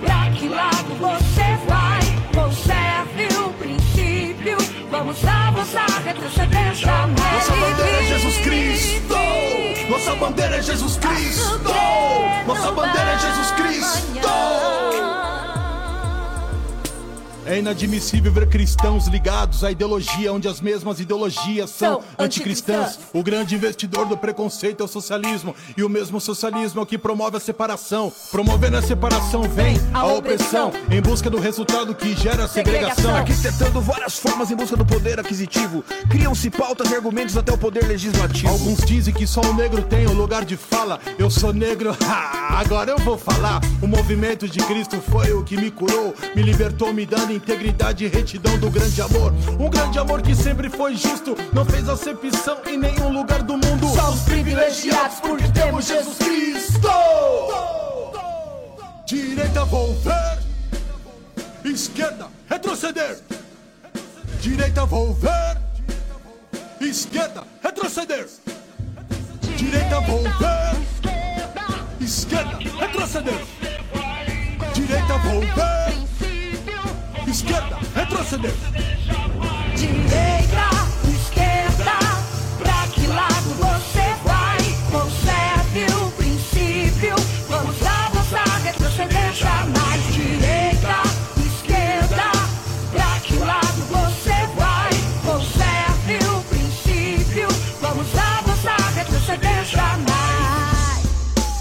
pra 0.00 0.30
que 0.30 0.48
lado 0.48 0.94
você 0.98 1.58
vai? 1.68 2.00
Conserve 2.34 3.26
o 3.38 3.52
princípio, 3.54 4.58
vamos 4.90 5.24
avançar, 5.24 6.02
retroceder 6.04 6.74
jamais. 6.74 7.32
Nossa 7.32 7.56
bandeira 7.56 7.98
é 7.98 8.04
Jesus 8.04 8.36
Cristo! 8.38 9.14
Nossa 9.88 10.14
bandeira 10.16 10.56
é 10.56 10.62
Jesus 10.62 10.96
Cristo! 10.96 11.70
Nossa 12.46 12.72
bandeira 12.72 13.10
é 13.10 13.18
Jesus 13.18 13.50
Cristo! 13.52 14.73
É 17.46 17.58
inadmissível 17.58 18.32
ver 18.32 18.48
cristãos 18.48 19.06
ligados 19.06 19.62
à 19.62 19.70
ideologia 19.70 20.32
onde 20.32 20.48
as 20.48 20.62
mesmas 20.62 20.98
ideologias 20.98 21.68
são 21.68 22.00
São 22.00 22.04
anticristãs. 22.18 22.98
O 23.12 23.22
grande 23.22 23.54
investidor 23.54 24.06
do 24.06 24.16
preconceito 24.16 24.80
é 24.80 24.84
o 24.84 24.88
socialismo 24.88 25.54
e 25.76 25.84
o 25.84 25.88
mesmo 25.88 26.18
socialismo 26.20 26.80
é 26.80 26.82
o 26.82 26.86
que 26.86 26.96
promove 26.96 27.36
a 27.36 27.40
separação. 27.40 28.10
Promovendo 28.30 28.78
a 28.78 28.82
separação 28.82 29.42
vem 29.42 29.76
a, 29.92 30.00
A 30.00 30.06
opressão 30.06 30.72
em 30.90 31.02
busca 31.02 31.28
do 31.28 31.38
resultado 31.38 31.94
que 31.94 32.16
gera 32.16 32.48
segregação. 32.48 32.94
Segregação. 32.94 33.14
Arquitetando 33.14 33.80
várias 33.82 34.18
formas 34.18 34.50
em 34.50 34.56
busca 34.56 34.76
do 34.76 34.86
poder 34.86 35.20
aquisitivo. 35.20 35.84
Criam-se 36.08 36.48
pautas 36.48 36.90
e 36.90 36.94
argumentos 36.94 37.36
até 37.36 37.52
o 37.52 37.58
poder 37.58 37.86
legislativo. 37.86 38.48
Alguns 38.48 38.78
dizem 38.86 39.12
que 39.12 39.26
só 39.26 39.42
o 39.42 39.52
negro 39.52 39.82
tem 39.82 40.06
o 40.06 40.14
lugar 40.14 40.46
de 40.46 40.56
fala. 40.56 40.98
Eu 41.18 41.28
sou 41.28 41.52
negro, 41.52 41.94
ha, 42.08 42.58
agora 42.58 42.90
eu 42.90 42.98
vou 42.98 43.18
falar. 43.18 43.60
O 43.82 43.86
movimento 43.86 44.48
de 44.48 44.60
Cristo 44.60 44.98
foi 45.10 45.32
o 45.34 45.44
que 45.44 45.58
me 45.58 45.70
curou, 45.70 46.14
me 46.34 46.40
libertou, 46.40 46.92
me 46.92 47.04
dando 47.04 47.33
integridade 47.34 48.04
e 48.04 48.08
retidão 48.08 48.58
do 48.58 48.70
grande 48.70 49.00
amor. 49.02 49.32
Um 49.58 49.68
grande 49.68 49.98
amor 49.98 50.22
que 50.22 50.34
sempre 50.34 50.68
foi 50.70 50.94
justo, 50.94 51.36
não 51.52 51.64
fez 51.64 51.88
acepção 51.88 52.58
em 52.66 52.78
nenhum 52.78 53.12
lugar 53.12 53.42
do 53.42 53.54
mundo. 53.54 53.88
Somos 53.94 54.20
privilegiados 54.20 55.20
porque 55.20 55.48
temos 55.48 55.86
Jesus 55.86 56.18
Cristo. 56.18 56.88
Direita 59.06 59.64
volver, 59.64 60.38
esquerda 61.64 62.28
retroceder. 62.48 63.18
Direita 64.40 64.84
volver, 64.84 65.58
esquerda 66.80 67.44
retroceder. 67.62 68.26
Direita 69.56 70.00
volver, 70.00 70.76
esquerda 72.00 72.58
retroceder. 72.78 73.46
Direita 74.74 75.18
volver, 75.18 75.93
esquerda 77.30 77.78
retroceder. 77.94 78.52
Direita, 79.76 80.70
esquerda, 81.08 81.98
pra 82.58 82.86
que 82.92 83.06
lado 83.06 83.54
você 83.58 84.14
vai? 84.24 84.58
Conserve 84.90 85.86
o 85.94 86.10
princípio, 86.12 87.14
vamos 87.48 87.76
avançar, 87.82 88.62
retroceder 88.62 89.32
jamais. 89.32 90.02
Direita, 90.12 91.02
esquerda, 91.46 92.30
pra 92.92 93.20
que 93.20 93.36
lado 93.36 93.82
você 93.90 94.46
vai? 94.56 94.90
Conserve 95.24 96.18
o 96.28 96.42
princípio, 96.44 97.48
vamos 97.80 98.06
avançar, 98.16 98.92
retroceder 98.94 99.64
jamais. 99.64 100.04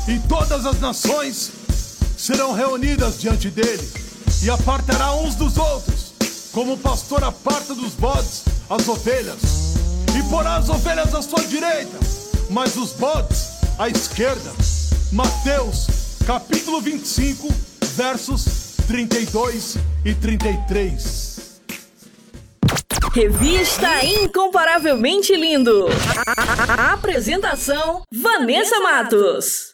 E 0.07 0.19
todas 0.27 0.65
as 0.65 0.79
nações 0.79 1.51
serão 2.17 2.53
reunidas 2.53 3.19
diante 3.19 3.49
dele 3.49 4.12
e 4.43 4.49
apartará 4.49 5.13
uns 5.15 5.35
dos 5.35 5.57
outros, 5.57 6.13
como 6.51 6.73
o 6.73 6.77
pastor 6.77 7.23
aparta 7.23 7.73
dos 7.73 7.93
bodes 7.93 8.43
as 8.69 8.87
ovelhas. 8.87 9.41
E 10.17 10.29
porá 10.29 10.57
as 10.57 10.69
ovelhas 10.69 11.13
à 11.15 11.21
sua 11.21 11.43
direita, 11.45 11.97
mas 12.49 12.75
os 12.75 12.91
bodes 12.93 13.49
à 13.79 13.89
esquerda. 13.89 14.51
Mateus, 15.11 15.87
capítulo 16.25 16.81
25, 16.81 17.47
versos 17.95 18.45
32 18.87 19.77
e 20.05 20.13
33. 20.13 21.33
Revista 23.13 24.03
Incomparavelmente 24.03 25.35
Lindo. 25.35 25.85
A- 26.77 26.93
Apresentação: 26.93 28.01
Vanessa 28.11 28.79
Matos. 28.79 29.73